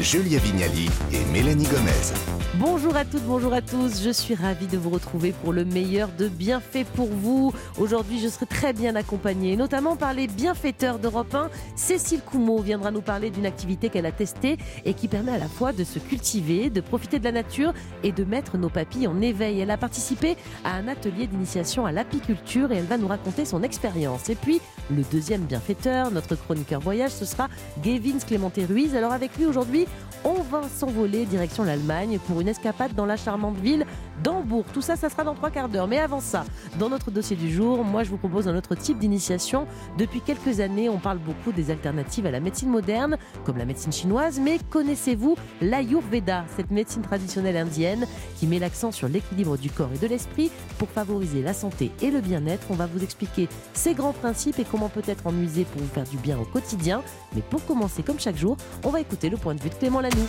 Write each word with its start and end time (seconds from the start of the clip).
Julia 0.00 0.38
Vignali 0.38 0.90
et 1.10 1.24
Mélanie 1.32 1.64
Gomez. 1.64 2.36
Bonjour 2.58 2.96
à 2.96 3.04
toutes, 3.04 3.24
bonjour 3.24 3.52
à 3.52 3.60
tous. 3.60 4.02
Je 4.02 4.10
suis 4.10 4.34
ravie 4.34 4.66
de 4.66 4.78
vous 4.78 4.88
retrouver 4.88 5.32
pour 5.32 5.52
le 5.52 5.64
meilleur 5.64 6.08
de 6.18 6.28
bienfaits 6.28 6.86
pour 6.94 7.08
vous. 7.08 7.52
Aujourd'hui, 7.78 8.18
je 8.18 8.28
serai 8.28 8.46
très 8.46 8.72
bien 8.72 8.94
accompagnée, 8.94 9.56
notamment 9.56 9.94
par 9.94 10.14
les 10.14 10.26
bienfaiteurs 10.26 10.98
d'Europe 10.98 11.34
1. 11.34 11.50
Cécile 11.76 12.20
Coumeau 12.22 12.60
viendra 12.60 12.90
nous 12.90 13.02
parler 13.02 13.28
d'une 13.30 13.44
activité 13.44 13.90
qu'elle 13.90 14.06
a 14.06 14.12
testée 14.12 14.56
et 14.86 14.94
qui 14.94 15.06
permet 15.06 15.32
à 15.32 15.38
la 15.38 15.48
fois 15.48 15.72
de 15.72 15.84
se 15.84 15.98
cultiver, 15.98 16.70
de 16.70 16.80
profiter 16.80 17.18
de 17.18 17.24
la 17.24 17.32
nature 17.32 17.74
et 18.02 18.12
de 18.12 18.24
mettre 18.24 18.56
nos 18.56 18.70
papilles 18.70 19.06
en 19.06 19.20
éveil. 19.20 19.60
Elle 19.60 19.70
a 19.70 19.76
participé 19.76 20.36
à 20.64 20.76
un 20.76 20.88
atelier 20.88 21.26
d'initiation 21.26 21.84
à 21.84 21.92
l'apiculture 21.92 22.72
et 22.72 22.76
elle 22.76 22.84
va 22.84 22.96
nous 22.96 23.08
raconter 23.08 23.44
son 23.44 23.62
expérience. 23.62 24.30
Et 24.30 24.34
puis, 24.34 24.60
le 24.90 25.02
deuxième 25.10 25.42
bienfaiteur, 25.42 26.10
notre 26.10 26.36
chroniqueur 26.36 26.80
voyage, 26.80 27.10
ce 27.10 27.24
sera 27.24 27.48
Gavin 27.82 28.18
Clémenté 28.26 28.64
Ruiz. 28.64 28.94
Alors 28.94 29.12
avec 29.12 29.36
lui 29.36 29.46
aujourd'hui, 29.46 29.85
on 30.24 30.42
va 30.42 30.62
s'envoler 30.68 31.24
direction 31.24 31.62
l'Allemagne 31.62 32.18
pour 32.26 32.40
une 32.40 32.48
escapade 32.48 32.94
dans 32.94 33.06
la 33.06 33.16
charmante 33.16 33.56
ville 33.58 33.86
d'Hambourg. 34.24 34.64
Tout 34.72 34.80
ça, 34.80 34.96
ça 34.96 35.08
sera 35.08 35.22
dans 35.22 35.34
trois 35.34 35.50
quarts 35.50 35.68
d'heure. 35.68 35.86
Mais 35.86 35.98
avant 35.98 36.20
ça, 36.20 36.44
dans 36.80 36.88
notre 36.88 37.12
dossier 37.12 37.36
du 37.36 37.48
jour, 37.52 37.84
moi 37.84 38.02
je 38.02 38.10
vous 38.10 38.16
propose 38.16 38.48
un 38.48 38.56
autre 38.56 38.74
type 38.74 38.98
d'initiation. 38.98 39.68
Depuis 39.98 40.20
quelques 40.20 40.58
années, 40.58 40.88
on 40.88 40.98
parle 40.98 41.18
beaucoup 41.18 41.52
des 41.52 41.70
alternatives 41.70 42.26
à 42.26 42.32
la 42.32 42.40
médecine 42.40 42.70
moderne, 42.70 43.18
comme 43.44 43.56
la 43.56 43.64
médecine 43.64 43.92
chinoise. 43.92 44.40
Mais 44.40 44.58
connaissez-vous 44.70 45.36
l'Ayurveda, 45.60 46.44
cette 46.56 46.72
médecine 46.72 47.02
traditionnelle 47.02 47.56
indienne 47.56 48.04
qui 48.36 48.48
met 48.48 48.58
l'accent 48.58 48.90
sur 48.90 49.06
l'équilibre 49.08 49.56
du 49.56 49.70
corps 49.70 49.90
et 49.94 49.98
de 49.98 50.08
l'esprit 50.08 50.50
pour 50.78 50.88
favoriser 50.88 51.40
la 51.42 51.54
santé 51.54 51.92
et 52.02 52.10
le 52.10 52.20
bien-être? 52.20 52.66
On 52.70 52.74
va 52.74 52.86
vous 52.86 53.04
expliquer 53.04 53.48
ses 53.74 53.94
grands 53.94 54.12
principes 54.12 54.58
et 54.58 54.64
comment 54.64 54.88
peut-être 54.88 55.26
en 55.26 55.34
user 55.36 55.64
pour 55.64 55.82
vous 55.82 55.88
faire 55.88 56.04
du 56.04 56.16
bien 56.16 56.36
au 56.36 56.44
quotidien. 56.44 57.02
Mais 57.34 57.42
pour 57.42 57.64
commencer, 57.64 58.02
comme 58.02 58.18
chaque 58.18 58.36
jour, 58.36 58.56
on 58.82 58.90
va 58.90 59.00
écouter 59.00 59.28
le 59.28 59.36
point 59.36 59.54
de 59.54 59.62
vue 59.62 59.68
de 59.68 59.74
Clément 59.78 60.00
Lanoux. 60.00 60.28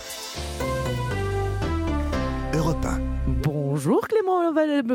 Europe 2.54 2.86
1, 2.86 3.17
Bonjour 3.78 4.08
Clément 4.08 4.42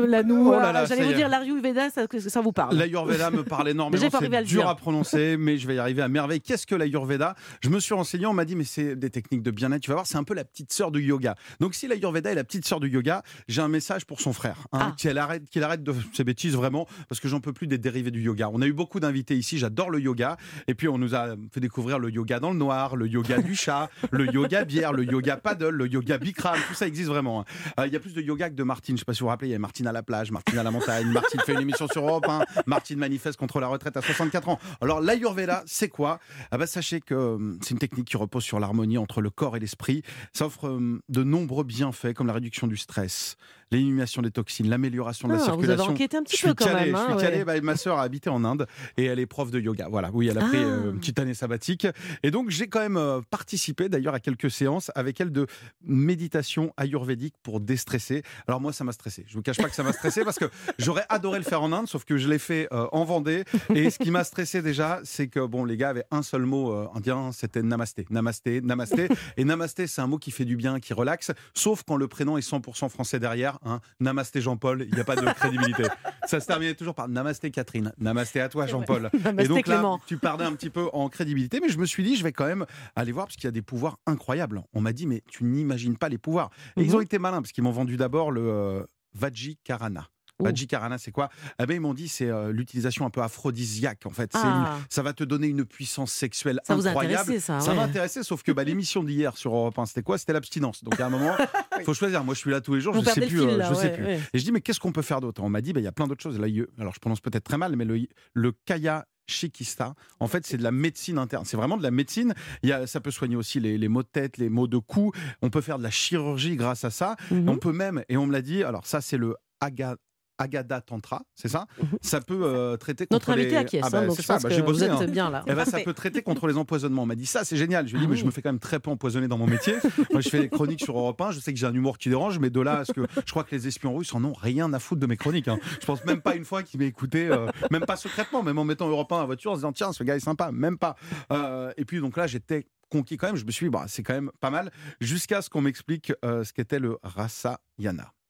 Lanoux. 0.05 0.49
Oh 0.49 0.59
là 0.59 0.73
là, 0.73 0.83
J'allais 0.83 1.05
vous 1.05 1.13
dire 1.13 1.29
l'Ayurveda, 1.29 1.89
ça, 1.89 2.01
ça 2.27 2.41
vous 2.41 2.51
parle. 2.51 2.75
L'Ayurveda 2.75 3.31
me 3.31 3.41
parle 3.45 3.69
énormément. 3.69 4.09
C'est 4.19 4.43
dur 4.43 4.67
à 4.67 4.75
prononcer, 4.75 5.37
mais 5.39 5.57
je 5.57 5.65
vais 5.67 5.75
y 5.75 5.79
arriver 5.79 6.01
à 6.01 6.09
merveille. 6.09 6.41
Qu'est-ce 6.41 6.67
que 6.67 6.75
l'Ayurveda 6.75 7.33
Je 7.61 7.69
me 7.69 7.79
suis 7.79 7.93
renseigné, 7.93 8.25
on 8.25 8.33
m'a 8.33 8.43
dit, 8.43 8.57
mais 8.57 8.65
c'est 8.65 8.97
des 8.97 9.09
techniques 9.09 9.41
de 9.41 9.51
bien-être. 9.51 9.81
Tu 9.83 9.89
vas 9.89 9.95
voir, 9.95 10.05
c'est 10.05 10.17
un 10.17 10.25
peu 10.25 10.33
la 10.33 10.43
petite 10.43 10.73
sœur 10.73 10.91
du 10.91 11.01
yoga. 11.01 11.35
Donc, 11.61 11.75
si 11.75 11.87
l'Ayurveda 11.87 12.29
est 12.33 12.35
la 12.35 12.43
petite 12.43 12.65
sœur 12.67 12.81
du 12.81 12.89
yoga, 12.89 13.23
j'ai 13.47 13.61
un 13.61 13.69
message 13.69 14.03
pour 14.03 14.19
son 14.19 14.33
frère. 14.33 14.67
hein, 14.73 14.79
Ah. 14.91 14.95
qu'il 14.97 15.17
arrête, 15.17 15.49
qu'il 15.49 15.63
arrête 15.63 15.81
de 15.81 15.93
ses 16.11 16.25
bêtises, 16.25 16.57
vraiment, 16.57 16.85
parce 17.07 17.21
que 17.21 17.29
j'en 17.29 17.39
peux 17.39 17.53
plus 17.53 17.67
des 17.67 17.77
dérivés 17.77 18.11
du 18.11 18.21
yoga. 18.21 18.49
On 18.51 18.61
a 18.61 18.65
eu 18.67 18.73
beaucoup 18.73 18.99
d'invités 18.99 19.37
ici, 19.37 19.57
j'adore 19.59 19.91
le 19.91 20.01
yoga. 20.01 20.35
Et 20.67 20.75
puis, 20.75 20.89
on 20.89 20.97
nous 20.97 21.15
a 21.15 21.35
fait 21.53 21.61
découvrir 21.61 21.99
le 21.99 22.09
yoga 22.11 22.41
dans 22.41 22.51
le 22.51 22.57
noir, 22.57 22.97
le 22.97 23.07
yoga 23.07 23.37
du 23.41 23.55
chat, 23.55 23.89
le 24.11 24.25
yoga 24.25 24.65
bière, 24.65 24.91
le 24.91 25.05
yoga 25.05 25.37
paddle, 25.37 25.69
le 25.69 25.87
yoga 25.87 26.17
bikram. 26.17 26.57
Tout 26.67 26.73
ça 26.73 26.85
existe 26.85 27.07
vraiment. 27.07 27.39
hein. 27.39 27.45
Euh, 27.79 27.87
Il 27.87 27.93
y 27.93 27.95
a 27.95 27.99
plus 28.01 28.13
de 28.13 28.21
yoga 28.21 28.49
que 28.49 28.55
de 28.55 28.63
Martine. 28.73 28.97
Je 28.97 29.01
sais 29.01 29.05
pas 29.05 29.13
si 29.13 29.19
vous 29.19 29.25
vous 29.25 29.29
rappelez, 29.29 29.49
il 29.49 29.51
y 29.51 29.55
a 29.55 29.59
Martine 29.59 29.85
à 29.85 29.91
la 29.91 30.01
plage, 30.01 30.31
Martine 30.31 30.57
à 30.57 30.63
la 30.63 30.71
montagne, 30.71 31.07
Martine 31.07 31.39
fait 31.41 31.53
une 31.53 31.61
émission 31.61 31.87
sur 31.87 32.07
Europe 32.07 32.25
1, 32.27 32.43
Martine 32.65 32.97
manifeste 32.97 33.37
contre 33.37 33.59
la 33.59 33.67
retraite 33.67 33.95
à 33.97 34.01
64 34.01 34.49
ans. 34.49 34.59
Alors 34.81 34.99
l'Ayurveda, 34.99 35.61
c'est 35.67 35.89
quoi? 35.89 36.19
Ah 36.49 36.57
bah, 36.57 36.65
Sachez 36.65 36.99
que 36.99 37.13
euh, 37.13 37.57
c'est 37.61 37.71
une 37.71 37.77
technique 37.77 38.07
qui 38.07 38.17
repose 38.17 38.43
sur 38.43 38.59
l'harmonie 38.59 38.97
entre 38.97 39.21
le 39.21 39.29
corps 39.29 39.55
et 39.55 39.59
l'esprit. 39.59 40.01
Ça 40.33 40.47
offre 40.47 40.69
euh, 40.69 40.99
de 41.07 41.23
nombreux 41.23 41.63
bienfaits 41.63 42.13
comme 42.15 42.25
la 42.25 42.33
réduction 42.33 42.65
du 42.65 42.77
stress, 42.77 43.37
l'élimination 43.73 44.21
des 44.21 44.31
toxines, 44.31 44.69
l'amélioration 44.69 45.27
de 45.27 45.33
la 45.33 45.39
Ah, 45.39 45.41
vous 45.41 45.45
circulation. 45.51 45.83
avez 45.83 45.93
enquêté 45.93 46.17
un 46.17 46.23
petit 46.23 46.33
je 46.33 46.37
suis 46.37 46.47
peu 46.47 46.53
quand 46.53 46.65
calé, 46.65 46.91
même. 46.91 46.95
je 46.95 47.03
suis 47.03 47.13
hein, 47.13 47.17
calé. 47.17 47.37
ouais. 47.39 47.43
Bah, 47.45 47.61
ma 47.61 47.75
sœur 47.75 47.99
a 47.99 48.03
habité 48.03 48.29
en 48.29 48.43
Inde 48.45 48.67
et 48.97 49.05
elle 49.05 49.19
est 49.19 49.25
prof 49.25 49.51
de 49.51 49.59
yoga. 49.59 49.87
Voilà, 49.89 50.09
oui, 50.13 50.27
elle 50.29 50.37
a 50.37 50.41
pris 50.41 50.57
Ah. 50.57 50.65
euh, 50.65 50.91
une 50.91 50.99
petite 50.99 51.19
année 51.19 51.33
sabbatique. 51.33 51.87
Et 52.23 52.31
donc, 52.31 52.49
j'ai 52.49 52.67
quand 52.67 52.79
même 52.79 52.97
euh, 52.97 53.21
participé 53.29 53.89
d'ailleurs 53.89 54.13
à 54.13 54.19
quelques 54.19 54.49
séances 54.51 54.91
avec 54.95 55.19
elle 55.19 55.31
de 55.31 55.47
méditation 55.83 56.73
ayurvédique 56.77 57.35
pour 57.43 57.59
déstresser. 57.59 58.23
Alors, 58.47 58.59
moi, 58.61 58.73
ça 58.73 58.83
m'a 58.83 58.91
stressé. 58.91 59.25
Je 59.27 59.33
vous 59.35 59.41
cache 59.41 59.57
pas 59.57 59.69
que 59.69 59.75
ça 59.75 59.83
m'a 59.83 59.93
stressé 59.93 60.23
parce 60.23 60.37
que 60.39 60.45
j'aurais 60.79 61.05
adoré 61.09 61.37
le 61.39 61.45
faire 61.45 61.61
en 61.61 61.71
Inde, 61.71 61.87
sauf 61.87 62.03
que 62.05 62.17
je 62.17 62.27
l'ai 62.27 62.39
fait 62.39 62.67
euh, 62.71 62.87
en 62.91 63.03
Vendée. 63.03 63.43
Et 63.73 63.89
ce 63.89 63.99
qui 63.99 64.11
m'a 64.11 64.23
stressé 64.23 64.61
déjà, 64.61 64.99
c'est 65.03 65.27
que 65.27 65.45
bon, 65.45 65.65
les 65.65 65.77
gars 65.77 65.89
avaient 65.89 66.05
un 66.11 66.21
seul 66.23 66.43
mot 66.45 66.71
euh, 66.73 66.87
indien, 66.95 67.31
c'était 67.31 67.61
namasté. 67.63 68.05
Namasté, 68.09 68.61
namasté. 68.61 69.07
Et 69.37 69.43
namasté, 69.45 69.87
c'est 69.87 70.01
un 70.01 70.07
mot 70.07 70.17
qui 70.17 70.31
fait 70.31 70.45
du 70.45 70.55
bien, 70.55 70.79
qui 70.79 70.93
relaxe, 70.93 71.31
sauf 71.53 71.83
quand 71.83 71.97
le 71.97 72.07
prénom 72.07 72.37
est 72.37 72.47
100% 72.47 72.89
français 72.89 73.19
derrière. 73.19 73.59
Hein. 73.65 73.79
Namasté 73.99 74.41
Jean-Paul, 74.41 74.85
il 74.87 74.93
n'y 74.93 74.99
a 74.99 75.03
pas 75.03 75.15
de 75.15 75.25
crédibilité. 75.33 75.83
Ça 76.25 76.39
se 76.39 76.47
terminait 76.47 76.73
toujours 76.75 76.95
par 76.95 77.07
Namasté 77.07 77.51
Catherine, 77.51 77.91
Namasté 77.97 78.39
à 78.41 78.49
toi 78.49 78.65
Jean-Paul. 78.67 79.09
Et 79.39 79.47
donc 79.47 79.67
là, 79.67 79.75
Clément. 79.75 79.99
tu 80.07 80.17
perdais 80.17 80.45
un 80.45 80.53
petit 80.53 80.69
peu 80.69 80.89
en 80.93 81.09
crédibilité, 81.09 81.59
mais 81.59 81.69
je 81.69 81.77
me 81.77 81.85
suis 81.85 82.03
dit, 82.03 82.15
je 82.15 82.23
vais 82.23 82.31
quand 82.31 82.45
même 82.45 82.65
aller 82.95 83.11
voir 83.11 83.25
parce 83.27 83.35
qu'il 83.35 83.45
y 83.45 83.47
a 83.47 83.51
des 83.51 83.61
pouvoirs 83.61 83.97
incroyables. 84.05 84.63
On 84.73 84.81
m'a 84.81 84.93
dit, 84.93 85.05
mais 85.07 85.21
tu 85.29 85.43
n'imagines 85.43 85.97
pas 85.97 86.09
les 86.09 86.17
pouvoirs. 86.17 86.49
Et 86.77 86.81
ils 86.83 86.89
Mhm. 86.89 86.95
ont 86.95 87.01
été 87.01 87.19
malins 87.19 87.41
parce 87.41 87.51
qu'ils 87.51 87.63
m'ont 87.63 87.71
vendu 87.71 87.97
d'abord 87.97 88.31
le 88.31 88.41
euh, 88.41 88.83
Vajikarana. 89.13 90.07
Oh. 90.07 90.12
Vajikarana, 90.43 90.97
c'est 90.97 91.11
quoi? 91.11 91.29
Eh 91.59 91.65
ben, 91.65 91.75
ils 91.75 91.79
m'ont 91.79 91.93
dit, 91.93 92.07
c'est 92.07 92.29
euh, 92.29 92.51
l'utilisation 92.51 93.05
un 93.05 93.09
peu 93.09 93.21
aphrodisiaque. 93.21 94.01
En 94.05 94.09
fait, 94.11 94.31
c'est 94.33 94.39
Ah. 94.43 94.77
une- 94.79 94.85
ça 94.89 95.01
va 95.03 95.13
te 95.13 95.23
donner 95.23 95.47
une 95.47 95.65
puissance 95.65 96.11
sexuelle 96.11 96.59
Ça 96.63 96.75
vous 96.75 96.85
a 96.87 96.89
incroyable. 96.89 97.21
intéressé, 97.21 97.39
ça, 97.39 97.59
ouais. 97.59 97.75
m'a 97.75 97.83
intéressé, 97.83 98.23
sauf 98.23 98.43
que 98.43 98.51
bah, 98.51 98.63
l'émission 98.63 99.03
d'hier 99.03 99.35
sur 99.37 99.53
Europe 99.55 99.77
1, 99.79 99.85
c'était 99.85 100.03
quoi? 100.03 100.17
C'était 100.17 100.33
l'abstinence. 100.33 100.83
Donc 100.83 100.99
à 100.99 101.05
un 101.05 101.09
moment, 101.09 101.35
il 101.79 101.83
faut 101.83 101.93
choisir. 101.93 102.23
Moi, 102.23 102.33
je 102.33 102.39
suis 102.39 102.51
là 102.51 102.61
tous 102.61 102.75
les 102.75 102.81
jours, 102.81 102.93
Vous 102.93 103.01
je 103.01 103.05
sais 103.05 103.13
perdez 103.19 103.27
plus. 103.27 103.37
le 103.37 103.47
fil, 103.47 103.53
euh, 103.55 103.57
là, 103.57 103.69
je 103.69 103.73
sais 103.75 103.83
ouais, 103.83 103.93
plus. 103.95 104.05
ouais. 104.05 104.19
Et 104.33 104.39
je 104.39 104.43
dis, 104.43 104.51
mais 104.51 104.61
qu'est-ce 104.61 104.79
qu'on 104.79 104.91
peut 104.91 105.01
faire 105.01 105.21
d'autre? 105.21 105.41
On 105.43 105.49
m'a 105.49 105.61
dit, 105.61 105.73
bah, 105.73 105.79
il 105.79 105.83
y 105.83 105.87
a 105.87 105.91
plein 105.91 106.07
d'autres 106.07 106.21
choses. 106.23 106.39
Là, 106.39 106.47
il 106.47 106.55
y 106.57 106.61
a- 106.61 106.65
alors, 106.79 106.93
je 106.93 106.99
prononce 106.99 107.19
peut-être 107.21 107.43
très 107.43 107.57
mal, 107.57 107.75
mais 107.75 107.85
le, 107.85 107.99
le 108.33 108.51
Kaya 108.65 109.05
Shikista, 109.25 109.93
en 110.19 110.27
fait, 110.27 110.45
c'est 110.45 110.57
de 110.57 110.63
la 110.63 110.71
médecine 110.71 111.17
interne. 111.17 111.45
C'est 111.45 111.55
vraiment 111.57 111.77
de 111.77 111.83
la 111.83 111.91
médecine. 111.91 112.33
Il 112.61 112.69
y 112.69 112.73
a, 112.73 112.87
ça 112.87 112.99
peut 112.99 113.09
soigner 113.11 113.35
aussi 113.37 113.59
les, 113.59 113.77
les 113.77 113.87
maux 113.87 114.03
de 114.03 114.07
tête, 114.07 114.37
les 114.37 114.49
maux 114.49 114.67
de 114.67 114.77
cou. 114.77 115.11
On 115.41 115.49
peut 115.49 115.61
faire 115.61 115.77
de 115.77 115.83
la 115.83 115.91
chirurgie 115.91 116.55
grâce 116.57 116.83
à 116.83 116.89
ça. 116.89 117.15
Mhm. 117.31 117.47
On 117.49 117.57
peut 117.57 117.71
même, 117.71 118.03
et 118.09 118.17
on 118.17 118.25
me 118.27 118.33
l'a 118.33 118.41
dit, 118.41 118.63
alors 118.63 118.85
ça, 118.85 118.99
c'est 119.01 119.17
le 119.17 119.35
Aga- 119.61 119.95
Agada 120.37 120.81
Tantra, 120.81 121.23
c'est 121.35 121.47
ça 121.47 121.65
Mhm. 121.81 121.97
Ça 122.01 122.21
peut 122.21 122.41
euh, 122.43 122.77
traiter 122.77 123.05
Notre 123.11 123.25
contre 123.27 123.37
invité 123.37 123.51
les... 123.51 123.57
acquiesce, 123.57 123.83
Ah 123.85 123.89
bah, 123.89 123.99
hein, 123.99 124.07
donc 124.07 124.15
c'est 124.15 124.21
je 124.23 124.27
ça, 124.27 124.33
pense 124.35 124.43
bah, 124.43 124.49
que 124.49 124.55
vous 124.55 124.63
bossé, 124.63 124.85
êtes 124.85 124.91
hein. 124.91 125.05
bien 125.05 125.29
là. 125.29 125.43
Eh 125.47 125.53
ben, 125.53 125.65
ça 125.65 125.79
peut 125.79 125.93
traiter 125.93 126.21
contre 126.21 126.47
les 126.47 126.57
empoisonnements. 126.57 127.03
On 127.03 127.05
m'a 127.05 127.15
dit 127.15 127.25
ça, 127.25 127.43
c'est 127.43 127.57
génial. 127.57 127.87
Je 127.87 127.91
lui 127.93 127.97
ai 127.97 127.99
dit, 128.01 128.05
Ah 128.07 128.11
mais 128.11 128.17
je 128.17 128.25
me 128.25 128.31
fais 128.31 128.41
quand 128.41 128.49
même 128.49 128.59
très 128.59 128.79
peu 128.79 128.89
empoisonner 128.91 129.27
dans 129.27 129.37
mon 129.37 129.47
métier. 129.47 129.75
Moi, 130.11 130.21
je 130.21 130.29
fais 130.29 130.39
des 130.39 130.49
chroniques 130.49 130.83
sur 130.83 130.97
Europe 130.97 131.19
1. 131.21 131.31
Je 131.31 131.39
sais 131.39 131.53
que 131.53 131.59
j'ai 131.59 131.65
un 131.67 131.73
humour 131.73 131.97
qui 131.97 132.09
dérange, 132.09 132.39
mais 132.39 132.49
de 132.49 132.59
là 132.61 132.79
à 132.79 132.85
ce 132.85 132.91
que 132.93 133.01
je 133.25 133.31
crois 133.31 133.43
que 133.43 133.55
les 133.55 133.67
espions 133.67 133.95
russes 133.95 134.13
en 134.13 134.23
ont 134.23 134.33
rien 134.33 134.71
à 134.73 134.79
foutre 134.79 135.01
de 135.01 135.07
mes 135.07 135.17
chroniques. 135.17 135.47
hein. 135.47 135.59
Je 135.81 135.85
pense 135.85 136.03
même 136.05 136.21
pas 136.21 136.35
une 136.35 136.45
fois 136.45 136.63
qu'ils 136.63 136.79
m'aient 136.79 136.87
écouté, 136.87 137.27
euh, 137.27 137.47
même 137.71 137.85
pas 137.85 137.95
secrètement, 137.95 138.43
même 138.43 138.57
en 138.57 138.63
mettant 138.65 138.87
Europe 138.87 139.11
1 139.11 139.15
à 139.17 139.19
la 139.19 139.25
voiture, 139.25 139.51
en 139.51 139.55
se 139.55 139.59
disant, 139.59 139.71
tiens, 139.73 139.93
ce 139.93 140.03
gars 140.03 140.15
est 140.15 140.19
sympa. 140.19 140.51
Même 140.51 140.77
pas. 140.77 140.95
Euh, 141.31 141.71
et 141.77 141.85
puis, 141.85 141.99
donc 141.99 142.17
là, 142.17 142.27
j'étais 142.27 142.67
conquis 142.89 143.17
quand 143.17 143.27
même. 143.27 143.35
Je 143.35 143.45
me 143.45 143.51
suis 143.51 143.65
dit, 143.67 143.69
bah, 143.71 143.85
c'est 143.87 144.03
quand 144.03 144.13
même 144.13 144.31
pas 144.39 144.49
mal. 144.49 144.71
Jusqu'à 145.01 145.41
ce 145.41 145.49
qu'on 145.49 145.61
m'explique 145.61 146.11
ce 146.23 146.51
qu'était 146.53 146.79
le 146.79 146.97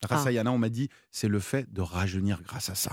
Rasayana. 0.08 0.24
Rasayana, 0.24 0.52
on 0.52 0.58
m'a 0.58 0.69
dit, 0.69 0.90
c'est 1.12 1.28
le 1.28 1.40
fait 1.40 1.72
de 1.72 1.81
rajeunir 1.81 2.41
grâce 2.41 2.69
à 2.69 2.75
ça. 2.75 2.91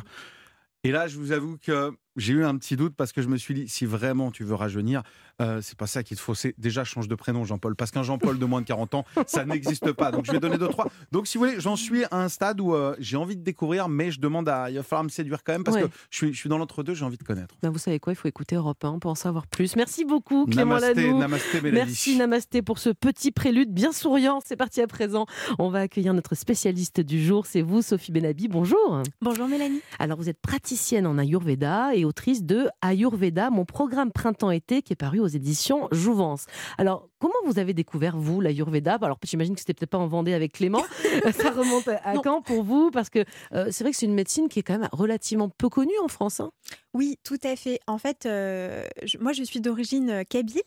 Et 0.83 0.93
là, 0.93 1.09
je 1.09 1.19
vous 1.19 1.33
avoue 1.33 1.59
que 1.59 1.93
j'ai 2.17 2.33
eu 2.33 2.45
un 2.45 2.57
petit 2.57 2.77
doute 2.77 2.95
parce 2.97 3.13
que 3.13 3.23
je 3.23 3.29
me 3.29 3.37
suis 3.37 3.55
dit, 3.55 3.69
si 3.69 3.87
vraiment 3.87 4.31
tu 4.31 4.45
veux 4.45 4.55
rajeunir, 4.55 5.03
euh, 5.41 5.61
c'est 5.63 5.77
pas 5.79 5.87
ça 5.87 6.03
qu'il 6.03 6.17
te 6.17 6.23
faut. 6.23 6.35
C'est 6.35 6.55
déjà 6.59 6.85
change 6.85 7.09
de 7.09 7.15
prénom, 7.15 7.45
Jean-Paul, 7.45 7.75
parce 7.77 7.91
qu'un 7.91 8.03
Jean-Paul 8.03 8.39
de 8.39 8.45
moins 8.45 8.61
de 8.61 8.67
40 8.67 8.95
ans, 8.95 9.05
ça 9.27 9.45
n'existe 9.45 9.93
pas. 9.93 10.11
Donc 10.11 10.27
je 10.27 10.33
vais 10.33 10.41
donner 10.41 10.59
deux 10.59 10.69
trois. 10.69 10.89
Donc 11.13 11.27
si 11.27 11.39
vous 11.39 11.45
voulez, 11.45 11.61
j'en 11.61 11.77
suis 11.77 12.05
à 12.11 12.23
un 12.23 12.29
stade 12.29 12.61
où 12.61 12.75
euh, 12.75 12.95
j'ai 12.99 13.17
envie 13.17 13.37
de 13.37 13.43
découvrir, 13.43 13.89
mais 13.89 14.11
je 14.11 14.21
demande 14.21 14.49
à, 14.49 14.71
il 14.71 14.77
va 14.77 14.83
falloir 14.83 15.05
me 15.05 15.09
séduire 15.09 15.43
quand 15.45 15.53
même 15.53 15.65
parce 15.65 15.77
Ouais. 15.77 15.85
que 15.85 15.89
je 16.11 16.17
suis, 16.17 16.33
je 16.35 16.39
suis 16.39 16.49
dans 16.49 16.59
l'entre-deux, 16.59 16.95
j'ai 16.95 17.05
envie 17.05 17.17
de 17.17 17.23
connaître. 17.23 17.55
Bah, 17.63 17.71
vous 17.71 17.79
savez 17.79 18.01
quoi, 18.01 18.13
il 18.13 18.17
faut 18.17 18.29
écouter 18.29 18.57
Europe 18.57 18.85
1 18.85 18.99
pour 18.99 19.11
en 19.11 19.15
savoir 19.15 19.47
plus. 19.47 19.77
Merci 19.77 20.05
beaucoup 20.05 20.47
Clément 20.47 20.75
Namasté, 20.75 21.07
Lanoux. 21.07 21.19
namasté, 21.19 21.61
Mélanie. 21.61 21.87
Merci 21.87 22.17
Namasté 22.17 22.63
pour 22.63 22.79
ce 22.79 22.91
petit 22.91 23.31
prélude 23.31 23.73
bien 23.73 23.93
souriant. 23.93 24.41
C'est 24.45 24.57
parti 24.57 24.81
à 24.83 24.87
présent. 24.87 25.27
On 25.59 25.71
va 25.71 25.81
accueillir 25.81 26.13
notre 26.13 26.35
spécialiste 26.35 27.01
du 27.01 27.23
jour. 27.25 27.47
C'est 27.47 27.63
vous, 27.63 27.83
Sophie 27.83 28.13
Benabi. 28.13 28.49
Bonjour. 28.49 29.03
Bonjour 29.23 29.47
Mélanie. 29.49 29.81
Alors, 29.99 30.19
vous 30.19 30.29
êtes 30.29 30.41
praticienne 30.41 31.07
en 31.07 31.17
Ayurveda 31.17 31.95
et 31.95 32.00
autrice 32.05 32.43
de 32.45 32.69
Ayurveda, 32.83 33.51
mon 33.51 33.65
programme 33.65 34.13
printemps-été 34.13 34.83
qui 34.83 34.93
est 34.93 34.97
paru 34.97 35.21
aux 35.21 35.27
éditions 35.27 35.89
Jouvence. 35.93 36.47
Alors, 36.79 37.09
comment 37.19 37.35
vous 37.47 37.59
avez 37.59 37.75
découvert, 37.75 38.17
vous, 38.17 38.41
l'Ayurveda? 38.41 38.99
Alors, 39.03 39.19
j'imagine 39.25 39.55
que 39.55 39.61
c'était 39.61 39.75
peut-être 39.75 39.91
pas 39.91 39.99
en 39.99 40.07
Vendée 40.07 40.35
avec 40.35 40.53
Clément. 40.53 40.83
Ça 41.33 41.51
remonte 41.51 41.89
à 41.89 42.15
Non. 42.15 42.23
quand 42.23 42.43
pour 42.43 42.63
vous? 42.65 42.91
Parce 42.91 43.11
que 43.11 43.25
euh, 43.53 43.69
c'est 43.71 43.85
vrai 43.85 43.91
que 43.93 43.97
c'est 43.97 44.07
une 44.07 44.15
médecine 44.15 44.49
qui 44.49 44.59
est 44.61 44.63
quand 44.63 44.79
même 44.79 44.89
relativement 44.93 45.49
peu 45.49 45.69
connue 45.69 45.99
en 46.03 46.09
France. 46.09 46.41
hein. 46.41 46.51
Oui, 46.95 47.19
tout 47.25 47.39
à 47.45 47.55
fait. 47.57 47.79
En 47.87 47.99
fait, 47.99 48.27
euh, 48.27 48.85
je- 49.05 49.19
moi, 49.19 49.33
je 49.33 49.43
suis 49.45 49.61
d'origine 49.61 50.11
euh, 50.11 50.23
kabyle 50.25 50.61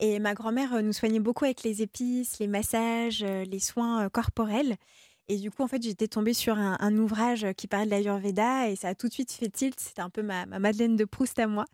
et 0.00 0.18
ma 0.18 0.34
grand-mère 0.34 0.82
nous 0.82 0.92
soignait 0.92 1.20
beaucoup 1.20 1.44
avec 1.44 1.62
les 1.62 1.82
épices, 1.82 2.38
les 2.38 2.46
massages, 2.46 3.22
les 3.24 3.58
soins 3.60 4.08
corporels. 4.08 4.76
Et 5.28 5.36
du 5.36 5.50
coup, 5.50 5.62
en 5.62 5.68
fait, 5.68 5.82
j'étais 5.82 6.08
tombée 6.08 6.32
sur 6.34 6.56
un, 6.58 6.76
un 6.80 6.96
ouvrage 6.96 7.46
qui 7.56 7.66
parlait 7.66 7.84
de 7.86 7.90
l'Ayurveda 7.90 8.70
et 8.70 8.76
ça 8.76 8.88
a 8.88 8.94
tout 8.94 9.08
de 9.08 9.12
suite 9.12 9.30
fait 9.30 9.48
tilt. 9.50 9.78
C'était 9.78 10.00
un 10.02 10.10
peu 10.10 10.22
ma, 10.22 10.46
ma 10.46 10.58
Madeleine 10.58 10.96
de 10.96 11.04
Proust 11.04 11.38
à 11.38 11.46
moi. 11.46 11.66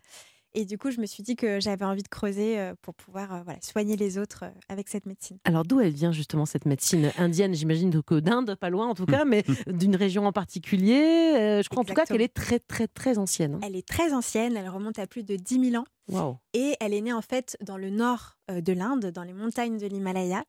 Et 0.57 0.63
du 0.63 0.77
coup, 0.77 0.89
je 0.89 1.01
me 1.01 1.05
suis 1.05 1.21
dit 1.21 1.35
que 1.35 1.59
j'avais 1.59 1.83
envie 1.83 2.01
de 2.03 2.07
creuser 2.07 2.57
euh, 2.57 2.75
pour 2.81 2.93
pouvoir 2.95 3.33
euh, 3.33 3.41
voilà, 3.43 3.59
soigner 3.61 3.97
les 3.97 4.17
autres 4.17 4.43
euh, 4.45 4.49
avec 4.69 4.87
cette 4.87 5.05
médecine. 5.05 5.37
Alors 5.43 5.63
d'où 5.63 5.81
elle 5.81 5.91
vient 5.91 6.13
justement 6.13 6.45
cette 6.45 6.65
médecine 6.65 7.11
indienne? 7.17 7.53
J'imagine 7.53 8.01
que 8.01 8.21
d'Inde, 8.21 8.55
pas 8.55 8.69
loin 8.69 8.87
en 8.87 8.93
tout 8.95 9.05
cas, 9.05 9.25
mais 9.25 9.43
d'une 9.67 9.97
région 9.97 10.25
en 10.25 10.31
particulier. 10.31 11.33
Euh, 11.37 11.61
je 11.61 11.67
crois 11.67 11.81
en 11.81 11.85
tout 11.85 11.93
cas 11.93 12.05
qu'elle 12.05 12.21
est 12.21 12.33
très 12.33 12.59
très 12.59 12.87
très 12.87 13.17
ancienne. 13.17 13.55
hein. 13.55 13.59
Elle 13.63 13.75
est 13.75 13.85
très 13.85 14.13
ancienne, 14.13 14.55
elle 14.55 14.69
remonte 14.69 14.97
à 14.97 15.07
plus 15.07 15.23
de 15.23 15.35
10 15.35 15.71
000 15.71 15.81
ans. 15.81 15.85
Waouh. 16.07 16.37
Et 16.53 16.75
elle 16.79 16.93
est 16.93 17.01
née 17.01 17.11
en 17.13 17.21
fait 17.21 17.57
dans 17.61 17.75
le 17.77 17.89
nord 17.89 18.37
euh, 18.49 18.61
de 18.61 18.71
l'Inde, 18.71 19.07
dans 19.07 19.23
les 19.23 19.33
montagnes 19.33 19.77
de 19.77 19.87
l'Himalaya. 19.87 20.45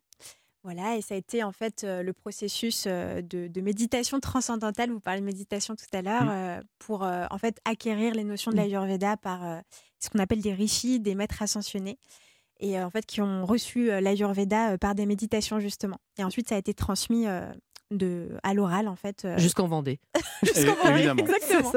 Voilà, 0.67 0.97
et 0.97 1.01
ça 1.01 1.15
a 1.15 1.17
été 1.17 1.45
en 1.45 1.53
fait 1.53 1.85
euh, 1.85 2.03
le 2.03 2.13
processus 2.13 2.87
euh, 2.89 3.23
de, 3.23 3.47
de 3.47 3.61
méditation 3.61 4.19
transcendantale. 4.19 4.91
Vous 4.91 4.99
parlez 4.99 5.21
de 5.21 5.25
méditation 5.25 5.77
tout 5.77 5.87
à 5.93 6.03
l'heure, 6.03 6.25
Mm. 6.25 6.29
euh, 6.31 6.61
pour 6.81 7.03
en 7.03 7.39
fait 7.39 7.61
acquérir 7.65 8.15
les 8.15 8.25
notions 8.25 8.51
de 8.51 8.57
Mm. 8.57 8.61
l'Ayurveda 8.61 9.17
par 9.17 9.63
ce 10.01 10.11
qu'on 10.11 10.19
appelle 10.19 10.41
des 10.41 10.53
rishis, 10.53 10.99
des 10.99 11.15
maîtres 11.15 11.41
ascensionnés, 11.41 11.99
et 12.59 12.81
en 12.83 12.91
fait 12.91 13.07
qui 13.07 13.21
ont 13.21 13.47
reçu 13.47 13.87
l'Ayurveda 14.01 14.77
par 14.79 14.97
des 14.97 15.07
méditations 15.07 15.61
justement. 15.61 15.99
Et 16.19 16.25
ensuite, 16.25 16.49
ça 16.49 16.57
a 16.57 16.59
été 16.59 16.75
transmis 16.75 17.27
de 17.91 18.31
à 18.43 18.53
l'oral 18.55 18.89
en 18.89 18.97
fait. 18.97 19.25
euh, 19.25 19.39
Jusqu'en 19.39 19.69
Vendée. 19.69 20.01
jusqu'au 20.43 20.61
É- 20.61 20.75
Vendée. 20.75 20.91
évidemment. 20.99 21.23
Exactement. 21.25 21.73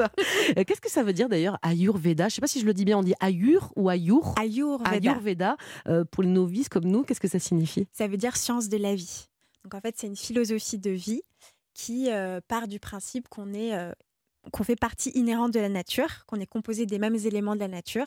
Euh, 0.58 0.64
Qu'est-ce 0.66 0.80
que 0.80 0.90
ça 0.90 1.02
veut 1.02 1.12
dire 1.12 1.28
d'ailleurs 1.28 1.58
Ayurveda? 1.62 2.28
Je 2.28 2.34
sais 2.36 2.40
pas 2.40 2.46
si 2.46 2.60
je 2.60 2.66
le 2.66 2.74
dis 2.74 2.84
bien, 2.84 2.98
on 2.98 3.02
dit 3.02 3.14
Ayur 3.20 3.72
ou 3.76 3.88
Ayur? 3.88 4.34
Ayurveda. 4.38 4.90
Ayurveda, 4.90 5.56
euh, 5.88 6.04
pour 6.04 6.22
les 6.22 6.28
novices 6.30 6.68
comme 6.68 6.84
nous, 6.84 7.02
qu'est-ce 7.04 7.20
que 7.20 7.28
ça 7.28 7.38
signifie? 7.38 7.86
Ça 7.92 8.08
veut 8.08 8.16
dire 8.16 8.36
science 8.36 8.68
de 8.68 8.76
la 8.76 8.94
vie. 8.94 9.26
Donc 9.64 9.74
en 9.74 9.80
fait, 9.80 9.94
c'est 9.98 10.06
une 10.06 10.16
philosophie 10.16 10.78
de 10.78 10.90
vie 10.90 11.22
qui 11.74 12.10
euh, 12.10 12.40
part 12.48 12.66
du 12.66 12.80
principe 12.80 13.28
qu'on 13.28 13.52
est 13.52 13.74
euh, 13.74 13.92
qu'on 14.52 14.64
fait 14.64 14.76
partie 14.76 15.10
inhérente 15.10 15.52
de 15.52 15.60
la 15.60 15.68
nature, 15.68 16.24
qu'on 16.26 16.40
est 16.40 16.46
composé 16.46 16.86
des 16.86 16.98
mêmes 16.98 17.14
éléments 17.16 17.54
de 17.54 17.60
la 17.60 17.68
nature 17.68 18.06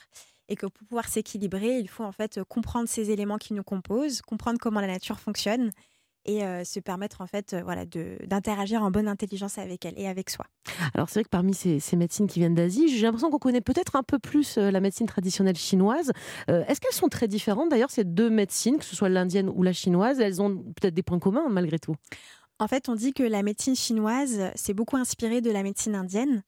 et 0.49 0.55
que 0.55 0.65
pour 0.65 0.85
pouvoir 0.87 1.07
s'équilibrer, 1.07 1.77
il 1.77 1.87
faut 1.87 2.03
en 2.03 2.11
fait 2.11 2.41
comprendre 2.49 2.89
ces 2.89 3.11
éléments 3.11 3.37
qui 3.37 3.53
nous 3.53 3.63
composent, 3.63 4.21
comprendre 4.23 4.57
comment 4.59 4.81
la 4.81 4.87
nature 4.87 5.19
fonctionne 5.19 5.69
et 6.25 6.43
euh, 6.43 6.63
se 6.63 6.79
permettre 6.79 7.21
en 7.21 7.27
fait 7.27 7.53
euh, 7.53 7.61
voilà 7.63 7.85
d'interagir 7.85 8.81
en 8.83 8.91
bonne 8.91 9.07
intelligence 9.07 9.57
avec 9.57 9.85
elle 9.85 9.93
et 9.97 10.07
avec 10.07 10.29
soi. 10.29 10.45
Alors 10.93 11.09
c'est 11.09 11.19
vrai 11.19 11.23
que 11.23 11.29
parmi 11.29 11.53
ces, 11.53 11.79
ces 11.79 11.95
médecines 11.95 12.27
qui 12.27 12.39
viennent 12.39 12.55
d'Asie, 12.55 12.87
j'ai 12.87 13.03
l'impression 13.03 13.29
qu'on 13.29 13.39
connaît 13.39 13.61
peut-être 13.61 13.95
un 13.95 14.03
peu 14.03 14.19
plus 14.19 14.57
la 14.57 14.79
médecine 14.79 15.07
traditionnelle 15.07 15.55
chinoise. 15.55 16.11
Euh, 16.49 16.63
Est-ce 16.67 16.79
qu'elles 16.79 16.93
sont 16.93 17.09
très 17.09 17.27
différentes 17.27 17.69
d'ailleurs 17.69 17.91
ces 17.91 18.03
deux 18.03 18.29
médecines, 18.29 18.77
que 18.77 18.85
ce 18.85 18.95
soit 18.95 19.09
l'indienne 19.09 19.49
ou 19.49 19.63
la 19.63 19.73
chinoise? 19.73 20.19
Elles 20.19 20.41
ont 20.41 20.57
peut-être 20.57 20.93
des 20.93 21.03
points 21.03 21.19
communs 21.19 21.47
malgré 21.49 21.79
tout. 21.79 21.95
En 22.59 22.67
fait, 22.67 22.87
on 22.87 22.95
dit 22.95 23.13
que 23.13 23.23
la 23.23 23.43
médecine 23.43 23.75
chinoise 23.75 24.51
s'est 24.55 24.73
beaucoup 24.73 24.95
inspirée 24.95 25.41
de 25.41 25.51
la 25.51 25.63
médecine 25.63 25.95
indienne. 25.95 26.43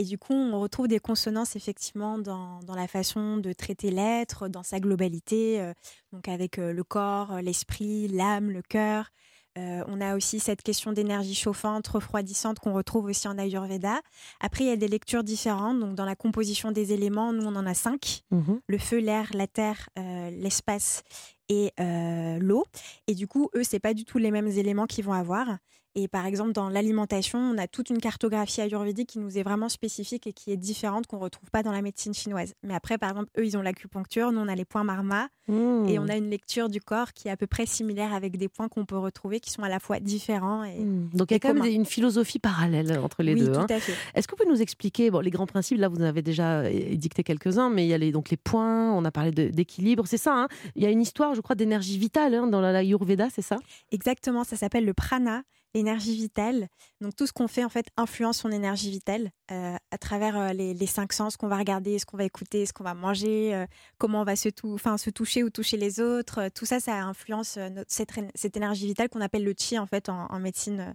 Et 0.00 0.04
du 0.04 0.16
coup, 0.16 0.32
on 0.32 0.58
retrouve 0.58 0.88
des 0.88 0.98
consonances 0.98 1.56
effectivement 1.56 2.16
dans, 2.16 2.60
dans 2.60 2.74
la 2.74 2.88
façon 2.88 3.36
de 3.36 3.52
traiter 3.52 3.90
l'être, 3.90 4.48
dans 4.48 4.62
sa 4.62 4.80
globalité, 4.80 5.60
euh, 5.60 5.74
donc 6.10 6.26
avec 6.26 6.58
euh, 6.58 6.72
le 6.72 6.82
corps, 6.84 7.32
euh, 7.32 7.40
l'esprit, 7.42 8.08
l'âme, 8.08 8.50
le 8.50 8.62
cœur. 8.62 9.10
Euh, 9.58 9.84
on 9.88 10.00
a 10.00 10.16
aussi 10.16 10.40
cette 10.40 10.62
question 10.62 10.92
d'énergie 10.92 11.34
chauffante, 11.34 11.86
refroidissante 11.88 12.60
qu'on 12.60 12.72
retrouve 12.72 13.04
aussi 13.06 13.28
en 13.28 13.36
Ayurveda. 13.36 14.00
Après, 14.40 14.64
il 14.64 14.68
y 14.68 14.72
a 14.72 14.76
des 14.76 14.88
lectures 14.88 15.22
différentes. 15.22 15.78
Donc, 15.80 15.96
dans 15.96 16.06
la 16.06 16.16
composition 16.16 16.72
des 16.72 16.94
éléments, 16.94 17.34
nous, 17.34 17.44
on 17.44 17.54
en 17.56 17.66
a 17.66 17.74
cinq 17.74 18.22
Mhm. 18.30 18.60
le 18.66 18.78
feu, 18.78 19.00
l'air, 19.00 19.28
la 19.34 19.48
terre, 19.48 19.90
euh, 19.98 20.30
l'espace 20.30 21.02
et 21.50 21.72
euh, 21.78 22.38
l'eau. 22.38 22.64
Et 23.06 23.14
du 23.14 23.26
coup, 23.26 23.50
eux, 23.54 23.64
c'est 23.64 23.80
pas 23.80 23.92
du 23.92 24.06
tout 24.06 24.16
les 24.16 24.30
mêmes 24.30 24.48
éléments 24.48 24.86
qu'ils 24.86 25.04
vont 25.04 25.12
avoir. 25.12 25.58
Et 25.96 26.06
par 26.08 26.24
exemple, 26.26 26.52
dans 26.52 26.68
l'alimentation, 26.68 27.38
on 27.38 27.58
a 27.58 27.66
toute 27.66 27.90
une 27.90 27.98
cartographie 27.98 28.60
ayurvédique 28.60 29.08
qui 29.08 29.18
nous 29.18 29.38
est 29.38 29.42
vraiment 29.42 29.68
spécifique 29.68 30.26
et 30.28 30.32
qui 30.32 30.52
est 30.52 30.56
différente 30.56 31.06
qu'on 31.08 31.18
retrouve 31.18 31.50
pas 31.50 31.62
dans 31.64 31.72
la 31.72 31.82
médecine 31.82 32.14
chinoise. 32.14 32.54
Mais 32.62 32.74
après, 32.74 32.96
par 32.96 33.10
exemple, 33.10 33.30
eux, 33.38 33.44
ils 33.44 33.56
ont 33.56 33.62
l'acupuncture, 33.62 34.30
nous, 34.30 34.40
on 34.40 34.46
a 34.48 34.54
les 34.54 34.64
points 34.64 34.84
marma 34.84 35.28
Mmh. 35.48 35.88
et 35.88 35.98
on 35.98 36.06
a 36.06 36.16
une 36.16 36.30
lecture 36.30 36.68
du 36.68 36.80
corps 36.80 37.12
qui 37.12 37.26
est 37.26 37.30
à 37.32 37.36
peu 37.36 37.48
près 37.48 37.66
similaire 37.66 38.14
avec 38.14 38.36
des 38.36 38.48
points 38.48 38.68
qu'on 38.68 38.84
peut 38.84 38.96
retrouver 38.98 39.40
qui 39.40 39.50
sont 39.50 39.62
à 39.64 39.68
la 39.68 39.80
fois 39.80 39.98
différents 39.98 40.62
et 40.62 40.78
Mmh. 40.78 41.10
Donc 41.12 41.32
il 41.32 41.34
y 41.34 41.36
a 41.36 41.40
quand 41.40 41.48
même 41.48 41.58
communs. 41.64 41.74
une 41.74 41.84
philosophie 41.86 42.38
parallèle 42.38 42.96
entre 43.00 43.24
les 43.24 43.34
oui, 43.34 43.40
deux. 43.40 43.52
tout 43.52 43.58
hein. 43.58 43.66
à 43.68 43.80
fait. 43.80 43.94
Est-ce 44.14 44.28
que 44.28 44.32
vous 44.36 44.44
pouvez 44.44 44.48
nous 44.54 44.62
expliquer 44.62 45.10
bon, 45.10 45.18
les 45.18 45.30
grands 45.30 45.46
principes 45.48 45.78
Là, 45.78 45.88
vous 45.88 45.96
en 45.96 46.02
avez 46.04 46.22
déjà 46.22 46.60
euh, 46.60 46.94
dicté 46.94 47.24
quelques-uns, 47.24 47.68
mais 47.68 47.84
il 47.84 47.88
y 47.88 47.94
a 47.94 47.98
les, 47.98 48.12
donc 48.12 48.30
les 48.30 48.36
points, 48.36 48.92
on 48.92 49.04
a 49.04 49.10
parlé 49.10 49.32
de- 49.32 49.48
d'équilibre, 49.48 50.04
c'est 50.06 50.18
ça. 50.18 50.34
hein 50.36 50.48
il 50.76 50.84
y 50.84 50.86
a 50.86 50.90
une 50.90 51.02
histoire, 51.02 51.34
je 51.34 51.40
crois, 51.40 51.56
d'énergie 51.56 51.98
vitale 51.98 52.32
hein, 52.36 52.46
dans 52.46 52.60
la, 52.60 52.70
la 52.70 52.78
Ayurveda, 52.78 53.26
c'est 53.34 53.42
ça? 53.42 53.56
Exactement, 53.90 54.44
ça 54.44 54.54
s'appelle 54.56 54.84
le 54.84 54.94
prana, 54.94 55.42
l'énergie 55.74 56.14
vitale. 56.16 56.68
Donc 57.00 57.14
tout 57.16 57.26
ce 57.26 57.32
qu'on 57.32 57.48
fait 57.48 57.64
en 57.64 57.68
fait 57.68 57.86
influence 57.96 58.38
son 58.38 58.50
énergie 58.50 58.90
vitale 58.90 59.30
euh, 59.52 59.76
à 59.90 59.98
travers 59.98 60.36
euh, 60.38 60.52
les, 60.52 60.74
les 60.74 60.86
cinq 60.86 61.12
sens 61.12 61.36
qu'on 61.36 61.48
va 61.48 61.56
regarder, 61.58 61.98
ce 61.98 62.06
qu'on 62.06 62.16
va 62.16 62.24
écouter, 62.24 62.66
ce 62.66 62.72
qu'on 62.72 62.84
va 62.84 62.94
manger, 62.94 63.54
euh, 63.54 63.66
comment 63.98 64.22
on 64.22 64.24
va 64.24 64.36
se, 64.36 64.48
tou- 64.48 64.74
enfin, 64.74 64.98
se 64.98 65.10
toucher 65.10 65.42
ou 65.44 65.50
toucher 65.50 65.76
les 65.76 66.00
autres. 66.00 66.40
Euh, 66.40 66.48
tout 66.54 66.66
ça, 66.66 66.80
ça 66.80 66.94
influence 67.02 67.56
euh, 67.56 67.68
notre- 67.70 67.92
cette, 67.92 68.10
cette 68.34 68.56
énergie 68.56 68.86
vitale 68.86 69.08
qu'on 69.08 69.20
appelle 69.20 69.44
le 69.44 69.54
chi 69.56 69.78
en 69.78 69.86
fait 69.86 70.08
en, 70.08 70.26
en 70.26 70.40
médecine 70.40 70.94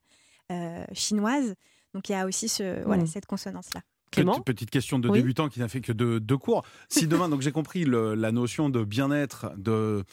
euh, 0.52 0.84
chinoise. 0.94 1.56
Donc 1.94 2.10
il 2.10 2.12
y 2.12 2.16
a 2.16 2.26
aussi 2.26 2.50
ce, 2.50 2.84
voilà, 2.84 3.04
Mm. 3.04 3.08
cette 3.08 3.26
consonance-là. 3.26 3.82
Clément? 4.12 4.34
Petite, 4.34 4.46
petite 4.46 4.70
question 4.70 5.00
de 5.00 5.10
Oui. 5.10 5.20
débutant 5.20 5.50
qui 5.50 5.60
n'a 5.60 5.68
fait 5.68 5.82
que 5.82 5.92
deux, 5.92 6.20
deux 6.20 6.38
cours. 6.38 6.64
Si 6.90 7.08
demain, 7.08 7.28
donc 7.28 7.42
j'ai 7.42 7.52
compris 7.52 7.84
le- 7.86 8.14
la 8.16 8.32
notion 8.32 8.70
de 8.70 8.84
bien-être, 8.84 9.52
de, 9.58 9.62
de- 9.62 10.06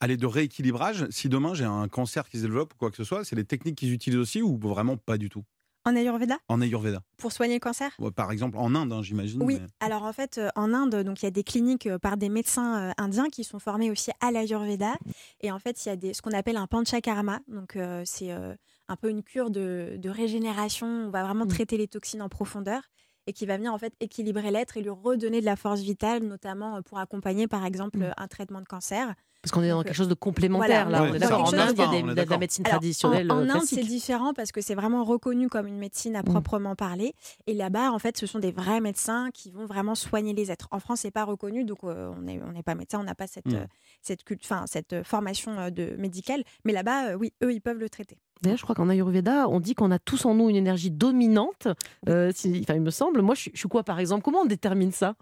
aller 0.00 0.16
de 0.16 0.26
rééquilibrage. 0.26 1.06
Si 1.10 1.28
demain 1.28 1.54
j'ai 1.54 1.64
un 1.64 1.88
cancer 1.88 2.28
qui 2.28 2.38
se 2.38 2.42
développe 2.42 2.74
ou 2.74 2.76
quoi 2.76 2.90
que 2.90 2.96
ce 2.96 3.04
soit, 3.04 3.24
c'est 3.24 3.36
les 3.36 3.44
techniques 3.44 3.76
qu'ils 3.76 3.92
utilisent 3.92 4.18
aussi 4.18 4.42
ou 4.42 4.58
vraiment 4.58 4.96
pas 4.96 5.18
du 5.18 5.28
tout? 5.28 5.44
En 5.84 5.94
Ayurveda, 5.94 6.38
en 6.48 6.60
Ayurveda 6.60 7.00
pour 7.16 7.30
soigner 7.30 7.54
le 7.54 7.60
cancer? 7.60 7.92
Ouais, 8.00 8.10
Par 8.10 8.32
exemple 8.32 8.58
en 8.58 8.74
Inde, 8.74 8.92
hein, 8.92 9.02
j'imagine. 9.04 9.40
Oui, 9.40 9.60
mais- 9.62 9.68
alors 9.78 10.02
en 10.02 10.12
fait, 10.12 10.38
euh, 10.38 10.48
en 10.56 10.74
Inde, 10.74 10.96
donc 11.04 11.22
il 11.22 11.26
y 11.26 11.28
a 11.28 11.30
des 11.30 11.44
cliniques 11.44 11.86
euh, 11.86 11.96
par 11.98 12.16
des 12.16 12.28
médecins 12.28 12.88
euh, 12.88 12.92
indiens 12.98 13.28
qui 13.28 13.44
sont 13.44 13.60
formés 13.60 13.90
aussi 13.92 14.10
à 14.20 14.32
l'Ayurveda. 14.32 14.94
Et 15.42 15.52
en 15.52 15.60
fait, 15.60 15.84
il 15.84 15.88
y 15.88 15.92
a 15.92 15.96
des, 15.96 16.12
ce 16.12 16.22
qu'on 16.22 16.32
appelle 16.32 16.56
un 16.56 16.66
panchakarma. 16.66 17.38
Donc 17.46 17.76
euh, 17.76 18.02
c'est 18.04 18.32
euh, 18.32 18.56
un 18.88 18.96
peu 18.96 19.10
une 19.10 19.22
cure 19.22 19.50
de, 19.50 19.94
de 19.96 20.10
régénération. 20.10 20.88
On 20.88 21.10
va 21.10 21.22
vraiment 21.22 21.44
Mm. 21.44 21.48
traiter 21.50 21.76
les 21.76 21.86
toxines 21.86 22.20
en 22.22 22.28
profondeur 22.28 22.82
et 23.28 23.32
qui 23.32 23.46
va 23.46 23.56
venir 23.56 23.72
en 23.72 23.78
fait 23.78 23.92
équilibrer 24.00 24.50
l'être 24.50 24.76
et 24.76 24.82
lui 24.82 24.90
redonner 24.90 25.40
de 25.40 25.46
la 25.46 25.54
force 25.56 25.80
vitale, 25.82 26.24
notamment 26.24 26.82
pour 26.82 26.98
accompagner 26.98 27.46
par 27.46 27.64
exemple 27.64 27.98
Mm. 28.00 28.12
un 28.16 28.26
traitement 28.26 28.60
de 28.60 28.66
cancer. 28.66 29.14
Parce 29.46 29.52
qu'on 29.52 29.62
est 29.62 29.68
dans 29.68 29.84
quelque 29.84 29.94
chose 29.94 30.08
de 30.08 30.14
complémentaire, 30.14 30.88
voilà, 30.88 31.06
là. 31.12 31.18
d'accord. 31.20 31.42
En 31.42 31.52
Inde, 31.52 31.70
il 31.74 31.78
y 31.78 31.82
a 31.82 32.02
de- 32.02 32.14
des- 32.14 32.24
la 32.24 32.36
médecine 32.38 32.66
Alors, 32.66 32.80
traditionnelle. 32.80 33.30
En, 33.30 33.36
en 33.36 33.48
euh, 33.48 33.52
Inde, 33.54 33.62
c'est 33.64 33.80
différent 33.84 34.32
parce 34.34 34.50
que 34.50 34.60
c'est 34.60 34.74
vraiment 34.74 35.04
reconnu 35.04 35.48
comme 35.48 35.68
une 35.68 35.78
médecine 35.78 36.16
à 36.16 36.22
Mm. 36.22 36.24
proprement 36.24 36.74
parler. 36.74 37.14
Et 37.46 37.54
là-bas, 37.54 37.92
en 37.92 38.00
fait, 38.00 38.16
ce 38.18 38.26
sont 38.26 38.40
des 38.40 38.50
vrais 38.50 38.80
médecins 38.80 39.30
qui 39.32 39.52
vont 39.52 39.64
vraiment 39.66 39.94
soigner 39.94 40.32
les 40.34 40.50
êtres. 40.50 40.66
En 40.72 40.80
France, 40.80 41.02
c'est 41.02 41.12
pas 41.12 41.22
reconnu, 41.22 41.64
donc 41.64 41.78
euh, 41.84 42.10
on 42.18 42.22
n'est 42.22 42.40
on 42.42 42.60
pas 42.62 42.74
médecin, 42.74 42.98
on 42.98 43.04
n'a 43.04 43.14
pas 43.14 43.28
cette, 43.28 43.46
Mm. 43.46 43.54
euh, 43.54 43.64
cette, 44.02 44.22
enfin, 44.42 44.64
cette 44.66 45.04
formation 45.04 45.52
euh, 45.58 45.70
de 45.70 45.94
médicale. 45.96 46.42
Mais 46.64 46.72
là-bas, 46.72 47.10
euh, 47.10 47.14
oui, 47.14 47.32
eux, 47.44 47.52
ils 47.52 47.60
peuvent 47.60 47.78
le 47.78 47.88
traiter. 47.88 48.18
D'ailleurs, 48.42 48.58
je 48.58 48.64
crois 48.64 48.74
qu'en 48.74 48.88
Ayurveda, 48.88 49.48
on 49.48 49.60
dit 49.60 49.74
qu'on 49.74 49.92
a 49.92 50.00
tous 50.00 50.24
en 50.26 50.34
nous 50.34 50.50
une 50.50 50.56
énergie 50.56 50.90
dominante. 50.90 51.68
Euh, 52.08 52.32
si- 52.34 52.60
enfin, 52.64 52.74
il 52.74 52.82
me 52.82 52.90
semble. 52.90 53.22
Moi, 53.22 53.36
je 53.36 53.50
suis 53.54 53.68
quoi, 53.68 53.84
par 53.84 54.00
exemple? 54.00 54.22
Comment 54.24 54.40
on 54.40 54.44
détermine 54.46 54.90
ça? 54.92 55.14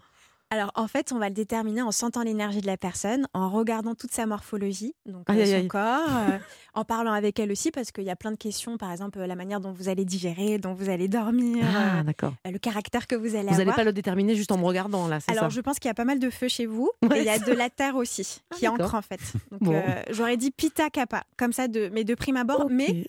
Alors, 0.55 0.71
en 0.75 0.87
fait, 0.87 1.11
on 1.11 1.19
va 1.19 1.27
le 1.27 1.33
déterminer 1.35 1.81
en 1.81 1.91
sentant 1.91 2.23
l'énergie 2.23 2.61
de 2.61 2.65
la 2.65 2.77
personne, 2.77 3.27
en 3.33 3.49
regardant 3.49 3.93
toute 3.93 4.11
sa 4.13 4.25
morphologie, 4.25 4.93
donc 5.05 5.29
Aïe, 5.29 5.41
euh, 5.41 5.45
son 5.45 5.53
aïe. 5.55 5.67
corps, 5.67 6.07
euh, 6.29 6.37
en 6.75 6.85
parlant 6.85 7.11
avec 7.11 7.37
elle 7.41 7.51
aussi, 7.51 7.71
parce 7.71 7.91
qu'il 7.91 8.05
y 8.05 8.09
a 8.09 8.15
plein 8.15 8.31
de 8.31 8.37
questions, 8.37 8.77
par 8.77 8.89
exemple, 8.89 9.19
la 9.19 9.35
manière 9.35 9.59
dont 9.59 9.73
vous 9.73 9.89
allez 9.89 10.05
digérer, 10.05 10.57
dont 10.57 10.73
vous 10.73 10.89
allez 10.89 11.09
dormir, 11.09 11.65
Ah, 11.75 11.99
euh, 12.47 12.51
le 12.51 12.57
caractère 12.57 13.05
que 13.05 13.15
vous 13.15 13.35
allez 13.35 13.47
Vous 13.47 13.51
n'allez 13.51 13.61
avoir. 13.63 13.75
pas 13.75 13.83
le 13.83 13.91
déterminer 13.91 14.33
juste 14.35 14.53
en 14.53 14.57
me 14.57 14.63
regardant, 14.63 15.09
là, 15.09 15.19
c'est 15.19 15.33
ça 15.33 15.37
Alors, 15.37 15.49
je 15.51 15.59
pense 15.59 15.77
qu'il 15.77 15.89
y 15.89 15.91
a 15.91 15.93
pas 15.93 16.05
mal 16.05 16.19
de 16.19 16.29
feu 16.29 16.47
chez 16.47 16.65
vous. 16.67 16.89
Ouais, 17.05 17.17
et 17.17 17.21
il 17.21 17.25
y 17.25 17.29
a 17.29 17.37
de 17.37 17.51
la 17.51 17.69
terre 17.69 17.97
aussi, 17.97 18.41
Ah, 18.51 18.55
qui 18.55 18.67
ancre 18.69 18.95
en 18.95 19.01
fait. 19.01 19.19
Donc, 19.51 19.59
Bon. 19.61 19.83
j'aurais 20.09 20.37
dit 20.37 20.51
pita 20.51 20.89
kappa, 20.89 21.23
comme 21.37 21.51
ça, 21.51 21.67
de, 21.67 21.89
mais 21.93 22.05
de 22.05 22.15
prime 22.15 22.37
abord. 22.37 22.67
Mais 22.69 23.07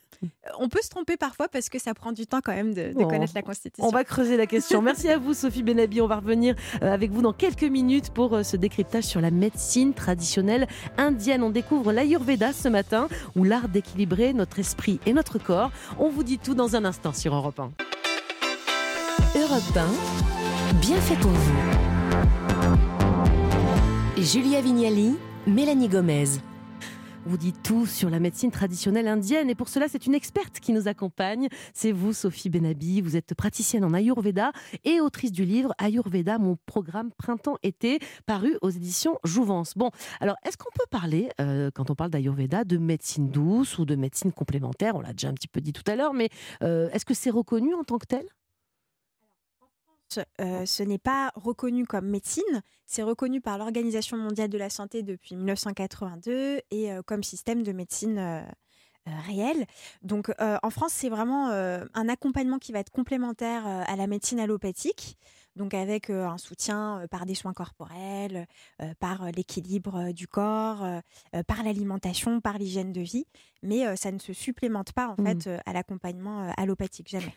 on 0.59 0.69
peut 0.69 0.81
se 0.83 0.88
tromper 0.88 1.17
parfois 1.17 1.47
parce 1.49 1.69
que 1.69 1.79
ça 1.79 1.95
prend 1.95 2.11
du 2.12 2.26
temps 2.26 2.41
quand 2.43 2.55
même 2.55 2.75
de, 2.75 2.88
de 2.88 2.95
Bon. 2.95 3.07
connaître 3.09 3.33
la 3.37 3.43
constitution. 3.43 3.87
On 3.87 3.91
va 3.93 4.03
creuser 4.03 4.37
la 4.37 4.47
question. 4.47 4.83
Merci 4.83 5.09
à 5.11 5.19
vous, 5.19 5.33
Sophie 5.35 5.62
Benabi. 5.62 6.00
On 6.00 6.07
va 6.09 6.17
revenir 6.17 6.57
avec 6.81 7.11
vous 7.12 7.23
dans 7.23 7.33
quelques 7.37 7.62
minutes 7.62 8.11
pour 8.11 8.35
euh, 8.35 8.43
ce 8.43 8.57
décryptage 8.57 9.05
sur 9.05 9.21
la 9.21 9.31
médecine 9.31 9.95
traditionnelle 9.95 10.66
indienne. 10.99 11.43
On 11.43 11.50
découvre 11.50 11.93
l'Ayurveda 11.93 12.52
ce 12.52 12.69
matin, 12.69 13.09
ou 13.35 13.45
l'art 13.45 13.69
d'équilibrer 13.69 14.33
notre 14.33 14.59
esprit 14.59 15.00
et 15.07 15.12
notre 15.12 15.38
corps. 15.38 15.71
On 15.99 16.09
vous 16.09 16.23
dit 16.23 16.38
tout 16.38 16.55
dans 16.55 16.76
un 16.76 16.85
instant 16.85 17.12
sur 17.12 17.35
Europe 17.35 17.61
1. 17.61 17.71
Europe 19.38 19.76
1, 19.76 20.81
bien 20.81 20.97
fait 20.97 21.16
pour 21.16 21.31
vous. 21.31 21.52
Julia 24.19 24.61
Vignali, 24.61 25.16
Mélanie 25.47 25.88
Gomez. 25.88 26.56
Vous 27.28 27.37
dit 27.37 27.52
tout 27.52 27.87
sur 27.87 28.09
la 28.09 28.21
médecine 28.21 28.52
traditionnelle 28.52 29.09
indienne 29.09 29.50
et 29.50 29.56
pour 29.56 29.68
cela 29.68 29.88
c'est 29.88 30.06
une 30.06 30.14
experte 30.14 30.61
qui 30.61 30.73
nous 30.73 30.87
accompagne. 30.87 31.49
C'est 31.75 31.90
vous 31.90 32.12
Sophie 32.12 32.50
Benabi, 32.50 33.00
vous 33.00 33.16
êtes 33.16 33.35
praticienne 33.35 33.85
en 33.85 33.92
Ayurveda 33.95 34.52
et 34.85 35.00
autrice 35.00 35.33
du 35.33 35.45
livre 35.45 35.75
Ayurveda, 35.78 36.38
mon 36.38 36.56
programme 36.66 37.11
printemps-été 37.18 37.99
paru 38.26 38.56
aux 38.62 38.71
éditions 38.71 39.18
Jouvence. 39.25 39.73
Bon, 39.75 39.90
alors 40.21 40.37
est-ce 40.47 40.56
qu'on 40.56 40.71
peut 40.73 40.87
parler, 40.88 41.28
euh, 41.40 41.73
quand 41.75 41.90
on 41.90 41.97
parle 41.97 42.11
d'Ayurveda, 42.11 42.62
de 42.62 42.78
médecine 42.78 43.28
douce 43.28 43.76
ou 43.78 43.85
de 43.85 43.97
médecine 43.97 44.30
complémentaire? 44.30 44.95
On 44.95 45.00
l'a 45.00 45.12
déjà 45.12 45.28
un 45.28 45.35
petit 45.35 45.49
peu 45.49 45.61
dit 45.61 45.73
tout 45.73 45.90
à 45.90 45.97
l'heure, 45.97 46.14
mais 46.14 46.28
euh, 46.62 46.88
est-ce 46.92 47.04
que 47.04 47.14
c'est 47.14 47.30
reconnu 47.30 47.75
en 47.75 47.83
tant 47.83 47.99
que 47.99 48.06
tel? 48.06 48.25
Euh, 50.41 50.67
ce 50.67 50.83
n'est 50.83 50.99
pas 50.99 51.33
reconnu 51.35 51.87
comme 51.87 52.07
médecine, 52.09 52.63
c'est 52.87 53.03
reconnu 53.03 53.41
par 53.41 53.59
l'Organisation 53.59 54.17
mondiale 54.17 54.49
de 54.49 54.59
la 54.59 54.71
santé 54.71 55.03
depuis 55.03 55.37
1982 55.37 56.61
et 56.71 56.93
euh, 56.93 57.03
comme 57.03 57.23
système 57.23 57.63
de 57.63 57.73
médecine 57.73 58.19
euh, 58.19 58.41
euh, 59.09 59.11
réel. 59.27 59.67
Donc 60.03 60.33
en 60.39 60.71
France, 60.71 60.93
c'est 60.93 61.09
vraiment 61.09 61.51
un 61.51 62.09
accompagnement 62.09 62.59
qui 62.59 62.73
va 62.73 62.81
être 62.81 62.91
complémentaire 62.91 63.65
à 63.65 63.95
la 63.95 64.07
médecine 64.09 64.41
allopathique. 64.41 65.17
Donc 65.55 65.75
avec 65.75 66.11
un 66.11 66.39
soutien 66.39 67.07
par 67.09 67.25
des 67.25 67.37
soins 67.37 67.53
corporels, 67.53 68.47
par 68.99 69.31
l'équilibre 69.31 70.11
du 70.11 70.27
corps, 70.27 70.85
par 71.47 71.63
l'alimentation, 71.63 72.41
par 72.41 72.59
l'hygiène 72.59 72.93
de 72.93 73.01
vie. 73.01 73.27
Mais 73.63 73.95
ça 73.97 74.11
ne 74.11 74.19
se 74.19 74.33
supplémente 74.33 74.91
pas 74.93 75.15
en 75.17 75.23
Mhm. 75.23 75.41
fait 75.41 75.61
à 75.67 75.73
l'accompagnement 75.73 76.53
allopathique, 76.57 77.09
jamais. 77.09 77.33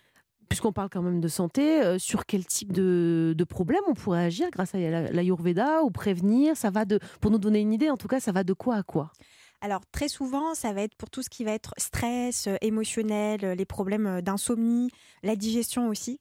Puisqu'on 0.50 0.72
parle 0.74 0.90
quand 0.90 1.04
même 1.04 1.22
de 1.22 1.28
santé, 1.28 1.82
euh, 1.84 2.00
sur 2.00 2.26
quel 2.26 2.44
type 2.46 2.72
de, 2.74 3.36
de 3.38 3.44
problème 3.44 3.82
on 3.88 3.94
pourrait 3.94 4.24
agir 4.26 4.50
grâce 4.52 4.74
à 4.74 4.80
la- 4.80 5.12
l'Ayurveda 5.12 5.84
ou 5.84 5.92
prévenir 5.92 6.58
Ça 6.58 6.72
va 6.72 6.86
de, 6.86 7.00
pour 7.22 7.30
nous 7.30 7.38
donner 7.38 7.60
une 7.60 7.72
idée, 7.72 7.90
en 7.92 7.98
tout 7.98 8.08
cas, 8.08 8.20
ça 8.20 8.32
va 8.32 8.44
de 8.44 8.54
quoi 8.54 8.76
à 8.78 8.84
quoi? 8.84 9.12
Alors 9.62 9.82
très 9.92 10.08
souvent, 10.08 10.56
ça 10.56 10.74
va 10.74 10.82
être 10.82 10.96
pour 10.96 11.10
tout 11.10 11.22
ce 11.22 11.30
qui 11.30 11.44
va 11.44 11.52
être 11.52 11.74
stress, 11.78 12.48
euh, 12.48 12.56
émotionnel, 12.62 13.44
euh, 13.44 13.56
les 13.56 13.66
problèmes 13.66 14.22
d'insomnie, 14.22 14.90
la 15.22 15.36
digestion 15.36 15.88
aussi. 15.90 16.20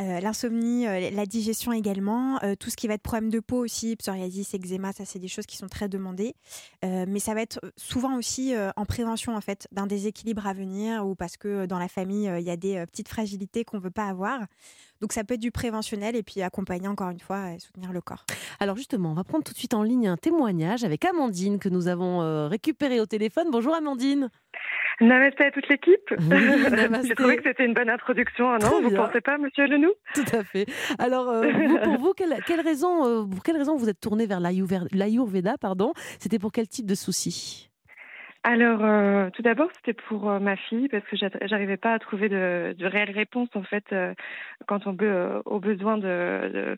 Euh, 0.00 0.20
L'insomnie, 0.20 0.86
euh, 0.86 1.10
la 1.10 1.26
digestion 1.26 1.72
également, 1.72 2.42
euh, 2.42 2.54
tout 2.58 2.70
ce 2.70 2.76
qui 2.76 2.88
va 2.88 2.94
être 2.94 3.02
problème 3.02 3.30
de 3.30 3.40
peau 3.40 3.62
aussi, 3.62 3.96
psoriasis, 3.96 4.54
eczéma, 4.54 4.92
ça 4.92 5.04
c'est 5.04 5.18
des 5.18 5.28
choses 5.28 5.46
qui 5.46 5.56
sont 5.56 5.68
très 5.68 5.88
demandées. 5.88 6.34
Mais 6.82 7.18
ça 7.18 7.34
va 7.34 7.42
être 7.42 7.60
souvent 7.76 8.16
aussi 8.16 8.54
en 8.76 8.84
prévention 8.84 9.36
en 9.36 9.40
fait 9.40 9.68
d'un 9.72 9.86
déséquilibre 9.86 10.46
à 10.46 10.54
venir 10.54 11.06
ou 11.06 11.14
parce 11.14 11.36
que 11.36 11.66
dans 11.66 11.78
la 11.78 11.88
famille 11.88 12.30
il 12.38 12.44
y 12.44 12.50
a 12.50 12.56
des 12.56 12.84
petites 12.86 13.08
fragilités 13.08 13.64
qu'on 13.64 13.78
veut 13.78 13.90
pas 13.90 14.06
avoir. 14.06 14.40
Donc 15.00 15.12
ça 15.12 15.24
peut 15.24 15.34
être 15.34 15.40
du 15.40 15.50
préventionnel 15.50 16.16
et 16.16 16.22
puis 16.22 16.42
accompagner 16.42 16.88
encore 16.88 17.10
une 17.10 17.20
fois 17.20 17.52
et 17.52 17.58
soutenir 17.58 17.92
le 17.92 18.00
corps. 18.00 18.24
Alors 18.60 18.76
justement, 18.76 19.10
on 19.10 19.14
va 19.14 19.24
prendre 19.24 19.44
tout 19.44 19.52
de 19.52 19.58
suite 19.58 19.74
en 19.74 19.82
ligne 19.82 20.08
un 20.08 20.16
témoignage 20.16 20.84
avec 20.84 21.04
Amandine 21.04 21.58
que 21.58 21.68
nous 21.68 21.88
avons 21.88 22.48
récupéré 22.48 23.00
au 23.00 23.06
téléphone. 23.06 23.48
Bonjour 23.50 23.74
Amandine. 23.74 24.30
Namasté 25.00 25.44
à 25.44 25.50
toute 25.50 25.68
l'équipe. 25.68 26.10
Oui. 26.10 26.18
J'ai 27.08 27.14
trouvé 27.14 27.36
que 27.36 27.42
c'était 27.44 27.64
une 27.64 27.74
bonne 27.74 27.88
introduction, 27.90 28.52
hein, 28.52 28.58
Très 28.58 28.70
non 28.70 28.82
Vous 28.82 28.90
bien. 28.90 29.06
pensez 29.06 29.20
pas, 29.20 29.38
monsieur 29.38 29.66
Lenou 29.66 29.90
Tout 30.14 30.24
à 30.32 30.44
fait. 30.44 30.66
Alors, 30.98 31.28
euh, 31.30 31.50
vous, 31.50 31.78
pour 31.78 31.98
vous, 31.98 32.12
quelle, 32.12 32.36
quelle 32.46 32.60
raison, 32.60 33.06
euh, 33.06 33.24
pour 33.24 33.42
quelle 33.42 33.56
raison 33.56 33.76
vous 33.76 33.88
êtes 33.88 34.00
tourné 34.00 34.26
vers 34.26 34.40
l'Ayurveda 34.40 35.56
pardon? 35.58 35.92
C'était 36.18 36.38
pour 36.38 36.52
quel 36.52 36.68
type 36.68 36.86
de 36.86 36.94
souci 36.94 37.69
Alors, 38.42 38.82
euh, 38.82 39.28
tout 39.30 39.42
d'abord, 39.42 39.68
c'était 39.76 39.92
pour 39.92 40.30
euh, 40.30 40.38
ma 40.38 40.56
fille 40.56 40.88
parce 40.88 41.04
que 41.04 41.14
j'a- 41.16 41.28
j'arrivais 41.42 41.76
pas 41.76 41.92
à 41.92 41.98
trouver 41.98 42.30
de, 42.30 42.74
de 42.78 42.86
réelles 42.86 43.10
réponses 43.10 43.50
en 43.54 43.62
fait 43.62 43.84
euh, 43.92 44.14
on 44.86 44.96
aux 45.44 45.60
besoins 45.60 45.98
de, 45.98 46.76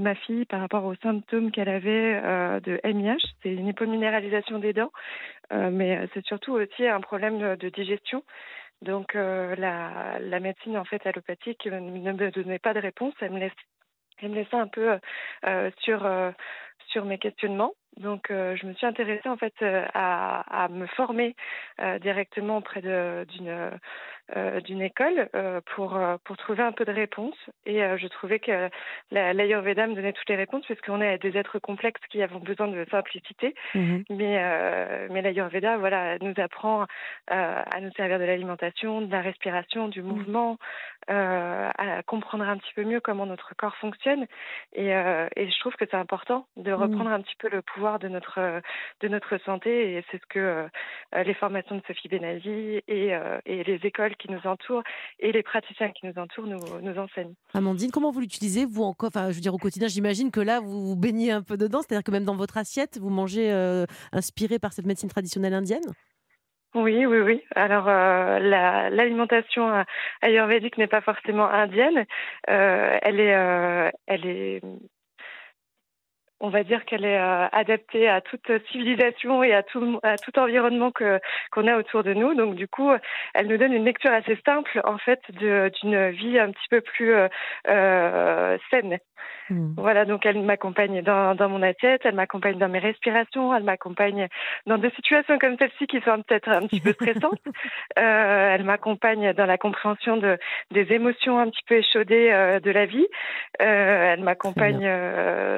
ma 0.00 0.14
fille 0.16 0.44
par 0.46 0.58
rapport 0.60 0.84
aux 0.84 0.96
symptômes 0.96 1.52
qu'elle 1.52 1.68
avait 1.68 2.20
de 2.62 2.80
MIH. 2.82 3.22
C'est 3.42 3.52
une 3.54 3.68
hypominéralisation 3.68 4.58
des 4.58 4.72
dents, 4.72 4.90
mais 5.52 6.08
c'est 6.14 6.24
surtout 6.26 6.52
aussi 6.54 6.86
un 6.86 7.00
problème 7.00 7.56
de, 7.56 7.68
digestion. 7.68 8.24
Donc, 8.82 9.14
la, 9.14 10.18
la 10.20 10.40
médecine 10.40 10.76
en 10.78 10.84
fait 10.84 11.06
allopathique 11.06 11.66
ne 11.66 11.80
me 12.12 12.30
donnait 12.30 12.58
pas 12.58 12.74
de 12.74 12.80
réponse. 12.80 13.14
Elle 13.20 13.32
me 13.32 13.38
laisse 13.40 13.52
elle 14.22 14.30
me 14.30 14.36
laissait 14.36 14.56
un 14.56 14.68
peu 14.68 14.98
sur 15.80 16.08
sur 16.88 17.04
mes 17.04 17.18
questionnements. 17.18 17.72
Donc, 17.98 18.30
euh, 18.30 18.56
je 18.56 18.66
me 18.66 18.74
suis 18.74 18.86
intéressée 18.86 19.28
en 19.28 19.36
fait 19.36 19.54
euh, 19.62 19.84
à, 19.94 20.64
à 20.64 20.68
me 20.68 20.86
former 20.86 21.36
euh, 21.80 21.98
directement 21.98 22.58
auprès 22.58 22.80
d'une 22.82 23.70
d'une 24.64 24.80
école 24.80 25.28
pour 25.74 26.00
pour 26.24 26.36
trouver 26.38 26.62
un 26.62 26.72
peu 26.72 26.86
de 26.86 26.92
réponses. 26.92 27.36
Et 27.66 27.80
je 27.98 28.06
trouvais 28.08 28.38
que 28.38 28.70
la- 29.10 29.34
l'Ayurveda 29.34 29.86
me 29.86 29.94
donnait 29.94 30.14
toutes 30.14 30.30
les 30.30 30.36
réponses 30.36 30.64
puisqu'on 30.64 31.02
est 31.02 31.18
des 31.18 31.36
êtres 31.36 31.58
complexes 31.58 32.00
qui 32.08 32.22
avons 32.22 32.38
besoin 32.38 32.68
de 32.68 32.86
simplicité. 32.90 33.54
Mhm. 33.74 34.04
Mais, 34.08 35.08
mais 35.10 35.20
l'Ayurveda, 35.20 35.76
voilà, 35.76 36.18
nous 36.20 36.32
apprend 36.38 36.86
à 37.28 37.80
nous 37.82 37.90
servir 37.98 38.18
de 38.18 38.24
l'alimentation, 38.24 39.02
de 39.02 39.12
la 39.12 39.20
respiration, 39.20 39.88
du 39.88 40.00
mouvement, 40.02 40.56
euh, 41.10 41.68
à 41.76 42.02
comprendre 42.04 42.48
un 42.48 42.56
petit 42.56 42.72
peu 42.74 42.84
mieux 42.84 43.00
comment 43.00 43.26
notre 43.26 43.54
corps 43.54 43.76
fonctionne. 43.76 44.24
Et, 44.72 44.88
et 44.88 45.50
je 45.50 45.58
trouve 45.60 45.74
que 45.76 45.84
c'est 45.84 45.98
important 45.98 46.46
de 46.56 46.72
reprendre 46.72 47.10
un 47.10 47.20
petit 47.20 47.36
peu 47.38 47.50
le 47.50 47.60
pouvoir 47.60 47.83
de 47.98 48.08
notre 48.08 48.60
de 49.00 49.08
notre 49.08 49.38
santé. 49.44 49.94
Et 49.94 50.04
c'est 50.10 50.20
ce 50.20 50.26
que 50.28 50.38
euh, 50.38 51.22
les 51.24 51.34
formations 51.34 51.76
de 51.76 51.82
Sophie 51.86 52.08
Benazi 52.08 52.82
et, 52.88 53.14
euh, 53.14 53.38
et 53.46 53.62
les 53.64 53.80
écoles 53.84 54.16
qui 54.16 54.30
nous 54.30 54.44
entourent 54.46 54.82
et 55.20 55.32
les 55.32 55.42
praticiens 55.42 55.90
qui 55.92 56.06
nous 56.06 56.18
entourent 56.20 56.46
nous, 56.46 56.80
nous 56.80 56.98
enseignent. 56.98 57.34
Amandine, 57.54 57.90
comment 57.90 58.10
vous 58.10 58.20
l'utilisez 58.20 58.64
vous 58.66 58.82
encore 58.82 59.10
Enfin, 59.14 59.30
je 59.30 59.34
veux 59.36 59.40
dire 59.40 59.54
au 59.54 59.58
quotidien. 59.58 59.88
J'imagine 59.88 60.30
que 60.30 60.40
là, 60.40 60.60
vous 60.60 60.86
vous 60.88 60.96
baignez 60.96 61.30
un 61.30 61.42
peu 61.42 61.56
dedans. 61.56 61.80
C'est-à-dire 61.82 62.04
que 62.04 62.10
même 62.10 62.24
dans 62.24 62.36
votre 62.36 62.56
assiette, 62.58 62.98
vous 62.98 63.10
mangez 63.10 63.52
euh, 63.52 63.84
inspiré 64.12 64.58
par 64.58 64.72
cette 64.72 64.86
médecine 64.86 65.08
traditionnelle 65.10 65.54
indienne? 65.54 65.82
Oui, 66.76 67.06
oui, 67.06 67.18
oui. 67.20 67.40
Alors, 67.54 67.86
euh, 67.88 68.40
la- 68.40 68.90
l'alimentation 68.90 69.68
euh, 69.72 69.82
ayurvédique 70.22 70.76
n'est 70.76 70.88
pas 70.88 71.02
forcément 71.02 71.46
indienne. 71.48 72.04
Euh, 72.50 72.98
elle 73.00 73.20
est, 73.20 73.34
euh, 73.36 73.90
elle 74.06 74.26
est, 74.26 74.60
on 76.44 76.50
va 76.50 76.62
dire 76.62 76.84
qu'elle 76.84 77.06
est 77.06 77.18
euh, 77.18 77.46
adaptée 77.52 78.06
à 78.08 78.20
toute 78.20 78.50
civilisation 78.70 79.42
et 79.42 79.54
à 79.54 79.62
tout, 79.62 79.98
à 80.02 80.18
tout 80.18 80.38
environnement 80.38 80.90
que 80.90 81.18
qu'on 81.50 81.66
a 81.66 81.76
autour 81.78 82.02
de 82.02 82.12
nous. 82.12 82.34
Donc, 82.34 82.54
du 82.54 82.68
coup, 82.68 82.90
elle 83.32 83.46
nous 83.46 83.56
donne 83.56 83.72
une 83.72 83.86
lecture 83.86 84.12
assez 84.12 84.38
simple, 84.44 84.80
en 84.84 84.98
fait, 84.98 85.20
de- 85.40 85.70
d'une 85.80 86.10
vie 86.10 86.38
un 86.38 86.50
petit 86.50 86.68
peu 86.68 86.82
plus 86.82 87.14
euh, 87.14 87.28
euh, 87.68 88.58
saine. 88.70 88.98
Hmm. 89.48 89.72
Voilà, 89.78 90.04
donc 90.04 90.26
elle 90.26 90.42
m'accompagne 90.42 91.02
dans, 91.02 91.34
dans 91.34 91.48
mon 91.48 91.62
assiette, 91.62 92.02
elle 92.04 92.14
m'accompagne 92.14 92.58
dans 92.58 92.68
mes 92.68 92.78
respirations, 92.78 93.54
elle 93.54 93.62
m'accompagne 93.62 94.28
dans 94.66 94.76
des 94.76 94.90
situations 94.90 95.38
comme 95.38 95.56
celle-ci 95.58 95.86
qui 95.86 96.00
sont 96.00 96.22
peut-être 96.22 96.48
un 96.48 96.66
petit 96.66 96.80
peu 96.80 96.92
stressantes. 96.92 97.40
Euh, 97.98 98.54
elle 98.54 98.64
m'accompagne 98.64 99.32
dans 99.34 99.46
la 99.46 99.56
compréhension 99.56 100.16
de, 100.16 100.36
des 100.72 100.92
émotions 100.92 101.38
un 101.38 101.48
petit 101.48 101.62
peu 101.66 101.76
échaudées 101.76 102.58
de 102.62 102.70
la 102.70 102.86
vie. 102.86 103.06
Elle 103.58 104.22
m'accompagne 104.22 104.84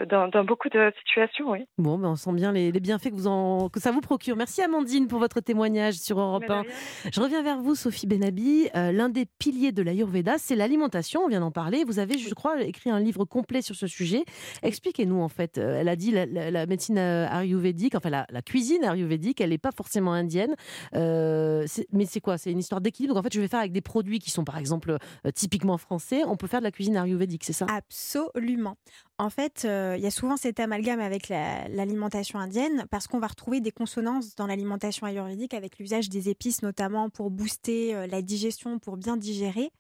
dans, 0.07 0.29
dans 0.29 0.45
beaucoup 0.45 0.69
de 0.69 0.76
situations, 1.05 1.51
oui. 1.51 1.65
Bon, 1.79 1.99
ben 1.99 2.09
on 2.11 2.17
sent 2.17 2.33
bien 2.33 2.53
les, 2.53 2.73
les 2.73 2.81
bienfaits 2.81 3.11
que, 3.11 3.15
vous 3.15 3.27
en, 3.27 3.69
que 3.69 3.81
ça 3.81 3.91
vous 3.93 4.01
procure. 4.01 4.37
Merci 4.37 4.63
Amandine 4.63 5.07
pour 5.09 5.19
votre 5.19 5.41
témoignage 5.41 5.95
sur 5.95 6.19
Europe 6.21 6.43
Mais 6.43 6.49
de 6.49 6.53
1. 6.53 6.61
rien. 6.63 6.71
Je 7.13 7.21
reviens 7.21 7.43
vers 7.43 7.61
vous, 7.61 7.75
Sophie 7.75 8.07
Benabi. 8.07 8.69
Euh, 8.77 8.93
L'un 8.93 9.09
des 9.09 9.27
piliers 9.39 9.73
de 9.73 9.83
l'Ayurveda, 9.83 10.39
c'est 10.39 10.57
l'alimentation. 10.57 11.21
On 11.25 11.29
vient 11.29 11.41
d'en 11.41 11.51
parler. 11.51 11.85
Vous 11.85 11.99
avez, 11.99 12.19
je 12.19 12.33
crois, 12.35 12.63
écrit 12.63 12.91
un 12.91 13.01
livre 13.01 13.25
complet 13.25 13.63
sur 13.63 13.75
ce 13.75 13.87
sujet. 13.87 14.25
Expliquez-nous, 14.63 15.21
en 15.21 15.29
fait. 15.29 15.59
Euh, 15.59 15.79
Elle 15.81 15.89
a 15.89 15.97
dit 15.97 16.11
la, 16.11 16.27
la- 16.27 16.51
la 16.51 16.67
médecine 16.67 16.99
euh, 16.99 17.27
ayurvédique, 17.29 17.95
enfin 17.95 18.11
la, 18.11 18.27
la 18.31 18.43
cuisine 18.43 18.85
ayurvédique, 18.85 19.41
elle 19.41 19.51
n'est 19.51 19.59
pas 19.59 19.73
forcément 19.77 20.13
indienne. 20.13 20.55
Euh, 20.95 21.67
mais 21.93 22.07
c'est 22.07 22.21
quoi? 22.21 22.39
C'est 22.39 22.51
une 22.53 22.59
histoire 22.59 22.81
d'équilibre. 22.81 23.15
Donc, 23.15 23.21
en 23.21 23.25
fait, 23.25 23.35
je 23.35 23.41
vais 23.41 23.49
faire 23.49 23.61
avec 23.61 23.73
des 23.73 23.81
produits 23.81 24.19
qui 24.19 24.31
sont, 24.31 24.45
par 24.45 24.59
exemple, 24.59 24.91
euh, 25.27 25.31
typiquement 25.35 25.77
français. 25.79 26.23
On 26.27 26.37
peut 26.37 26.47
faire 26.47 26.61
de 26.61 26.65
la 26.65 26.71
cuisine 26.71 26.97
ayurvédique, 26.97 27.45
c'est 27.45 27.53
ça? 27.53 27.67
Absolument. 27.71 28.77
En 29.19 29.31
fait, 29.31 29.63
euh, 29.65 29.95
il 29.97 30.03
y 30.05 30.07
a 30.07 30.11
souvent 30.11 30.37
cet 30.37 30.61
amalgame 30.67 31.01
avec 31.01 31.29
la- 31.29 31.67
l'alimentation 31.69 32.39
indienne 32.39 32.85
parce 32.91 33.07
qu'on 33.07 33.19
va 33.19 33.27
retrouver 33.27 33.61
des 33.61 33.73
consonances 33.73 34.37
dans 34.37 34.47
l'alimentation 34.47 35.07
ayurvédique 35.07 35.55
avec 35.55 35.79
l'usage 35.79 36.09
des 36.09 36.29
épices, 36.29 36.63
notamment 36.63 37.09
pour 37.11 37.31
booster 37.31 37.95
euh, 37.95 38.07
la 38.07 38.21
digestion, 38.23 38.79
pour 38.79 38.97
bien 38.97 39.17
digérer, 39.17 39.71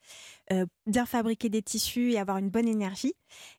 euh, 0.52 0.64
bien 0.86 1.06
fabriquer 1.06 1.48
des 1.48 1.62
tissus 1.62 2.12
et 2.12 2.18
avoir 2.18 2.38
une 2.38 2.50
bonne 2.50 2.68
énergie. 2.68 3.14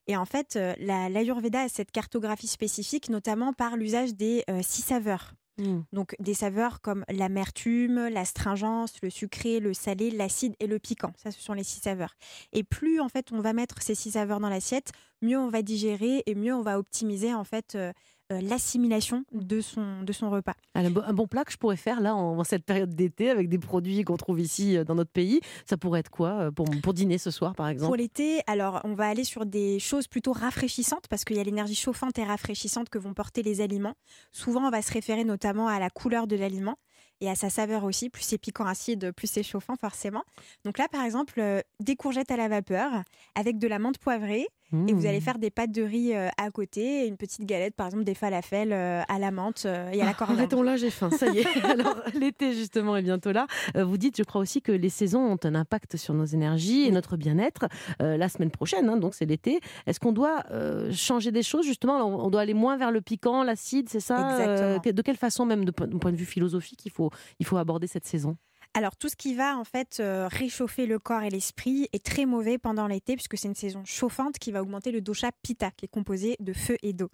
Et 0.06 0.16
en 0.16 0.24
fait, 0.24 0.56
euh, 0.56 0.74
la- 0.80 1.08
l'Ayurveda 1.08 1.62
a 1.62 1.68
cette 1.68 1.92
cartographie 1.92 2.48
spécifique, 2.48 3.08
notamment 3.08 3.52
par 3.52 3.76
l'usage 3.76 4.14
des 4.14 4.44
six 4.62 4.82
saveurs. 4.82 5.34
Hmm. 5.58 5.80
Donc 5.92 6.14
des 6.20 6.34
saveurs 6.34 6.80
comme 6.80 7.04
l'amertume, 7.08 8.08
l'astringence, 8.08 8.94
le 9.02 9.10
sucré, 9.10 9.58
le 9.58 9.74
salé, 9.74 10.10
l'acide 10.10 10.54
et 10.60 10.66
le 10.66 10.78
piquant. 10.78 11.12
Ça, 11.16 11.32
ce 11.32 11.40
sont 11.40 11.52
les 11.52 11.64
six 11.64 11.80
saveurs. 11.80 12.14
Et 12.52 12.62
plus 12.62 13.00
en 13.00 13.08
fait 13.08 13.32
on 13.32 13.40
va 13.40 13.52
mettre 13.52 13.82
ces 13.82 13.94
six 13.94 14.12
saveurs 14.12 14.40
dans 14.40 14.48
l'assiette, 14.48 14.92
mieux 15.20 15.38
on 15.38 15.48
va 15.48 15.62
digérer 15.62 16.22
et 16.26 16.34
mieux 16.34 16.54
on 16.54 16.62
va 16.62 16.78
optimiser 16.78 17.34
en 17.34 17.44
fait 17.44 17.74
euh, 17.74 17.92
l'assimilation 18.30 19.24
de 19.32 19.60
son, 19.60 20.02
de 20.02 20.12
son 20.12 20.30
repas. 20.30 20.54
Un 20.74 20.90
bon, 20.90 21.02
un 21.04 21.12
bon 21.12 21.26
plat 21.26 21.44
que 21.44 21.52
je 21.52 21.56
pourrais 21.56 21.76
faire 21.76 22.00
là 22.00 22.14
en, 22.14 22.38
en 22.38 22.44
cette 22.44 22.64
période 22.64 22.94
d'été 22.94 23.30
avec 23.30 23.48
des 23.48 23.58
produits 23.58 24.02
qu'on 24.04 24.16
trouve 24.16 24.40
ici 24.40 24.76
euh, 24.76 24.84
dans 24.84 24.94
notre 24.94 25.10
pays, 25.10 25.40
ça 25.66 25.76
pourrait 25.76 26.00
être 26.00 26.10
quoi 26.10 26.30
euh, 26.30 26.50
pour, 26.50 26.66
pour 26.82 26.92
dîner 26.94 27.18
ce 27.18 27.30
soir 27.30 27.54
par 27.54 27.66
Pour 27.66 27.70
exemple? 27.72 27.98
l'été, 27.98 28.40
alors 28.46 28.80
on 28.84 28.94
va 28.94 29.08
aller 29.08 29.24
sur 29.24 29.46
des 29.46 29.78
choses 29.78 30.06
plutôt 30.08 30.32
rafraîchissantes 30.32 31.08
parce 31.08 31.24
qu'il 31.24 31.36
y 31.36 31.40
a 31.40 31.44
l'énergie 31.44 31.74
chauffante 31.74 32.18
et 32.18 32.24
rafraîchissante 32.24 32.88
que 32.88 32.98
vont 32.98 33.14
porter 33.14 33.42
les 33.42 33.60
aliments. 33.60 33.94
Souvent, 34.32 34.66
on 34.66 34.70
va 34.70 34.82
se 34.82 34.92
référer 34.92 35.24
notamment 35.24 35.68
à 35.68 35.78
la 35.78 35.90
couleur 35.90 36.26
de 36.26 36.36
l'aliment. 36.36 36.76
et 37.20 37.28
à 37.28 37.34
sa 37.34 37.50
saveur 37.50 37.82
aussi. 37.84 38.10
Plus 38.10 38.22
c'est 38.22 38.38
piquant 38.38 38.64
acide, 38.66 39.10
plus 39.12 39.26
c'est 39.26 39.42
chauffant 39.42 39.74
forcément. 39.80 40.22
Donc 40.64 40.78
là, 40.78 40.86
par 40.88 41.02
exemple, 41.04 41.40
euh, 41.40 41.60
des 41.80 41.96
courgettes 41.96 42.30
à 42.30 42.36
la 42.36 42.46
vapeur 42.48 42.90
avec 43.34 43.58
de 43.58 43.66
la 43.66 43.78
menthe 43.80 43.98
poivrée. 43.98 44.46
Et 44.86 44.92
vous 44.92 45.06
allez 45.06 45.18
Mmh. 45.18 45.22
faire 45.22 45.38
des 45.38 45.50
pâtes 45.50 45.72
de 45.72 45.82
riz 45.82 46.14
euh, 46.14 46.28
à 46.36 46.50
côté, 46.50 47.06
une 47.06 47.16
petite 47.16 47.44
galette, 47.46 47.74
par 47.74 47.86
exemple 47.86 48.04
des 48.04 48.14
falafels 48.14 48.72
euh, 48.72 49.00
à 49.08 49.18
la 49.18 49.30
menthe 49.30 49.62
euh, 49.64 49.90
et 49.92 50.02
à 50.02 50.04
la 50.04 50.12
coriandre. 50.14 50.40
Arrêtons 50.40 50.62
là, 50.62 50.76
j'ai 50.76 50.90
faim, 50.90 51.10
ça 51.10 51.26
y 51.28 51.38
est. 51.38 51.46
Alors, 51.64 51.96
l'été, 52.14 52.52
justement, 52.52 52.94
est 52.96 53.02
bientôt 53.02 53.32
là. 53.32 53.46
Vous 53.74 53.96
dites, 53.96 54.16
je 54.18 54.22
crois 54.24 54.40
aussi 54.42 54.60
que 54.60 54.72
les 54.72 54.90
saisons 54.90 55.20
ont 55.20 55.38
un 55.42 55.54
impact 55.54 55.96
sur 55.96 56.12
nos 56.12 56.26
énergies 56.26 56.82
et 56.86 56.90
notre 56.90 57.16
bien-être. 57.16 57.66
Euh, 58.02 58.16
la 58.18 58.28
semaine 58.28 58.50
prochaine, 58.50 58.88
hein, 58.88 58.98
donc 58.98 59.14
c'est 59.14 59.24
l'été. 59.24 59.60
Est-ce 59.86 60.00
qu'on 60.00 60.12
doit 60.12 60.44
euh, 60.50 60.92
changer 60.92 61.32
des 61.32 61.42
choses, 61.42 61.64
justement? 61.64 62.04
On 62.04 62.28
doit 62.28 62.42
aller 62.42 62.54
moins 62.54 62.76
vers 62.76 62.90
le 62.90 63.00
piquant, 63.00 63.42
l'acide, 63.42 63.88
c'est 63.88 64.00
ça 64.00 64.18
Euh, 64.18 64.74
Exactement. 64.76 64.92
De 64.94 65.02
quelle 65.02 65.16
façon, 65.16 65.46
même 65.46 65.64
d'un 65.64 65.72
point 65.72 66.12
de 66.12 66.16
vue 66.16 66.24
philosophique, 66.26 66.80
il 66.84 66.90
faut, 66.92 67.10
il 67.38 67.46
faut 67.46 67.56
aborder 67.56 67.86
cette 67.86 68.06
saison? 68.06 68.36
Alors 68.74 68.96
tout 68.96 69.08
ce 69.08 69.16
qui 69.16 69.34
va 69.34 69.56
en 69.56 69.64
fait 69.64 69.98
euh, 69.98 70.28
réchauffer 70.28 70.86
le 70.86 70.98
corps 70.98 71.22
et 71.22 71.30
l'esprit 71.30 71.88
est 71.92 72.04
très 72.04 72.26
mauvais 72.26 72.58
pendant 72.58 72.86
l'été 72.86 73.14
puisque 73.14 73.36
c'est 73.36 73.48
une 73.48 73.54
saison 73.54 73.82
chauffante 73.84 74.38
qui 74.38 74.52
va 74.52 74.62
augmenter 74.62 74.92
le 74.92 75.00
dosha 75.00 75.30
pitta 75.42 75.70
qui 75.72 75.86
est 75.86 75.88
composé 75.88 76.36
de 76.38 76.52
feu 76.52 76.76
et 76.82 76.92
d'eau. 76.92 77.10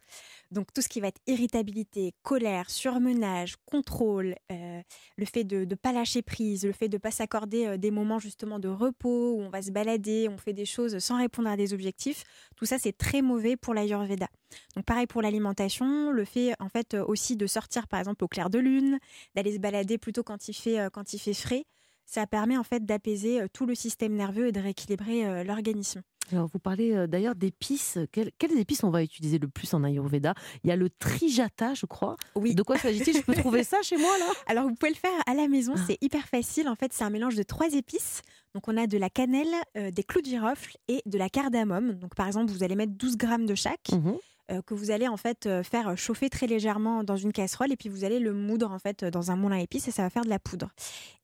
Donc 0.54 0.72
tout 0.72 0.80
ce 0.80 0.88
qui 0.88 1.00
va 1.00 1.08
être 1.08 1.20
irritabilité, 1.26 2.14
colère, 2.22 2.70
surmenage, 2.70 3.56
contrôle, 3.66 4.36
euh, 4.52 4.80
le 5.16 5.24
fait 5.26 5.44
de 5.44 5.64
ne 5.64 5.74
pas 5.74 5.92
lâcher 5.92 6.22
prise, 6.22 6.64
le 6.64 6.72
fait 6.72 6.88
de 6.88 6.96
ne 6.96 7.00
pas 7.00 7.10
s'accorder 7.10 7.66
euh, 7.66 7.76
des 7.76 7.90
moments 7.90 8.20
justement 8.20 8.58
de 8.60 8.68
repos 8.68 9.32
où 9.32 9.40
on 9.40 9.50
va 9.50 9.62
se 9.62 9.72
balader, 9.72 10.28
on 10.30 10.38
fait 10.38 10.52
des 10.52 10.64
choses 10.64 10.98
sans 10.98 11.18
répondre 11.18 11.48
à 11.48 11.56
des 11.56 11.74
objectifs, 11.74 12.22
tout 12.56 12.66
ça 12.66 12.78
c'est 12.78 12.96
très 12.96 13.20
mauvais 13.20 13.56
pour 13.56 13.74
l'ayurveda. 13.74 14.28
Donc 14.76 14.84
pareil 14.84 15.06
pour 15.06 15.22
l'alimentation, 15.22 16.12
le 16.12 16.24
fait 16.24 16.54
en 16.60 16.68
fait 16.68 16.94
euh, 16.94 17.04
aussi 17.04 17.36
de 17.36 17.46
sortir 17.48 17.88
par 17.88 17.98
exemple 17.98 18.24
au 18.24 18.28
clair 18.28 18.48
de 18.48 18.60
lune, 18.60 18.98
d'aller 19.34 19.54
se 19.54 19.58
balader 19.58 19.98
plutôt 19.98 20.22
quand 20.22 20.48
il 20.48 20.54
fait, 20.54 20.88
quand 20.92 21.12
il 21.12 21.18
fait 21.18 21.34
frais. 21.34 21.64
Ça 22.06 22.26
permet 22.26 22.56
en 22.56 22.64
fait 22.64 22.84
d'apaiser 22.84 23.40
tout 23.52 23.66
le 23.66 23.74
système 23.74 24.14
nerveux 24.14 24.48
et 24.48 24.52
de 24.52 24.60
rééquilibrer 24.60 25.44
l'organisme. 25.44 26.02
Alors, 26.32 26.48
vous 26.52 26.58
parlez 26.58 27.06
d'ailleurs 27.06 27.34
d'épices. 27.34 27.98
Quelles, 28.12 28.30
épices 28.58 28.82
on 28.82 28.90
va 28.90 29.02
utiliser 29.02 29.38
le 29.38 29.48
plus 29.48 29.72
en 29.74 29.84
Ayurveda? 29.84 30.32
Il 30.62 30.68
y 30.68 30.72
a 30.72 30.76
le 30.76 30.88
trijata, 30.88 31.74
je 31.74 31.84
crois. 31.86 32.16
Oui. 32.34 32.54
De 32.54 32.62
quoi 32.62 32.78
s'agit-il? 32.78 33.14
Je 33.16 33.20
peux 33.22 33.34
trouver 33.34 33.62
ça 33.64 33.82
chez 33.82 33.96
moi, 33.98 34.10
là? 34.18 34.26
Alors 34.46 34.64
vous 34.68 34.74
pouvez 34.74 34.92
le 34.92 34.96
faire 34.98 35.10
à 35.26 35.34
la 35.34 35.48
maison, 35.48 35.74
Ah. 35.76 35.80
c'est 35.86 35.98
hyper 36.00 36.26
facile. 36.26 36.68
En 36.68 36.76
fait, 36.76 36.92
c'est 36.94 37.04
un 37.04 37.10
mélange 37.10 37.34
de 37.36 37.42
trois 37.42 37.68
épices. 37.74 38.22
Donc 38.54 38.68
on 38.68 38.76
a 38.78 38.86
de 38.86 38.96
la 38.96 39.10
cannelle, 39.10 39.52
euh, 39.76 39.90
des 39.90 40.02
clous 40.02 40.22
de 40.22 40.26
girofle 40.26 40.76
et 40.88 41.02
de 41.04 41.18
la 41.18 41.28
cardamome. 41.28 41.92
Donc 41.94 42.14
par 42.14 42.26
exemple, 42.26 42.50
vous 42.52 42.62
allez 42.62 42.76
mettre 42.76 42.92
12 42.92 43.16
grammes 43.16 43.46
de 43.46 43.54
chaque. 43.54 43.90
Mhm. 43.92 44.16
Euh, 44.50 44.60
que 44.62 44.74
vous 44.74 44.90
allez 44.90 45.08
en 45.08 45.16
fait 45.16 45.46
euh, 45.46 45.62
faire 45.62 45.96
chauffer 45.96 46.28
très 46.28 46.46
légèrement 46.46 47.02
dans 47.04 47.16
une 47.16 47.32
casserole 47.32 47.72
et 47.72 47.76
puis 47.76 47.88
vous 47.88 48.04
allez 48.04 48.18
le 48.18 48.32
moudre 48.32 48.70
en 48.70 48.78
fait 48.78 49.04
dans 49.04 49.30
un 49.30 49.36
moulin 49.36 49.56
à 49.56 49.60
épices 49.60 49.88
et 49.88 49.90
ça 49.90 50.02
va 50.02 50.10
faire 50.10 50.24
de 50.24 50.28
la 50.28 50.38
poudre. 50.38 50.70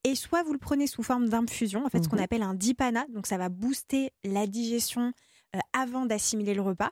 Et 0.05 0.15
soit 0.15 0.43
vous 0.43 0.53
le 0.53 0.59
prenez 0.59 0.87
sous 0.87 1.03
forme 1.03 1.29
d'infusion, 1.29 1.85
en 1.85 1.89
fait 1.89 2.03
ce 2.03 2.09
qu'on 2.09 2.17
Mhm. 2.17 2.23
appelle 2.23 2.43
un 2.43 2.55
dipana, 2.55 3.05
donc 3.13 3.27
ça 3.27 3.37
va 3.39 3.49
booster 3.49 4.13
la 4.25 4.47
digestion 4.47 5.13
euh, 5.55 5.59
avant 5.73 6.07
d'assimiler 6.07 6.55
le 6.55 6.63
repas 6.63 6.91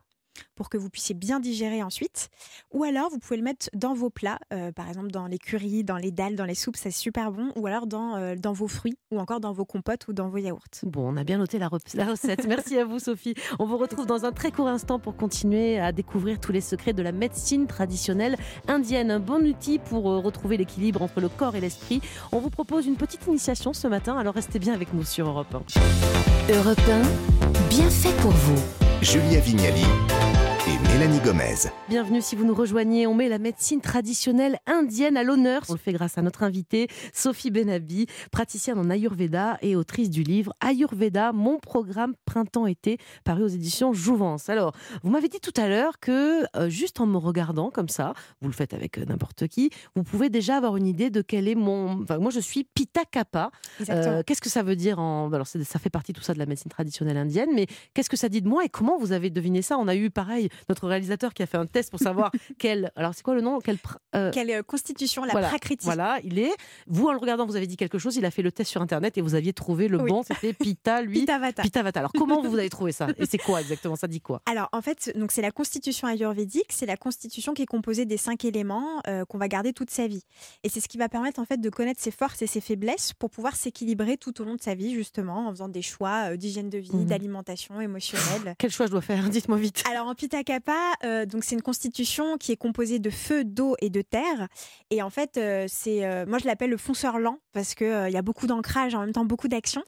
pour 0.55 0.69
que 0.69 0.77
vous 0.77 0.91
puissiez 0.91 1.15
bien 1.15 1.41
digérer 1.41 1.83
ensuite. 1.83 2.29
Ou 2.73 2.85
alors 2.85 3.11
vous 3.11 3.19
pouvez 3.19 3.37
le 3.37 3.43
mettre 3.43 3.69
dans 3.75 3.95
vos 3.95 4.11
plats, 4.11 4.39
euh, 4.53 4.73
par 4.73 4.89
exemple 4.89 5.11
dans 5.11 5.27
les 5.27 5.39
currys, 5.39 5.85
dans 5.85 5.97
les 5.97 6.11
dalles, 6.11 6.37
dans 6.37 6.45
les 6.45 6.55
soupes, 6.55 6.77
c'est 6.77 6.91
super 6.91 7.31
bon. 7.33 7.51
Ou 7.57 7.67
alors 7.67 7.87
dans, 7.87 8.17
euh, 8.17 8.35
dans 8.37 8.53
vos 8.53 8.69
fruits 8.69 8.97
ou 9.11 9.19
encore 9.19 9.41
dans 9.41 9.53
vos 9.53 9.65
compotes 9.65 10.09
ou 10.09 10.13
dans 10.13 10.29
vos 10.29 10.39
yaourts. 10.39 10.65
Bon, 10.83 11.13
on 11.13 11.17
a 11.17 11.25
bien 11.25 11.39
noté 11.39 11.59
la, 11.59 11.69
la 11.95 12.07
recette. 12.07 12.47
Merci 12.49 12.79
à 12.79 12.85
vous, 12.85 12.99
Sophie. 12.99 13.35
On 13.59 13.67
vous 13.67 13.79
retrouve 13.79 14.07
dans 14.07 14.25
un 14.25 14.33
très 14.33 14.51
court 14.51 14.69
instant 14.69 14.99
pour 14.99 15.17
continuer 15.17 15.79
à 15.79 15.93
découvrir 15.93 16.41
tous 16.41 16.53
les 16.53 16.61
secrets 16.61 16.93
de 16.93 17.03
la 17.03 17.13
médecine 17.13 17.67
traditionnelle 17.67 18.37
indienne. 18.67 19.11
Un 19.11 19.21
bon 19.21 19.47
outil 19.47 19.79
pour 19.79 20.11
euh, 20.11 20.19
retrouver 20.19 20.57
l'équilibre 20.57 21.03
entre 21.03 21.21
le 21.21 21.29
corps 21.29 21.57
et 21.57 21.61
l'esprit. 21.61 22.01
On 22.33 22.39
vous 22.39 22.51
propose 22.51 22.87
une 22.87 22.97
petite 22.97 23.27
initiation 23.27 23.73
ce 23.73 23.87
matin, 23.89 24.19
alors 24.19 24.35
restez 24.35 24.59
bien 24.59 24.75
avec 24.75 24.93
nous 24.93 25.05
sur 25.05 25.29
Europe 25.29 25.55
1. 25.55 26.55
Europe 26.55 26.81
1, 26.89 27.69
bien 27.69 27.91
fait 27.91 28.15
pour 28.21 28.31
vous. 28.31 28.59
Julia 29.03 29.41
Vignali 29.41 29.85
et 30.69 30.78
Mélanie 30.89 31.21
Gomez. 31.21 31.69
Bienvenue 31.91 32.23
si 32.23 32.35
vous 32.35 32.45
nous 32.45 32.55
rejoignez. 32.55 33.07
On 33.07 33.15
met 33.15 33.29
la 33.29 33.39
médecine 33.39 33.83
traditionnelle 33.83 34.59
indienne 34.67 35.19
à 35.19 35.23
l'honneur. 35.23 35.63
On 35.69 35.75
le 35.75 35.79
fait 35.79 35.93
grâce 35.93 36.17
à 36.17 36.23
notre 36.23 36.43
invitée, 36.43 36.89
Sophie 37.13 37.51
Benabi, 37.51 38.07
praticienne 38.33 38.79
en 38.79 38.89
Ayurveda 38.89 39.59
et 39.61 39.77
autrice 39.77 40.09
du 40.09 40.23
livre 40.23 40.55
Ayurveda, 40.61 41.33
mon 41.33 41.59
programme 41.59 42.15
printemps-été, 42.25 42.97
paru 43.23 43.43
aux 43.45 43.49
éditions 43.49 43.93
Jouvence. 43.93 44.49
Alors, 44.49 44.73
vous 45.03 45.11
m'avez 45.11 45.29
dit 45.29 45.41
tout 45.41 45.53
à 45.61 45.69
l'heure 45.69 46.01
que 46.01 46.45
euh, 46.57 46.71
juste 46.71 47.01
en 47.01 47.07
me 47.07 47.19
regardant 47.19 47.71
comme 47.71 47.91
ça, 47.91 48.15
vous 48.41 48.49
le 48.49 48.55
faites 48.55 48.73
avec 48.73 48.97
euh, 48.97 49.05
n'importe 49.05 49.47
qui, 49.47 49.71
vous 49.95 50.03
pouvez 50.03 50.31
déjà 50.31 50.57
avoir 50.57 50.79
une 50.79 50.87
idée 50.87 51.11
de 51.11 51.21
quel 51.21 51.49
est 51.49 51.55
mon. 51.55 52.03
Enfin, 52.03 52.17
moi, 52.17 52.31
je 52.31 52.41
suis 52.41 52.65
Pitta 52.65 53.05
Kappa. 53.05 53.51
Euh, 53.91 54.23
qu'est-ce 54.27 54.41
que 54.41 54.51
ça 54.51 54.63
veut 54.63 54.77
dire 54.77 54.99
en 54.99 55.31
Alors 55.33 55.47
ça 55.47 55.79
fait 55.79 55.91
partie 55.91 56.15
tout 56.15 56.23
ça 56.23 56.33
de 56.33 56.39
la 56.39 56.47
médecine 56.47 56.71
traditionnelle 56.71 57.19
indienne, 57.19 57.51
mais 57.55 57.67
qu'est-ce 57.93 58.11
que 58.11 58.17
ça 58.17 58.31
dit 58.31 58.41
de 58.41 58.49
moi 58.49 58.65
et 58.65 58.71
comment 58.71 58.99
vous 58.99 59.13
avez 59.13 59.29
deviné 59.29 59.61
ça? 59.61 59.77
On 59.79 59.87
a 59.87 59.95
eu 59.95 60.11
pareil 60.11 60.49
notre 60.69 60.78
réalisateur 60.87 61.35
qui 61.35 61.43
a 61.43 61.47
fait 61.47 61.57
un 61.59 61.67
test 61.67 61.91
pour 61.91 62.01
savoir 62.01 62.31
quel. 62.59 62.91
Alors 62.97 63.15
c'est 63.15 63.23
quoi 63.23 63.35
le 63.35 63.41
nom? 63.41 63.59
Euh, 64.15 64.31
Quelle 64.33 64.51
euh, 64.51 64.63
constitution, 64.63 65.25
la 65.25 65.33
voilà, 65.33 65.49
prakriti. 65.49 65.85
Voilà, 65.85 66.19
il 66.25 66.39
est. 66.39 66.53
Vous 66.87 67.07
en 67.09 67.13
le 67.13 67.19
regardant, 67.19 67.47
vous 67.47 67.57
avez 67.57 67.67
dit 67.67 67.77
quelque 67.77 67.99
chose. 67.99 68.17
Il 68.17 68.25
a 68.25 68.31
fait 68.31 68.43
le 68.43 68.53
test 68.53 68.71
sur 68.71 68.81
internet 68.83 69.19
et 69.19 69.21
vous 69.21 69.35
aviez 69.35 69.53
trouvé 69.53 69.89
le 69.89 69.99
Oui. 70.01 70.09
bon. 70.11 70.23
C'était 70.23 70.53
Pitta, 70.53 71.03
lui. 71.03 71.21
Pitavata. 71.21 71.63
Pitavata. 71.63 72.01
Alors 72.01 72.13
comment 72.13 72.43
vous 72.43 72.57
avez 72.59 72.71
trouvé 72.71 72.93
ça? 72.93 73.09
Et 73.19 73.27
c'est 73.27 73.39
quoi 73.39 73.61
exactement? 73.61 73.97
Ça 73.97 74.07
dit 74.07 74.21
quoi? 74.21 74.43
Alors 74.47 74.69
en 74.73 74.81
fait, 74.83 75.13
donc 75.17 75.33
c'est 75.33 75.43
la 75.43 75.51
constitution 75.51 76.07
ayurvédique, 76.09 76.71
c'est 76.71 76.87
la 76.87 76.97
constitution 76.97 77.55
qui 77.55 77.63
est 77.63 77.67
composée 77.67 78.05
des 78.07 78.17
cinq 78.17 78.45
éléments 78.45 79.01
euh, 79.07 79.25
qu'on 79.25 79.39
va 79.39 79.49
garder 79.49 79.73
toute 79.73 79.91
sa 79.91 80.07
vie. 80.07 80.23
Et 80.65 80.69
c'est 80.69 80.81
ce 80.81 80.89
qui 80.89 80.99
va 80.99 81.09
permettre 81.09 81.41
en 81.41 81.45
fait 81.45 81.61
de 81.61 81.71
connaître 81.71 82.01
ses 82.01 82.11
forces 82.11 82.43
et 82.43 82.47
ses 82.47 82.61
faiblesses 82.61 83.13
pour 83.15 83.31
pouvoir 83.31 83.57
s'équilibrer 83.57 84.17
tout 84.17 84.41
au 84.41 84.45
long 84.45 84.55
de 84.55 84.63
sa 84.63 84.75
vie 84.75 84.95
justement 84.95 85.49
en 85.49 85.51
faisant 85.51 85.69
des 85.69 85.83
choix 85.83 86.37
d'hygiène 86.37 86.71
de 86.71 86.79
vie, 86.79 86.91
Mhm. 86.93 87.07
d'alimentation 87.07 87.81
émotionnelle. 87.81 88.55
Quel 88.59 88.71
choix 88.71 88.87
je 88.87 88.91
dois 88.93 89.01
faire? 89.01 89.29
Dites-moi 89.29 89.59
vite. 89.59 89.83
Alors 89.91 90.07
en 90.07 90.15
Pitta 90.15 90.43
Kappa, 90.45 90.68
euh, 91.05 91.27
donc 91.27 91.45
c'est 91.45 91.55
une 91.55 91.63
constitution 91.63 92.37
qui 92.37 92.53
est 92.53 92.57
composée 92.57 92.99
de 92.99 93.11
feu, 93.11 93.45
d'eau 93.45 93.77
et 93.81 93.91
de 93.91 94.03
terre. 94.03 94.49
Et 94.91 95.03
en 95.03 95.11
fait, 95.11 95.37
euh, 95.37 95.67
c'est, 95.69 96.05
euh, 96.05 96.27
moi 96.27 96.39
je 96.39 96.47
l'appelle 96.47 96.71
le 96.71 96.77
fonceur 96.77 97.19
lent 97.19 97.39
parce 97.53 97.75
que 97.75 97.85
euh, 97.85 98.09
il 98.09 98.13
y 98.13 98.17
a 98.17 98.23
beaucoup 98.23 98.47
d'ancrage, 98.47 98.95
en 98.95 99.01
même 99.01 99.13
temps 99.13 99.25
beaucoup 99.25 99.49
d'action. 99.49 99.83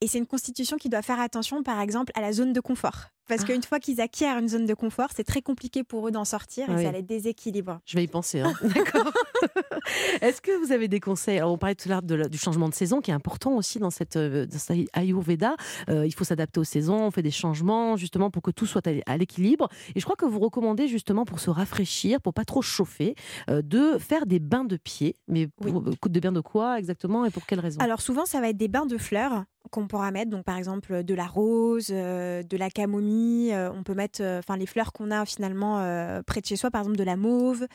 Et 0.00 0.06
c'est 0.06 0.18
une 0.18 0.26
constitution 0.26 0.76
qui 0.76 0.88
doit 0.88 1.02
faire 1.02 1.20
attention, 1.20 1.62
par 1.62 1.80
exemple, 1.80 2.12
à 2.14 2.20
la 2.20 2.32
zone 2.32 2.52
de 2.52 2.60
confort. 2.60 3.10
Parce 3.28 3.42
Ah. 3.42 3.46
qu'une 3.46 3.62
fois 3.62 3.78
qu'ils 3.78 4.00
acquièrent 4.00 4.38
une 4.38 4.48
zone 4.48 4.66
de 4.66 4.74
confort, 4.74 5.08
c'est 5.14 5.24
très 5.24 5.42
compliqué 5.42 5.84
pour 5.84 6.08
eux 6.08 6.10
d'en 6.10 6.24
sortir 6.24 6.68
et 6.68 6.72
Ah 6.72 6.76
oui. 6.78 6.84
ça 6.84 6.92
les 6.92 7.02
déséquilibre. 7.02 7.80
Je 7.86 7.96
vais 7.96 8.04
y 8.04 8.08
penser. 8.08 8.40
hein. 8.40 8.52
D'accord. 8.74 9.12
Est-ce 10.20 10.40
que 10.40 10.64
vous 10.64 10.72
avez 10.72 10.88
des 10.88 11.00
conseils? 11.00 11.38
Alors, 11.38 11.52
on 11.52 11.58
parlait 11.58 11.74
tout 11.74 11.88
à 11.88 11.92
l'heure 11.92 12.02
de 12.02 12.28
du 12.28 12.38
changement 12.38 12.68
de 12.68 12.74
saison 12.74 13.00
qui 13.00 13.10
est 13.10 13.14
important 13.14 13.56
aussi 13.56 13.78
dans 13.78 13.90
cette, 13.90 14.16
euh, 14.16 14.46
dans 14.46 14.58
cette 14.58 14.88
Ayurveda. 14.92 15.54
Euh, 15.88 16.06
il 16.06 16.12
faut 16.14 16.24
s'adapter 16.24 16.60
aux 16.60 16.64
saisons, 16.64 16.98
on 17.06 17.10
fait 17.10 17.22
des 17.22 17.30
changements 17.30 17.96
justement 17.96 18.30
pour 18.30 18.42
que 18.42 18.50
tout 18.50 18.66
soit 18.66 18.86
à 18.86 18.92
l'é- 18.92 19.02
à 19.06 19.16
l'équilibre. 19.16 19.68
Et 19.94 20.00
je 20.00 20.04
crois 20.04 20.16
que 20.16 20.24
vous 20.26 20.38
recommandez 20.40 20.88
justement 20.88 21.24
pour 21.24 21.40
se 21.40 21.50
rafraîchir, 21.50 22.20
pour 22.20 22.34
pas 22.34 22.44
trop 22.44 22.62
chauffer, 22.62 23.14
euh, 23.50 23.62
de 23.62 23.98
faire 23.98 24.26
des 24.26 24.40
bains 24.40 24.64
de 24.64 24.76
pied. 24.76 25.16
Mais 25.28 25.46
pour, 25.46 25.82
euh, 25.82 25.92
des 26.08 26.20
bains 26.20 26.32
de 26.32 26.40
quoi 26.40 26.78
exactement 26.78 27.24
et 27.24 27.30
pour 27.30 27.46
quelles 27.46 27.60
raisons 27.60 27.80
Alors 27.80 28.00
souvent, 28.00 28.26
ça 28.26 28.40
va 28.40 28.48
être 28.50 28.56
des 28.56 28.68
bains 28.68 28.86
de 28.86 28.98
fleurs 28.98 29.44
qu'on 29.70 29.86
pourra 29.86 30.10
mettre. 30.10 30.30
Donc 30.30 30.44
par 30.44 30.56
exemple 30.56 31.02
de 31.04 31.14
la 31.14 31.26
rose, 31.26 31.88
euh, 31.90 32.42
de 32.42 32.56
la 32.56 32.70
camomille. 32.70 33.17
Euh, 33.52 33.70
on 33.72 33.82
peut 33.82 33.94
mettre, 33.94 34.22
euh, 34.22 34.38
enfin 34.38 34.56
les 34.56 34.66
fleurs 34.66 34.92
qu'on 34.92 35.10
a 35.10 35.24
finalement 35.26 35.80
euh, 35.80 36.22
près 36.22 36.40
de 36.40 36.46
chez 36.46 36.56
soi, 36.56 36.70
par 36.70 36.82
exemple 36.82 36.98
de 36.98 37.04
la 37.04 37.16
mauve, 37.16 37.66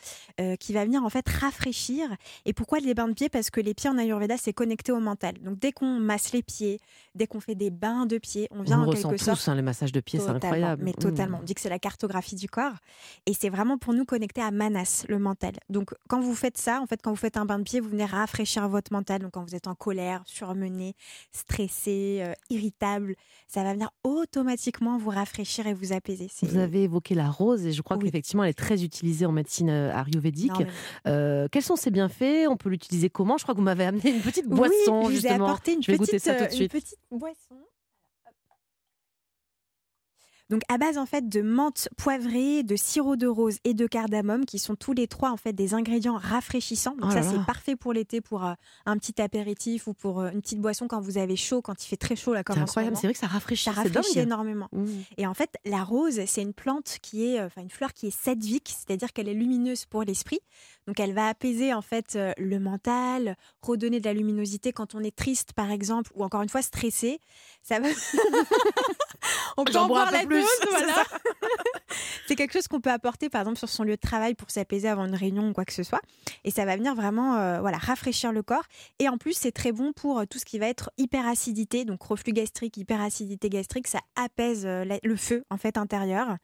qui 0.58 0.72
va 0.72 0.84
venir 0.84 1.04
en 1.04 1.10
fait 1.10 1.28
rafraîchir. 1.28 2.08
Et 2.44 2.52
pourquoi 2.52 2.78
les 2.78 2.94
bains 2.94 3.08
de 3.08 3.14
pieds? 3.14 3.28
Parce 3.28 3.50
que 3.50 3.60
les 3.60 3.74
pieds 3.74 3.90
en 3.90 3.98
Ayurveda, 3.98 4.36
c'est 4.36 4.52
connecté 4.52 4.92
au 4.92 5.00
mental. 5.00 5.34
Donc 5.42 5.58
dès 5.58 5.72
qu'on 5.72 5.98
masse 6.00 6.32
les 6.32 6.42
pieds, 6.42 6.80
dès 7.14 7.26
qu'on 7.26 7.40
fait 7.40 7.54
des 7.54 7.70
bains 7.70 8.06
de 8.06 8.18
pieds, 8.18 8.48
on 8.50 8.62
vient 8.62 8.80
On 8.80 8.84
en 8.84 8.86
ressent 8.86 9.10
quelque 9.10 9.18
tous, 9.18 9.24
sorte 9.24 9.48
hein, 9.48 9.54
les 9.54 9.62
massages 9.62 9.92
de 9.92 10.00
pied, 10.00 10.18
c'est 10.18 10.28
incroyable. 10.28 10.82
Mais 10.84 10.94
Mmh. 10.94 11.02
totalement. 11.02 11.38
On 11.40 11.44
dit 11.44 11.54
que 11.54 11.60
c'est 11.60 11.68
la 11.68 11.78
cartographie 11.78 12.36
du 12.36 12.48
corps. 12.48 12.76
Et 13.26 13.34
c'est 13.34 13.48
vraiment 13.48 13.78
pour 13.78 13.94
nous 13.94 14.04
connecter 14.04 14.40
à 14.40 14.50
Manas, 14.50 15.04
le 15.08 15.18
mental. 15.18 15.54
Donc, 15.68 15.94
quand 16.08 16.20
vous 16.20 16.34
faites 16.34 16.58
ça, 16.58 16.80
en 16.80 16.86
fait, 16.86 17.00
quand 17.02 17.10
vous 17.10 17.16
faites 17.16 17.36
un 17.36 17.44
bain 17.44 17.58
de 17.58 17.64
pied, 17.64 17.80
vous 17.80 17.88
venez 17.88 18.04
rafraîchir 18.04 18.68
votre 18.68 18.92
mental. 18.92 19.22
Donc, 19.22 19.32
quand 19.32 19.44
vous 19.44 19.54
êtes 19.54 19.66
en 19.66 19.74
colère, 19.74 20.22
surmené, 20.26 20.94
stressé, 21.32 22.20
euh, 22.22 22.32
irritable, 22.50 23.14
ça 23.48 23.62
va 23.62 23.72
venir 23.72 23.90
automatiquement 24.02 24.98
vous 24.98 25.10
rafraîchir 25.10 25.33
et 25.38 25.74
vous 25.74 25.92
apaiser. 25.92 26.28
Vous 26.42 26.56
avez 26.58 26.84
évoqué 26.84 27.14
la 27.14 27.28
rose 27.30 27.64
et 27.66 27.72
je 27.72 27.82
crois 27.82 27.96
Oui. 27.96 28.04
qu'effectivement 28.04 28.44
elle 28.44 28.50
est 28.50 28.54
très 28.54 28.84
utilisée 28.84 29.26
en 29.26 29.32
médecine 29.32 29.70
euh, 29.70 29.94
ayurvédique. 29.94 30.52
Euh, 31.06 31.48
quels 31.50 31.62
sont 31.62 31.76
ses 31.76 31.90
bienfaits? 31.90 32.46
On 32.48 32.56
peut 32.56 32.68
l'utiliser 32.68 33.10
comment? 33.10 33.36
Je 33.38 33.42
crois 33.44 33.54
que 33.54 33.58
vous 33.58 33.64
m'avez 33.64 33.84
amené 33.84 34.10
une 34.10 34.20
petite 34.20 34.46
boisson 34.48 35.08
justement. 35.10 35.46
apporté 35.46 35.74
une 35.74 35.82
Je 35.82 35.90
vais 35.92 35.98
petite, 35.98 36.12
goûter 36.12 36.18
ça 36.18 36.34
tout 36.34 36.44
de 36.44 36.54
euh, 36.54 36.62
une 36.62 36.68
petite 36.68 36.98
boisson. 37.10 37.56
Donc 40.54 40.62
à 40.68 40.78
base 40.78 40.98
en 40.98 41.06
fait 41.06 41.28
de 41.28 41.42
menthe 41.42 41.88
poivrée, 41.96 42.62
de 42.62 42.76
sirop 42.76 43.16
de 43.16 43.26
rose 43.26 43.56
et 43.64 43.74
de 43.74 43.88
cardamome 43.88 44.44
qui 44.44 44.60
sont 44.60 44.76
tous 44.76 44.92
les 44.92 45.08
trois 45.08 45.32
en 45.32 45.36
fait 45.36 45.52
des 45.52 45.74
ingrédients 45.74 46.16
rafraîchissants. 46.16 46.94
Donc 46.94 47.10
Oh 47.10 47.12
ça 47.12 47.24
c'est 47.24 47.44
parfait 47.44 47.74
pour 47.74 47.92
l'été 47.92 48.20
pour 48.20 48.44
euh, 48.44 48.52
un 48.86 48.96
petit 48.96 49.20
apéritif 49.20 49.88
ou 49.88 49.94
pour 49.94 50.20
euh, 50.20 50.30
une 50.30 50.40
petite 50.40 50.60
boisson 50.60 50.86
quand 50.86 51.00
vous 51.00 51.18
avez 51.18 51.34
chaud, 51.34 51.60
quand 51.60 51.84
il 51.84 51.88
fait 51.88 51.96
très 51.96 52.14
chaud 52.14 52.34
là 52.34 52.44
comme 52.44 52.54
C'est 52.54 52.62
incroyable, 52.62 52.96
c'est 52.96 53.08
vrai 53.08 53.14
que 53.14 53.18
ça 53.18 53.26
rafraîchit. 53.26 53.64
Ça 53.64 53.72
rafraîchit 53.72 54.20
énormément. 54.20 54.68
Mmh. 54.70 54.86
Et 55.18 55.26
en 55.26 55.34
fait, 55.34 55.56
la 55.64 55.82
rose, 55.82 56.20
c'est 56.24 56.42
une 56.42 56.52
plante 56.52 56.98
qui 57.02 57.24
est, 57.24 57.40
euh, 57.40 57.46
enfin 57.46 57.62
une 57.62 57.70
fleur 57.70 57.92
qui 57.92 58.06
est 58.06 58.16
sadvique, 58.16 58.76
c'est-à-dire 58.78 59.12
qu'elle 59.12 59.28
est 59.28 59.34
lumineuse 59.34 59.86
pour 59.86 60.04
l'esprit. 60.04 60.38
Donc 60.86 61.00
elle 61.00 61.14
va 61.14 61.28
apaiser 61.28 61.72
en 61.72 61.82
fait 61.82 62.16
euh, 62.16 62.32
le 62.36 62.58
mental, 62.58 63.36
redonner 63.62 64.00
de 64.00 64.04
la 64.04 64.12
luminosité 64.12 64.72
quand 64.72 64.94
on 64.94 65.00
est 65.00 65.14
triste 65.14 65.52
par 65.54 65.70
exemple, 65.70 66.10
ou 66.14 66.24
encore 66.24 66.42
une 66.42 66.48
fois 66.48 66.62
stressé. 66.62 67.20
Ça 67.62 67.80
va. 67.80 67.88
on 69.56 69.64
peut 69.64 69.76
en 69.76 69.86
boire 69.86 70.10
la 70.10 70.24
plus, 70.26 70.40
dose, 70.40 70.48
c'est 70.60 70.68
voilà. 70.68 71.04
c'est 72.26 72.36
quelque 72.36 72.52
chose 72.52 72.68
qu'on 72.68 72.80
peut 72.80 72.90
apporter 72.90 73.28
par 73.28 73.42
exemple 73.42 73.58
sur 73.58 73.68
son 73.68 73.84
lieu 73.84 73.96
de 73.96 74.00
travail 74.00 74.34
pour 74.34 74.50
s'apaiser 74.50 74.88
avant 74.88 75.06
une 75.06 75.14
réunion 75.14 75.48
ou 75.48 75.52
quoi 75.52 75.64
que 75.64 75.72
ce 75.72 75.82
soit. 75.82 76.00
Et 76.44 76.50
ça 76.50 76.64
va 76.64 76.76
venir 76.76 76.94
vraiment 76.94 77.36
euh, 77.36 77.60
voilà, 77.60 77.78
rafraîchir 77.78 78.32
le 78.32 78.42
corps. 78.42 78.64
Et 78.98 79.08
en 79.08 79.16
plus, 79.16 79.34
c'est 79.34 79.52
très 79.52 79.72
bon 79.72 79.92
pour 79.92 80.18
euh, 80.18 80.24
tout 80.28 80.38
ce 80.38 80.44
qui 80.44 80.58
va 80.58 80.66
être 80.66 80.90
hyperacidité, 80.98 81.84
donc 81.84 82.02
reflux 82.02 82.32
gastrique, 82.32 82.76
hyperacidité 82.76 83.48
gastrique, 83.48 83.88
ça 83.88 84.00
apaise 84.16 84.66
le 84.66 85.16
feu 85.16 85.44
en 85.50 85.56
fait 85.56 85.76
intérieur. 85.76 86.36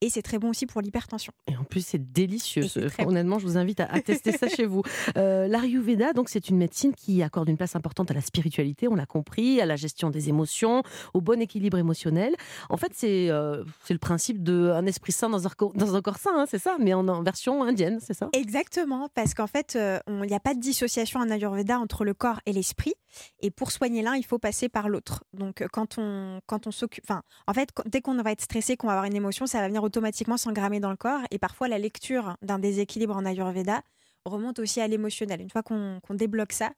Et 0.00 0.10
c'est 0.10 0.22
très 0.22 0.38
bon 0.38 0.50
aussi 0.50 0.66
pour 0.66 0.80
l'hypertension. 0.80 1.32
Et 1.46 1.56
en 1.56 1.64
plus, 1.64 1.84
c'est 1.84 2.12
délicieux. 2.12 2.64
Bon. 2.98 3.08
Honnêtement, 3.08 3.38
je 3.38 3.46
vous 3.46 3.56
invite 3.56 3.80
à, 3.80 3.81
à 3.90 4.00
tester 4.00 4.32
ça 4.32 4.48
chez 4.48 4.66
vous. 4.66 4.82
Euh, 5.16 5.46
L'Ayurveda, 5.48 6.12
donc, 6.12 6.28
c'est 6.28 6.48
une 6.48 6.56
médecine 6.56 6.94
qui 6.94 7.22
accorde 7.22 7.48
une 7.48 7.56
place 7.56 7.76
importante 7.76 8.10
à 8.10 8.14
la 8.14 8.20
spiritualité, 8.20 8.88
on 8.88 8.94
l'a 8.94 9.06
compris, 9.06 9.60
à 9.60 9.66
la 9.66 9.76
gestion 9.76 10.10
des 10.10 10.28
émotions, 10.28 10.82
au 11.14 11.20
bon 11.20 11.40
équilibre 11.40 11.78
émotionnel. 11.78 12.34
En 12.68 12.76
fait, 12.76 12.92
c'est 12.94 13.30
euh, 13.30 13.64
le 13.90 13.98
principe 13.98 14.42
d'un 14.42 14.86
esprit 14.86 15.12
sain 15.12 15.28
dans 15.28 15.46
un, 15.46 15.50
dans 15.74 15.94
un 15.94 16.02
corps 16.02 16.18
sain, 16.18 16.32
hein, 16.34 16.44
c'est 16.48 16.58
ça, 16.58 16.76
mais 16.78 16.94
en, 16.94 17.22
version 17.22 17.62
indienne, 17.62 17.98
c'est 18.00 18.14
ça? 18.14 18.28
Exactement, 18.32 19.08
parce 19.14 19.34
qu'en 19.34 19.46
fait, 19.46 19.76
euh, 19.76 19.98
il 20.08 20.28
n'y 20.28 20.34
a 20.34 20.40
pas 20.40 20.54
de 20.54 20.60
dissociation 20.60 21.20
en 21.20 21.30
Ayurveda 21.30 21.78
entre 21.78 22.04
le 22.04 22.14
corps 22.14 22.40
et 22.46 22.52
l'esprit. 22.52 22.94
Et 23.40 23.50
pour 23.50 23.70
soigner 23.72 24.02
l'un, 24.02 24.14
il 24.14 24.24
faut 24.24 24.38
passer 24.38 24.68
par 24.68 24.88
l'autre. 24.88 25.24
Donc, 25.32 25.60
euh, 25.60 25.66
quand 25.70 25.98
on, 25.98 26.40
quand 26.46 26.66
on 26.66 26.70
s'occupe. 26.70 27.04
En 27.46 27.52
fait, 27.52 27.70
dès 27.86 28.00
qu'on 28.00 28.20
va 28.22 28.32
être 28.32 28.40
stressé, 28.40 28.76
qu'on 28.76 28.86
va 28.86 28.94
avoir 28.94 29.04
une 29.04 29.16
émotion, 29.16 29.46
ça 29.46 29.60
va 29.60 29.68
venir 29.68 29.82
automatiquement 29.82 30.36
s'engrammer 30.36 30.80
dans 30.80 30.90
le 30.90 30.96
corps. 30.96 31.20
Et 31.30 31.38
parfois, 31.38 31.68
la 31.68 31.78
lecture 31.78 32.36
d'un 32.42 32.58
déséquilibre 32.58 33.16
en 33.16 33.24
Ayurveda 33.24 33.71
remonte 34.24 34.58
aussi 34.58 34.80
à 34.80 34.88
l'émotionnel. 34.88 35.40
Une 35.40 35.50
fois 35.50 35.62
qu'on 35.62 36.00
débloque 36.10 36.52
ça, 36.52 36.70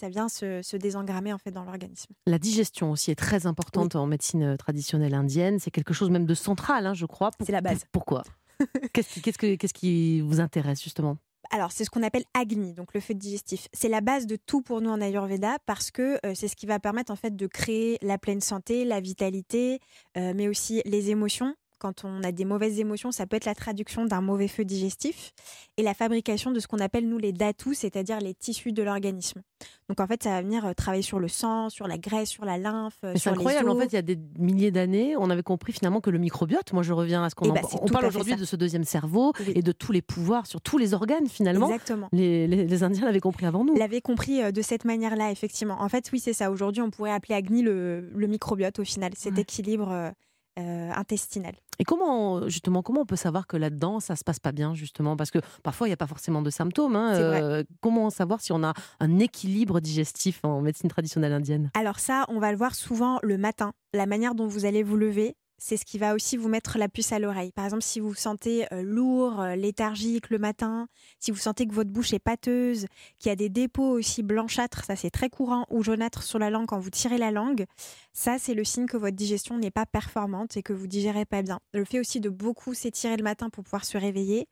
ça 0.00 0.08
vient 0.08 0.28
se, 0.28 0.62
se 0.62 0.76
désengrammer 0.76 1.32
en 1.32 1.38
fait 1.38 1.50
dans 1.50 1.64
l'organisme. 1.64 2.12
La 2.26 2.38
digestion 2.38 2.92
aussi 2.92 3.10
est 3.10 3.16
très 3.18 3.46
importante 3.46 3.96
en 3.96 4.06
médecine 4.06 4.42
euh, 4.42 4.56
traditionnelle 4.56 5.14
indienne. 5.14 5.58
C'est 5.58 5.70
quelque 5.72 5.92
chose 5.92 6.10
même 6.10 6.26
de 6.26 6.34
central, 6.34 6.86
hein, 6.86 6.94
je 6.94 7.06
crois. 7.06 7.30
C'est 7.44 7.50
la 7.52 7.60
base. 7.60 7.84
Pourquoi? 7.92 8.22
Qu'est-ce 8.92 9.08
qui, 9.14 9.22
qu'est-ce 9.22 9.38
que- 9.38 9.54
qu'est-ce 9.56 9.74
qui 9.74 10.20
vous 10.20 10.40
intéresse 10.40 10.82
justement? 10.82 11.16
Alors, 11.50 11.72
c'est 11.72 11.84
ce 11.84 11.90
qu'on 11.90 12.02
appelle 12.02 12.24
Agni, 12.34 12.74
donc 12.74 12.92
le 12.92 13.00
feu 13.00 13.14
digestif. 13.14 13.68
C'est 13.72 13.88
la 13.88 14.00
base 14.02 14.26
de 14.26 14.36
tout 14.36 14.60
pour 14.60 14.80
nous 14.82 14.90
en 14.90 15.00
Ayurveda 15.00 15.56
parce 15.64 15.90
que 15.90 16.18
euh, 16.26 16.32
c'est 16.34 16.46
ce 16.48 16.56
qui 16.56 16.66
va 16.66 16.78
permettre 16.78 17.10
en 17.10 17.16
fait 17.16 17.34
de 17.34 17.46
créer 17.46 17.98
la 18.02 18.18
pleine 18.18 18.40
santé, 18.42 18.84
la 18.84 19.00
vitalité, 19.00 19.80
euh, 20.16 20.32
mais 20.36 20.46
aussi 20.48 20.82
les 20.84 21.10
émotions. 21.10 21.54
Quand 21.78 22.04
on 22.04 22.22
a 22.24 22.32
des 22.32 22.44
mauvaises 22.44 22.80
émotions, 22.80 23.12
ça 23.12 23.26
peut 23.26 23.36
être 23.36 23.44
la 23.44 23.54
traduction 23.54 24.04
d'un 24.04 24.20
mauvais 24.20 24.48
feu 24.48 24.64
digestif 24.64 25.32
et 25.76 25.82
la 25.82 25.94
fabrication 25.94 26.50
de 26.50 26.60
ce 26.60 26.66
qu'on 26.66 26.78
appelle 26.80 27.08
nous 27.08 27.18
les 27.18 27.32
datus, 27.32 27.78
c'est-à-dire 27.78 28.18
les 28.20 28.34
tissus 28.34 28.72
de 28.72 28.82
l'organisme. 28.82 29.42
Donc 29.88 30.00
en 30.00 30.06
fait, 30.06 30.22
ça 30.22 30.30
va 30.30 30.42
venir 30.42 30.64
euh, 30.66 30.72
travailler 30.72 31.02
sur 31.02 31.18
le 31.20 31.28
sang, 31.28 31.70
sur 31.70 31.86
la 31.86 31.98
graisse, 31.98 32.28
sur 32.28 32.44
la 32.44 32.58
lymphe, 32.58 32.98
euh, 33.04 33.14
C'est 33.16 33.30
les 33.30 33.36
incroyable. 33.36 33.68
En 33.70 33.76
fait, 33.78 33.86
il 33.86 33.94
y 33.94 33.98
a 33.98 34.02
des 34.02 34.18
milliers 34.38 34.70
d'années, 34.70 35.16
on 35.16 35.30
avait 35.30 35.42
compris 35.42 35.72
finalement 35.72 36.00
que 36.00 36.10
le 36.10 36.18
microbiote, 36.18 36.72
moi 36.72 36.82
je 36.82 36.92
reviens 36.92 37.22
à 37.24 37.30
ce 37.30 37.34
qu'on 37.34 37.54
Eh 37.54 37.60
c'est 37.70 37.78
on 37.80 37.86
parle 37.86 38.06
aujourd'hui 38.06 38.36
de 38.36 38.44
ce 38.44 38.56
deuxième 38.56 38.84
cerveau 38.84 39.32
Oui. 39.40 39.52
et 39.54 39.62
de 39.62 39.72
tous 39.72 39.92
les 39.92 40.02
pouvoirs 40.02 40.46
sur 40.46 40.60
tous 40.60 40.78
les 40.78 40.94
organes 40.94 41.26
finalement. 41.28 41.66
Exactement. 41.68 42.08
Les, 42.12 42.46
les- 42.46 42.66
les 42.66 42.82
Indiens 42.82 43.04
l'avaient 43.06 43.20
compris 43.20 43.46
avant 43.46 43.64
nous. 43.64 43.74
l'avait 43.76 44.00
compris 44.00 44.42
euh, 44.42 44.50
de 44.50 44.62
cette 44.62 44.84
manière-là, 44.84 45.30
effectivement. 45.30 45.80
En 45.80 45.88
fait, 45.88 46.08
oui, 46.12 46.18
c'est 46.20 46.32
ça. 46.32 46.50
Aujourd'hui, 46.50 46.82
on 46.82 46.90
pourrait 46.90 47.12
appeler 47.12 47.34
Agni 47.34 47.62
le, 47.62 48.10
le 48.14 48.26
microbiote 48.26 48.78
au 48.80 48.84
final, 48.84 49.12
cet 49.16 49.34
Ouais. 49.34 49.40
équilibre 49.42 50.12
euh, 50.58 50.68
euh, 50.68 50.92
intestinal. 50.94 51.54
Et 51.78 51.84
comment, 51.84 52.48
justement, 52.48 52.82
comment 52.82 53.02
on 53.02 53.06
peut 53.06 53.16
savoir 53.16 53.46
que 53.46 53.56
là-dedans, 53.56 54.00
ça 54.00 54.16
se 54.16 54.24
passe 54.24 54.40
pas 54.40 54.52
bien, 54.52 54.74
justement? 54.74 55.16
Parce 55.16 55.30
que 55.30 55.38
parfois, 55.62 55.86
il 55.86 55.90
n'y 55.90 55.94
a 55.94 55.98
pas 55.98 56.06
forcément 56.06 56.42
de 56.42 56.50
symptômes. 56.50 56.96
hein. 56.96 57.14
Euh, 57.14 57.62
comment 57.80 58.10
savoir 58.10 58.40
si 58.40 58.52
on 58.52 58.62
a 58.64 58.74
un 59.00 59.18
équilibre 59.18 59.80
digestif 59.80 60.40
en 60.44 60.60
médecine 60.60 60.90
traditionnelle 60.90 61.32
indienne? 61.32 61.70
Alors 61.74 62.00
ça, 62.00 62.24
on 62.28 62.40
va 62.40 62.50
le 62.50 62.58
voir 62.58 62.74
souvent 62.74 63.18
le 63.22 63.38
matin. 63.38 63.72
La 63.94 64.06
manière 64.06 64.34
dont 64.34 64.46
vous 64.46 64.64
allez 64.64 64.82
vous 64.82 64.96
lever, 64.96 65.36
c'est 65.58 65.76
ce 65.76 65.84
qui 65.84 65.98
va 65.98 66.14
aussi 66.14 66.36
vous 66.36 66.48
mettre 66.48 66.78
la 66.78 66.88
puce 66.88 67.12
à 67.12 67.18
l'oreille. 67.18 67.50
Par 67.52 67.64
exemple, 67.64 67.82
si 67.82 67.98
vous 67.98 68.10
vous 68.10 68.14
sentez 68.14 68.72
euh, 68.72 68.82
lourd, 68.82 69.40
euh, 69.40 69.56
léthargique 69.56 70.30
le 70.30 70.38
matin, 70.38 70.88
si 71.18 71.32
vous 71.32 71.36
sentez 71.36 71.66
que 71.66 71.74
votre 71.74 71.90
bouche 71.90 72.12
est 72.12 72.20
pâteuse, 72.20 72.86
qu'il 73.18 73.28
y 73.28 73.32
a 73.32 73.36
des 73.36 73.48
dépôts 73.48 73.90
aussi 73.90 74.22
blanchâtres, 74.22 74.84
ça 74.84 74.94
c'est 74.94 75.10
très 75.10 75.28
courant, 75.28 75.66
ou 75.70 75.82
jaunâtres 75.82 76.22
sur 76.22 76.38
la 76.38 76.48
langue 76.50 76.66
quand 76.66 76.78
vous 76.78 76.90
tirez 76.90 77.18
la 77.18 77.32
langue, 77.32 77.66
ça 78.12 78.38
c'est 78.38 78.54
le 78.54 78.64
signe 78.64 78.86
que 78.86 78.96
votre 78.96 79.16
digestion 79.16 79.58
n'est 79.58 79.72
pas 79.72 79.84
performante 79.84 80.56
et 80.56 80.62
que 80.62 80.72
vous 80.72 80.86
digérez 80.86 81.24
pas 81.24 81.42
bien. 81.42 81.58
Le 81.74 81.84
fait 81.84 81.98
aussi 81.98 82.20
de 82.20 82.30
beaucoup 82.30 82.72
s'étirer 82.72 83.16
le 83.16 83.24
matin 83.24 83.50
pour 83.50 83.64
pouvoir 83.64 83.84
se 83.84 83.98
réveiller, 83.98 84.48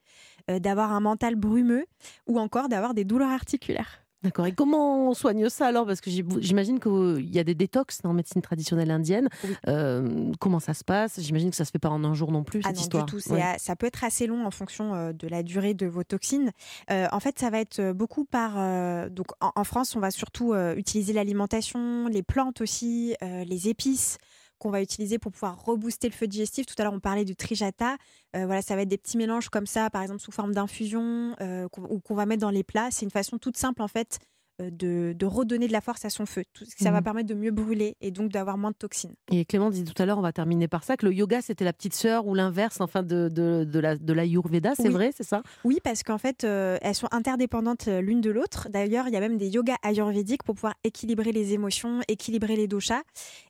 euh, 0.51 0.59
d'avoir 0.59 0.92
un 0.92 1.01
mental 1.01 1.37
brumeux, 1.37 1.87
ou 2.27 2.40
encore 2.40 2.69
d'avoir 2.69 2.95
des 2.95 3.05
douleurs 3.05 3.31
articulaires. 3.31 4.06
D'accord. 4.22 4.46
Et 4.46 4.52
comment 4.52 5.09
on 5.11 5.14
soigne 5.14 5.48
ça 5.48 5.66
alors? 5.66 5.87
Parce 5.87 6.00
que 6.00 6.11
j'im- 6.11 6.40
j'imagine 6.40 6.81
qu'il 6.81 7.29
y 7.33 7.38
a 7.38 7.44
des 7.44 7.55
détox 7.55 8.00
dans 8.02 8.09
la 8.09 8.14
médecine 8.16 8.42
traditionnelle 8.42 8.90
indienne. 8.90 9.29
Oui. 9.44 9.50
Euh, 9.68 10.33
comment 10.40 10.59
ça 10.59 10.74
se 10.74 10.83
passe? 10.85 11.20
J'imagine 11.20 11.50
que 11.50 11.57
ça 11.57 11.64
se 11.64 11.70
fait 11.70 11.79
pas 11.79 11.90
en 11.90 12.02
un 12.02 12.14
jour 12.14 12.33
non 12.33 12.42
plus, 12.42 12.61
Ah 12.64 12.68
cette 12.68 12.76
non, 12.76 12.83
histoire. 12.83 13.05
du 13.07 13.12
tout. 13.22 13.33
Ouais. 13.33 13.42
Ça 13.59 13.76
peut 13.76 13.87
être 13.87 14.02
assez 14.05 14.26
long 14.26 14.44
en 14.46 14.50
fonction 14.50 14.94
euh, 14.94 15.12
de 15.12 15.29
la 15.29 15.42
durée 15.42 15.74
de 15.74 15.87
vos 15.87 16.02
toxines. 16.02 16.50
Euh, 16.90 17.07
en 17.12 17.20
fait, 17.20 17.38
ça 17.38 17.50
va 17.50 17.61
être 17.61 17.92
beaucoup 17.92 18.24
par. 18.24 18.55
euh, 18.57 19.09
donc, 19.11 19.26
en, 19.40 19.52
en 19.55 19.64
France, 19.64 19.94
on 19.94 20.00
va 20.00 20.11
surtout 20.11 20.55
utiliser 20.76 21.12
l'alimentation, 21.12 22.09
les 22.09 22.22
plantes 22.22 22.61
aussi, 22.61 23.14
les 23.22 23.68
épices 23.68 24.18
qu'on 24.59 24.71
va 24.71 24.83
utiliser 24.83 25.19
pour 25.19 25.33
pouvoir 25.33 25.64
rebooster 25.64 26.09
le 26.09 26.14
feu 26.14 26.27
digestif. 26.27 26.66
Tout 26.66 26.75
à 26.79 26.85
l'heure, 26.85 26.92
on 26.92 27.01
parlait 27.01 27.25
du 27.25 27.37
trijata. 27.37 27.97
Euh, 28.35 28.47
voilà, 28.47 28.62
ça 28.62 28.77
va 28.77 28.83
être 28.83 28.88
des 28.88 28.99
petits 28.99 29.16
mélanges 29.16 29.49
comme 29.49 29.66
ça, 29.66 29.90
par 29.90 30.03
exemple 30.03 30.21
sous 30.21 30.33
forme 30.33 30.53
d'infusion, 30.53 31.35
euh, 31.40 31.69
ou 31.88 32.01
qu'on 32.01 32.14
va 32.14 32.27
mettre 32.27 32.40
dans 32.42 32.51
les 32.51 32.64
plats. 32.64 32.90
C'est 32.90 33.05
une 33.05 33.11
façon 33.11 33.38
toute 33.38 33.57
simple 33.57 33.83
en 33.83 33.88
fait 33.88 34.19
de, 34.61 35.14
de 35.16 35.27
redonner 35.27 35.66
de 35.69 35.73
la 35.73 35.81
force 35.81 36.05
à 36.05 36.11
son 36.11 36.27
feu. 36.27 36.42
Tout, 36.53 36.64
ça 36.77 36.90
va 36.90 36.99
Mhm. 36.99 37.05
permettre 37.05 37.29
de 37.29 37.35
mieux 37.35 37.51
brûler 37.51 37.97
et 38.01 38.11
donc 38.11 38.31
d'avoir 38.31 38.57
moins 38.59 38.71
de 38.71 38.77
toxines. 38.77 39.14
Et 39.31 39.45
Clément 39.45 39.71
disait 39.71 39.85
tout 39.85 40.01
à 40.03 40.07
l'heure, 40.07 40.19
on 40.19 40.23
va 40.23 40.33
terminer 40.33 40.69
par 40.69 40.85
ça, 40.85 40.97
que 40.97 41.07
le 41.07 41.12
yoga 41.12 41.42
c'était 41.42 41.64
la 41.64 41.73
petite 41.73 41.95
sœur 41.95 42.27
ou 42.27 42.35
l'inverse 42.35 42.81
enfin 42.81 43.03
de, 43.03 43.29
de, 43.29 43.64
de 43.64 43.79
la 43.81 43.97
de 43.97 44.12
l'ayurveda, 44.12 44.75
c'est 44.75 44.88
Oui. 44.88 44.92
vrai, 44.95 45.11
c'est 45.16 45.25
ça? 45.27 45.42
Oui, 45.64 45.79
parce 45.85 46.03
qu'en 46.03 46.19
fait, 46.19 46.45
euh, 46.45 46.79
elles 46.83 46.95
sont 46.95 47.09
interdépendantes 47.12 47.88
euh, 47.88 48.01
l'une 48.01 48.21
de 48.21 48.31
l'autre. 48.31 48.69
D'ailleurs, 48.71 49.09
il 49.09 49.14
y 49.14 49.16
a 49.16 49.21
même 49.21 49.37
des 49.37 49.49
yogas 49.49 49.77
ayurvédiques 49.83 50.42
pour 50.42 50.55
pouvoir 50.55 50.75
équilibrer 50.85 51.33
les 51.33 51.53
émotions, 51.53 52.01
équilibrer 52.09 52.57
les 52.57 52.66
doshas. 52.69 53.03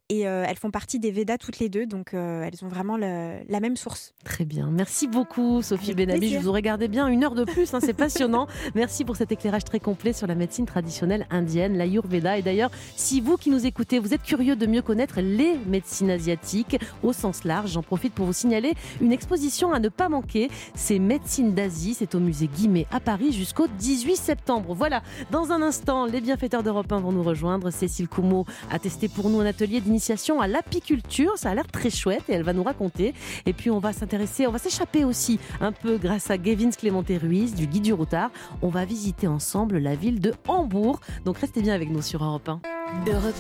Et 0.09 0.29
euh, 0.29 0.45
elles 0.49 0.57
font 0.57 0.71
partie 0.71 1.01
des 1.01 1.11
Védas 1.11 1.37
toutes 1.37 1.59
les 1.59 1.69
deux, 1.69 1.85
donc 1.85 2.15
euh, 2.15 2.43
elles 2.45 2.65
ont 2.65 2.69
vraiment 2.69 2.97
le- 2.97 3.41
la 3.49 3.59
même 3.59 3.77
source. 3.77 4.15
Très 4.25 4.45
bien. 4.45 4.71
Merci 4.71 5.09
beaucoup, 5.09 5.63
Sophie 5.63 5.95
Benabi. 5.95 6.31
Je 6.31 6.39
vous 6.39 6.47
aurais 6.47 6.63
gardé 6.63 6.87
bien 6.87 7.09
une 7.09 7.25
heure 7.25 7.35
de 7.35 7.43
plus. 7.45 7.75
hein, 7.75 7.81
c'est 7.81 7.93
passionnant. 7.93 8.47
Merci 8.77 9.05
pour 9.05 9.17
cet 9.17 9.33
éclairage 9.33 9.65
très 9.65 9.81
complet 9.81 10.13
sur 10.13 10.29
la 10.29 10.37
médecine 10.37 10.65
traditionnelle 10.65 10.96
indienne, 11.31 11.77
l'Ayurveda. 11.77 12.39
Et 12.39 12.43
d'ailleurs, 12.43 12.71
si 12.97 13.21
vous 13.21 13.37
qui 13.37 13.51
nous 13.51 13.67
écoutez, 13.67 13.99
vous 13.99 14.15
êtes 14.15 14.23
curieux 14.23 14.57
de 14.57 14.67
mieux 14.67 14.83
connaître 14.83 15.21
les 15.21 15.57
médecines 15.67 16.11
asiatiques 16.11 16.79
au 17.03 17.13
sens 17.13 17.45
large, 17.45 17.73
j'en 17.73 17.83
profite 17.83 18.15
pour 18.15 18.27
vous 18.27 18.33
signaler 18.33 18.75
une 19.01 19.13
exposition 19.13 19.73
à 19.73 19.81
ne 19.81 19.89
pas 19.89 20.09
manquer. 20.09 20.51
C'est 20.75 20.99
Médecine 20.99 21.55
d'Asie. 21.55 21.95
C'est 21.95 22.15
au 22.15 22.21
musée 22.21 22.49
Guimet 22.49 22.87
à 22.91 23.01
Paris 23.01 23.33
jusqu'au 23.33 23.67
18 23.67 24.17
septembre. 24.17 24.75
Voilà. 24.75 25.03
Dans 25.31 25.53
un 25.53 25.63
instant, 25.63 26.07
les 26.07 26.21
bienfaiteurs 26.21 26.63
d'Europe 26.63 26.91
1 26.91 27.01
vont 27.01 27.13
nous 27.13 27.23
rejoindre. 27.23 27.71
Cécile 27.71 28.09
Coumeau 28.09 28.45
a 28.71 28.79
testé 28.79 29.09
pour 29.09 29.31
nous 29.31 29.41
un 29.41 29.47
atelier 29.47 29.81
d'initiation 29.81 30.41
à 30.41 30.49
l'apiculture. 30.49 31.33
Ça 31.37 31.51
a 31.51 31.55
l'air 31.55 31.67
très 31.67 31.91
chouette 31.91 32.25
et 32.29 32.33
elle 32.33 32.43
va 32.43 32.53
nous 32.53 32.63
raconter. 32.63 33.15
Et 33.47 33.53
puis 33.53 33.71
on 33.71 33.79
va 33.79 33.93
s'intéresser, 33.93 34.47
on 34.47 34.53
va 34.53 34.59
s'échapper 34.59 35.05
aussi 35.05 35.39
un 35.61 35.73
peu 35.73 35.97
grâce 35.97 36.31
à 36.31 36.39
Gavin 36.39 36.71
Clémenté 36.71 37.19
Ruiz 37.19 37.55
du 37.55 37.67
Guide 37.67 37.85
du 37.85 37.93
Routard. 37.93 38.31
On 38.63 38.69
va 38.69 38.85
visiter 38.85 39.27
ensemble 39.27 39.79
la 39.79 39.95
ville 39.95 40.21
de 40.21 40.33
Hambourg. 40.49 40.86
Donc 41.25 41.39
restez 41.39 41.63
bien 41.63 41.75
avec 41.75 41.91
nous 41.91 42.03
sur 42.03 42.23
Europe 42.25 42.49
1. 42.49 42.61
Europe 43.09 43.35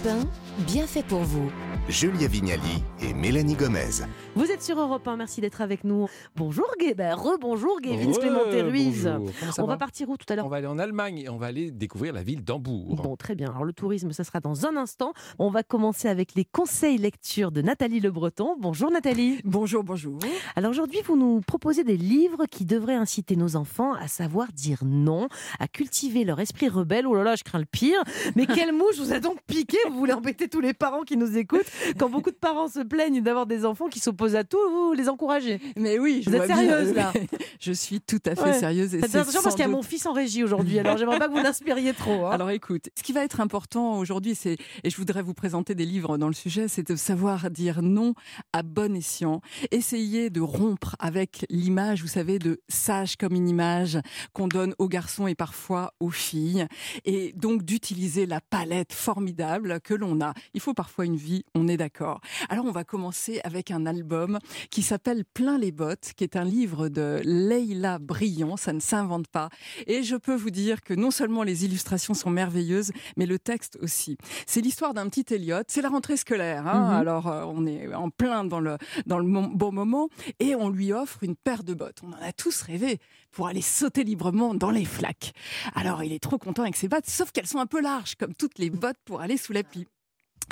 1, 0.58 0.62
bien 0.64 0.86
fait 0.86 1.04
pour 1.04 1.20
vous. 1.20 1.50
Julia 1.88 2.26
Vignali 2.26 2.82
et 3.00 3.14
Mélanie 3.14 3.54
Gomez. 3.54 4.02
Vous 4.34 4.50
êtes 4.50 4.62
sur 4.62 4.80
Europe 4.80 5.06
1, 5.06 5.16
merci 5.16 5.40
d'être 5.40 5.60
avec 5.60 5.84
nous. 5.84 6.08
Bonjour, 6.34 6.66
ben, 6.94 7.14
rebonjour 7.14 7.80
Gavin 7.80 8.06
Ouais, 8.06 8.18
Clémenté 8.18 8.62
Ruiz. 8.62 9.10
On 9.58 9.66
va 9.66 9.76
va 9.76 9.76
partir 9.76 10.08
où 10.08 10.16
tout 10.16 10.26
à 10.28 10.36
l'heure 10.36 10.46
On 10.46 10.48
va 10.48 10.56
aller 10.56 10.66
en 10.66 10.78
Allemagne 10.78 11.18
et 11.18 11.28
on 11.28 11.36
va 11.36 11.46
aller 11.46 11.70
découvrir 11.70 12.12
la 12.12 12.22
ville 12.22 12.42
d'Hambourg. 12.42 12.96
Bon, 12.96 13.16
très 13.16 13.34
bien. 13.34 13.50
Alors, 13.50 13.64
le 13.64 13.72
tourisme, 13.72 14.12
ça 14.12 14.24
sera 14.24 14.40
dans 14.40 14.66
un 14.66 14.76
instant. 14.76 15.12
On 15.38 15.50
va 15.50 15.62
commencer 15.62 16.08
avec 16.08 16.34
les 16.34 16.44
conseils 16.44 16.98
lecture 16.98 17.50
de 17.50 17.62
Nathalie 17.62 18.00
Le 18.00 18.10
Breton. 18.10 18.56
Bonjour, 18.58 18.90
Nathalie. 18.90 19.40
Bonjour, 19.44 19.84
bonjour. 19.84 20.18
Alors, 20.54 20.70
aujourd'hui, 20.70 21.00
vous 21.04 21.16
nous 21.16 21.40
proposez 21.40 21.84
des 21.84 21.96
livres 21.96 22.46
qui 22.50 22.64
devraient 22.64 22.94
inciter 22.94 23.36
nos 23.36 23.56
enfants 23.56 23.94
à 23.94 24.08
savoir 24.08 24.52
dire 24.52 24.78
non, 24.84 25.28
à 25.58 25.68
cultiver 25.68 26.24
leur 26.24 26.40
esprit 26.40 26.68
rebelle. 26.68 27.06
Oh 27.06 27.14
là 27.14 27.22
là, 27.22 27.35
je 27.36 27.44
crains 27.44 27.58
le 27.58 27.64
pire. 27.66 28.02
Mais 28.34 28.46
quelle 28.46 28.72
mouche 28.72 28.96
vous 28.98 29.12
a 29.12 29.20
donc 29.20 29.38
piqué? 29.46 29.76
Vous 29.90 29.98
voulez 29.98 30.12
embêter 30.12 30.48
tous 30.48 30.60
les 30.60 30.74
parents 30.74 31.02
qui 31.02 31.16
nous 31.16 31.36
écoutent? 31.38 31.66
Quand 31.98 32.08
beaucoup 32.08 32.30
de 32.30 32.36
parents 32.36 32.68
se 32.68 32.80
plaignent 32.80 33.22
d'avoir 33.22 33.46
des 33.46 33.64
enfants 33.64 33.88
qui 33.88 34.00
s'opposent 34.00 34.36
à 34.36 34.44
tout, 34.44 34.58
vous 34.70 34.92
les 34.92 35.08
encouragez? 35.08 35.60
Mais 35.76 35.98
oui, 35.98 36.22
je 36.24 36.30
Vous 36.30 36.36
êtes 36.36 36.46
bien. 36.46 36.56
sérieuse, 36.56 36.94
là? 36.94 37.12
Je 37.60 37.72
suis 37.72 38.00
tout 38.00 38.18
à 38.26 38.34
fait 38.34 38.42
Ouais. 38.42 38.52
sérieuse. 38.58 38.94
Et 38.94 39.00
c'est 39.00 39.16
attention 39.16 39.40
parce 39.42 39.54
qu'il 39.54 39.62
y 39.62 39.64
a 39.64 39.68
doute- 39.68 39.76
mon 39.76 39.82
fils 39.82 40.04
en 40.06 40.12
régie 40.12 40.44
aujourd'hui, 40.44 40.78
alors 40.78 40.98
j'aimerais 40.98 41.18
pas 41.18 41.26
que 41.28 41.32
vous 41.32 41.42
l'inspiriez 41.42 41.94
trop. 41.94 42.26
hein. 42.26 42.30
Alors 42.30 42.50
écoute, 42.50 42.90
ce 42.96 43.02
qui 43.02 43.12
va 43.12 43.24
être 43.24 43.40
important 43.40 43.98
aujourd'hui, 43.98 44.34
c'est, 44.34 44.56
et 44.84 44.90
je 44.90 44.96
voudrais 44.96 45.22
vous 45.22 45.32
présenter 45.34 45.74
des 45.74 45.86
livres 45.86 46.18
dans 46.18 46.28
le 46.28 46.34
sujet, 46.34 46.68
c'est 46.68 46.86
de 46.88 46.96
savoir 46.96 47.50
dire 47.50 47.80
non 47.82 48.14
à 48.52 48.62
bon 48.62 48.94
escient. 48.94 49.40
Essayer 49.70 50.30
de 50.30 50.40
rompre 50.40 50.96
avec 50.98 51.46
l'image, 51.50 52.02
vous 52.02 52.08
savez, 52.08 52.38
de 52.38 52.60
sage 52.68 53.16
comme 53.16 53.32
une 53.34 53.48
image 53.48 53.98
qu'on 54.32 54.48
donne 54.48 54.74
aux 54.78 54.88
garçons 54.88 55.26
et 55.26 55.34
parfois 55.34 55.92
aux 55.98 56.10
filles. 56.10 56.66
Et 57.04 57.25
donc 57.34 57.64
d'utiliser 57.64 58.26
la 58.26 58.40
palette 58.40 58.92
formidable 58.92 59.80
que 59.80 59.94
l'on 59.94 60.20
a. 60.20 60.32
Il 60.54 60.60
faut 60.60 60.74
parfois 60.74 61.04
une 61.04 61.16
vie, 61.16 61.44
on 61.54 61.68
est 61.68 61.76
d'accord. 61.76 62.20
Alors 62.48 62.64
on 62.64 62.72
va 62.72 62.84
commencer 62.84 63.40
avec 63.44 63.70
un 63.70 63.86
album 63.86 64.38
qui 64.70 64.82
s'appelle 64.82 65.24
Plein 65.24 65.58
les 65.58 65.72
bottes, 65.72 66.12
qui 66.16 66.24
est 66.24 66.36
un 66.36 66.44
livre 66.44 66.88
de 66.88 67.20
Leila 67.24 67.98
Brillant, 67.98 68.56
ça 68.56 68.72
ne 68.72 68.80
s'invente 68.80 69.28
pas. 69.28 69.48
Et 69.86 70.02
je 70.02 70.16
peux 70.16 70.34
vous 70.34 70.50
dire 70.50 70.80
que 70.80 70.94
non 70.94 71.10
seulement 71.10 71.42
les 71.42 71.64
illustrations 71.64 72.14
sont 72.14 72.30
merveilleuses, 72.30 72.92
mais 73.16 73.26
le 73.26 73.38
texte 73.38 73.78
aussi. 73.82 74.16
C'est 74.46 74.60
l'histoire 74.60 74.94
d'un 74.94 75.08
petit 75.08 75.34
Elliot. 75.34 75.62
C'est 75.68 75.82
la 75.82 75.88
rentrée 75.88 76.16
scolaire. 76.16 76.66
Hein 76.66 76.86
Mhm. 76.86 76.90
Alors 76.90 77.26
euh, 77.28 77.44
on 77.46 77.66
est 77.66 77.92
en 77.94 78.10
plein 78.10 78.44
dans 78.44 78.60
le 78.60 78.78
dans 79.06 79.18
le 79.18 79.26
bon 79.26 79.72
moment 79.72 80.08
et 80.40 80.54
on 80.54 80.68
lui 80.68 80.92
offre 80.92 81.22
une 81.22 81.36
paire 81.36 81.64
de 81.64 81.74
bottes. 81.74 82.00
On 82.02 82.12
en 82.12 82.26
a 82.26 82.32
tous 82.32 82.62
rêvé 82.62 82.98
pour 83.32 83.48
aller 83.48 83.60
sauter 83.60 84.02
librement 84.02 84.54
dans 84.54 84.70
les 84.70 84.84
flaques. 84.84 85.32
Alors 85.74 86.02
il 86.02 86.12
est 86.12 86.22
trop 86.22 86.38
content 86.38 86.62
avec 86.62 86.76
ses 86.76 86.88
bottes, 86.88 87.06
sauf 87.16 87.32
qu'elles 87.32 87.46
sont 87.46 87.60
un 87.60 87.66
peu 87.66 87.80
larges, 87.80 88.14
comme 88.16 88.34
toutes 88.34 88.58
les 88.58 88.68
bottes 88.68 88.98
pour 89.06 89.20
aller 89.20 89.38
sous 89.38 89.52
la 89.52 89.64
pluie. 89.64 89.86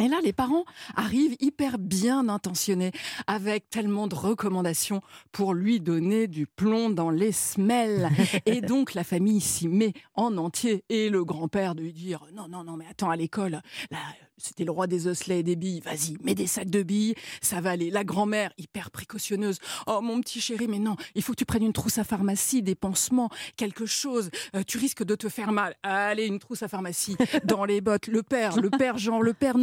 Et 0.02 0.08
là, 0.08 0.16
les 0.24 0.32
parents 0.32 0.64
arrivent 0.96 1.36
hyper 1.40 1.78
bien 1.78 2.28
intentionnés, 2.28 2.90
avec 3.26 3.70
tellement 3.70 4.08
de 4.08 4.14
recommandations 4.14 5.02
pour 5.30 5.54
lui 5.54 5.80
donner 5.80 6.26
du 6.26 6.46
plomb 6.46 6.90
dans 6.90 7.10
les 7.10 7.32
semelles. 7.32 8.08
Et 8.46 8.60
donc, 8.60 8.94
la 8.94 9.04
famille 9.04 9.40
s'y 9.40 9.68
met 9.68 9.92
en 10.14 10.36
entier. 10.36 10.84
Et 10.88 11.10
le 11.10 11.24
grand-père 11.24 11.74
de 11.74 11.82
lui 11.82 11.92
dire 11.92 12.24
Non, 12.34 12.48
non, 12.48 12.64
non, 12.64 12.76
mais 12.76 12.86
attends, 12.90 13.10
à 13.10 13.16
l'école, 13.16 13.62
là, 13.90 13.98
c'était 14.36 14.64
le 14.64 14.72
roi 14.72 14.86
des 14.86 15.06
osselets 15.06 15.40
et 15.40 15.42
des 15.42 15.56
billes. 15.56 15.80
Vas-y, 15.80 16.16
mets 16.22 16.34
des 16.34 16.46
sacs 16.46 16.70
de 16.70 16.82
billes, 16.82 17.14
ça 17.40 17.60
va 17.60 17.70
aller. 17.70 17.90
La 17.90 18.04
grand-mère, 18.04 18.52
hyper 18.58 18.90
précautionneuse. 18.90 19.58
Oh, 19.86 20.00
mon 20.02 20.20
petit 20.20 20.40
chéri, 20.40 20.66
mais 20.68 20.78
non, 20.78 20.96
il 21.14 21.22
faut 21.22 21.32
que 21.32 21.38
tu 21.38 21.44
prennes 21.44 21.62
une 21.62 21.72
trousse 21.72 21.98
à 21.98 22.04
pharmacie, 22.04 22.62
des 22.62 22.74
pansements, 22.74 23.30
quelque 23.56 23.86
chose. 23.86 24.30
Euh, 24.56 24.62
tu 24.66 24.78
risques 24.78 25.04
de 25.04 25.14
te 25.14 25.28
faire 25.28 25.52
mal. 25.52 25.76
Allez, 25.82 26.26
une 26.26 26.38
trousse 26.38 26.62
à 26.62 26.68
pharmacie 26.68 27.16
dans 27.44 27.64
les 27.64 27.80
bottes. 27.80 28.08
Le 28.08 28.22
père, 28.22 28.56
le 28.56 28.70
père 28.70 28.98
Jean, 28.98 29.20
le 29.20 29.34
père 29.34 29.56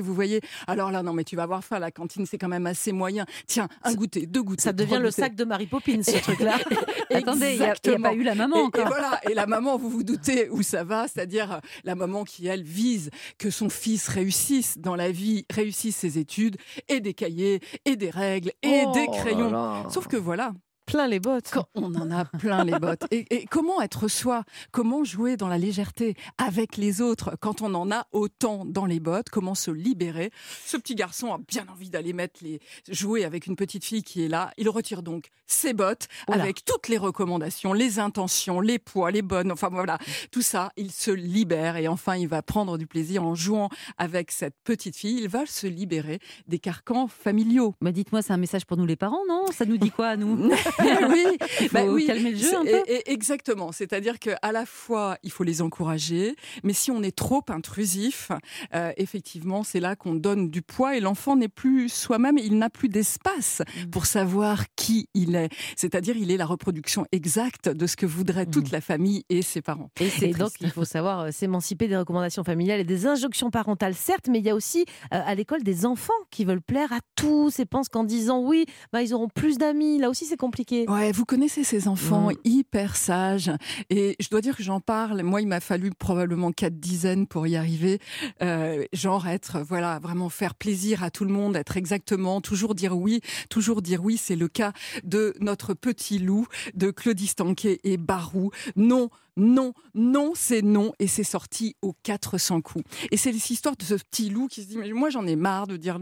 vous 0.00 0.14
voyez. 0.14 0.40
Alors 0.66 0.90
là, 0.90 1.02
non, 1.02 1.12
mais 1.12 1.24
tu 1.24 1.36
vas 1.36 1.42
avoir 1.44 1.62
faim. 1.64 1.78
La 1.78 1.90
cantine, 1.90 2.26
c'est 2.26 2.38
quand 2.38 2.48
même 2.48 2.66
assez 2.66 2.92
moyen. 2.92 3.24
Tiens, 3.46 3.68
un 3.82 3.94
goûter, 3.94 4.26
deux 4.26 4.42
goûters. 4.42 4.62
Ça 4.62 4.72
devient 4.72 4.98
le 5.00 5.10
sac 5.10 5.34
de 5.34 5.44
Mary 5.44 5.66
Poppins, 5.66 6.02
ce 6.02 6.18
truc-là. 6.22 6.56
Attendez, 7.10 7.52
il 7.54 7.60
n'y 7.60 7.66
a, 7.66 7.98
pas 7.98 8.14
eu 8.14 8.22
la 8.22 8.34
maman 8.34 8.56
Et- 8.56 8.60
et, 8.60 8.62
encore. 8.62 8.86
voilà, 8.86 9.20
et 9.28 9.34
la 9.34 9.46
maman, 9.46 9.76
vous 9.76 9.90
vous 9.90 10.02
doutez 10.02 10.48
où 10.50 10.62
ça 10.62 10.84
va, 10.84 11.06
c'est-à-dire 11.08 11.52
euh, 11.52 11.58
la 11.84 11.94
maman 11.94 12.24
qui, 12.24 12.46
elle, 12.46 12.62
vise 12.62 13.10
que 13.38 13.50
son 13.50 13.68
fils 13.68 14.08
réussisse 14.08 14.78
dans 14.78 14.96
la 14.96 15.10
vie, 15.10 15.44
réussisse 15.50 15.96
ses 15.96 16.18
études, 16.18 16.56
et 16.88 17.00
des 17.00 17.14
cahiers, 17.14 17.60
et 17.84 17.96
des 17.96 18.10
règles, 18.10 18.52
et 18.62 18.82
Oh 18.86 18.92
des 18.92 19.06
là 19.06 19.12
crayons. 19.12 19.50
là. 19.50 19.84
Sauf 19.90 20.06
que 20.08 20.16
voilà, 20.16 20.52
Plein 20.86 21.06
les 21.06 21.20
bottes. 21.20 21.50
quand 21.52 21.66
on 21.74 21.94
en 21.94 22.10
a 22.10 22.24
plein 22.24 22.64
les 22.64 22.78
bottes. 22.78 23.04
Et, 23.10 23.24
et 23.34 23.46
comment 23.46 23.80
être 23.80 24.08
soi? 24.08 24.44
Comment 24.72 25.04
jouer 25.04 25.36
dans 25.36 25.48
la 25.48 25.58
légèreté 25.58 26.16
avec 26.38 26.76
les 26.76 27.00
autres 27.00 27.36
quand 27.40 27.62
on 27.62 27.72
en 27.74 27.90
a 27.90 28.06
autant 28.12 28.64
dans 28.64 28.84
les 28.86 29.00
bottes? 29.00 29.30
Comment 29.30 29.54
se 29.54 29.70
libérer? 29.70 30.30
Ce 30.66 30.76
petit 30.76 30.94
garçon 30.94 31.32
a 31.32 31.38
bien 31.38 31.64
envie 31.70 31.88
d'aller 31.90 32.12
mettre 32.12 32.40
les 32.42 32.60
jouer 32.88 33.24
avec 33.24 33.46
une 33.46 33.56
petite 33.56 33.84
fille 33.84 34.02
qui 34.02 34.24
est 34.24 34.28
là. 34.28 34.50
Il 34.58 34.68
retire 34.68 35.02
donc 35.02 35.28
ses 35.46 35.72
bottes 35.72 36.08
avec 36.28 36.64
toutes 36.64 36.88
les 36.88 36.98
recommandations, 36.98 37.72
les 37.72 37.98
intentions, 37.98 38.60
les 38.60 38.78
poids, 38.78 39.10
les 39.10 39.22
bonnes. 39.22 39.52
Enfin 39.52 39.68
voilà, 39.70 39.98
tout 40.30 40.42
ça, 40.42 40.72
il 40.76 40.90
se 40.90 41.10
libère 41.10 41.76
et 41.76 41.88
enfin 41.88 42.16
il 42.16 42.28
va 42.28 42.42
prendre 42.42 42.76
du 42.78 42.86
plaisir 42.86 43.22
en 43.24 43.34
jouant 43.34 43.68
avec 43.98 44.30
cette 44.30 44.56
petite 44.64 44.96
fille. 44.96 45.18
Il 45.22 45.28
va 45.28 45.46
se 45.46 45.66
libérer 45.66 46.18
des 46.48 46.58
carcans 46.58 47.06
familiaux. 47.06 47.74
Bah, 47.80 47.92
Dites-moi, 47.92 48.22
c'est 48.22 48.32
un 48.32 48.36
message 48.38 48.66
pour 48.66 48.76
nous 48.76 48.86
les 48.86 48.96
parents, 48.96 49.22
non? 49.28 49.46
Ça 49.52 49.64
nous 49.64 49.76
dit 49.78 49.90
quoi 49.90 50.08
à 50.08 50.16
nous? 50.16 50.50
oui, 51.10 51.24
Il 51.60 51.68
faut 51.68 51.74
bah 51.74 51.84
oui, 51.84 52.06
calmer 52.06 52.30
le 52.32 52.36
jeu 52.38 52.56
un 52.56 52.64
peu. 52.64 52.70
et- 52.88 52.92
et 52.92 53.12
exactement. 53.12 53.72
C'est-à-dire 53.72 54.18
qu'à 54.18 54.52
la 54.52 54.66
fois, 54.66 55.16
il 55.22 55.30
faut 55.30 55.44
les 55.44 55.62
encourager, 55.62 56.36
mais 56.62 56.72
si 56.72 56.90
on 56.90 57.02
est 57.02 57.14
trop 57.16 57.42
intrusif, 57.48 58.30
euh, 58.74 58.92
effectivement, 58.96 59.62
c'est 59.62 59.80
là 59.80 59.96
qu'on 59.96 60.14
donne 60.14 60.50
du 60.50 60.62
poids 60.62 60.96
et 60.96 61.00
l'enfant 61.00 61.36
n'est 61.36 61.48
plus 61.48 61.88
soi-même, 61.88 62.38
il 62.38 62.58
n'a 62.58 62.70
plus 62.70 62.88
d'espace 62.88 63.62
Mm. 63.86 63.90
pour 63.90 64.06
savoir 64.06 64.64
qui 64.76 65.08
il 65.14 65.34
est. 65.36 65.48
C'est-à-dire, 65.76 66.16
il 66.16 66.30
est 66.30 66.36
la 66.36 66.46
reproduction 66.46 67.06
exacte 67.12 67.68
de 67.68 67.86
ce 67.86 67.96
que 67.96 68.06
voudrait 68.06 68.46
toute 68.46 68.68
Mm. 68.68 68.72
la 68.72 68.80
famille 68.80 69.24
et 69.28 69.42
ses 69.42 69.62
parents. 69.62 69.90
Et, 70.00 70.08
C'est 70.08 70.28
donc, 70.30 70.50
il 70.60 70.70
faut 70.70 70.84
savoir 70.84 71.20
euh, 71.20 71.30
s'émanciper 71.30 71.88
des 71.88 71.96
recommandations 71.96 72.44
familiales 72.44 72.80
et 72.80 72.84
des 72.84 73.06
injonctions 73.06 73.50
parentales, 73.50 73.94
certes, 73.94 74.28
mais 74.28 74.38
il 74.40 74.44
y 74.44 74.50
a 74.50 74.54
aussi 74.54 74.84
euh, 75.12 75.20
à 75.24 75.34
l'école 75.34 75.62
des 75.62 75.86
enfants 75.86 76.12
qui 76.30 76.44
veulent 76.44 76.60
plaire 76.62 76.92
à 76.92 77.00
tous 77.16 77.58
et 77.58 77.64
pensent 77.64 77.88
qu'en 77.88 78.04
disant 78.04 78.40
oui, 78.42 78.66
bah, 78.92 79.02
ils 79.02 79.14
auront 79.14 79.28
plus 79.28 79.58
d'amis. 79.58 79.98
Là 79.98 80.10
aussi, 80.10 80.26
c'est 80.26 80.36
compliqué. 80.36 80.61
Ouais, 80.70 81.12
vous 81.12 81.24
connaissez 81.24 81.64
ces 81.64 81.88
enfants 81.88 82.30
hyper 82.44 82.96
sages. 82.96 83.50
Et 83.90 84.16
je 84.20 84.28
dois 84.28 84.40
dire 84.40 84.56
que 84.56 84.62
j'en 84.62 84.80
parle. 84.80 85.22
Moi, 85.22 85.40
il 85.40 85.48
m'a 85.48 85.60
fallu 85.60 85.90
probablement 85.90 86.52
quatre 86.52 86.78
dizaines 86.78 87.26
pour 87.26 87.46
y 87.46 87.56
arriver. 87.56 87.98
Euh, 88.42 88.84
genre 88.92 89.26
être, 89.26 89.60
voilà, 89.60 89.98
vraiment 89.98 90.28
faire 90.28 90.54
plaisir 90.54 91.02
à 91.02 91.10
tout 91.10 91.24
le 91.24 91.32
monde, 91.32 91.56
être 91.56 91.76
exactement, 91.76 92.40
toujours 92.40 92.74
dire 92.74 92.96
oui, 92.96 93.20
toujours 93.48 93.82
dire 93.82 94.04
oui. 94.04 94.16
C'est 94.16 94.36
le 94.36 94.48
cas 94.48 94.72
de 95.04 95.34
notre 95.40 95.74
petit 95.74 96.18
loup, 96.18 96.46
de 96.74 96.90
Claudie 96.90 97.26
Stanquet 97.26 97.80
et 97.84 97.96
Barou. 97.96 98.50
Non, 98.76 99.10
non, 99.36 99.72
non, 99.94 100.32
c'est 100.34 100.62
non. 100.62 100.92
Et 100.98 101.06
c'est 101.06 101.24
sorti 101.24 101.76
aux 101.82 101.94
400 102.02 102.60
coups. 102.60 102.84
Et 103.10 103.16
c'est 103.16 103.32
l'histoire 103.32 103.76
de 103.76 103.84
ce 103.84 103.94
petit 103.94 104.30
loup 104.30 104.48
qui 104.48 104.62
se 104.62 104.68
dit, 104.68 104.76
mais 104.76 104.90
moi, 104.92 105.10
j'en 105.10 105.26
ai 105.26 105.36
marre 105.36 105.66
de 105.66 105.76
dire 105.76 105.98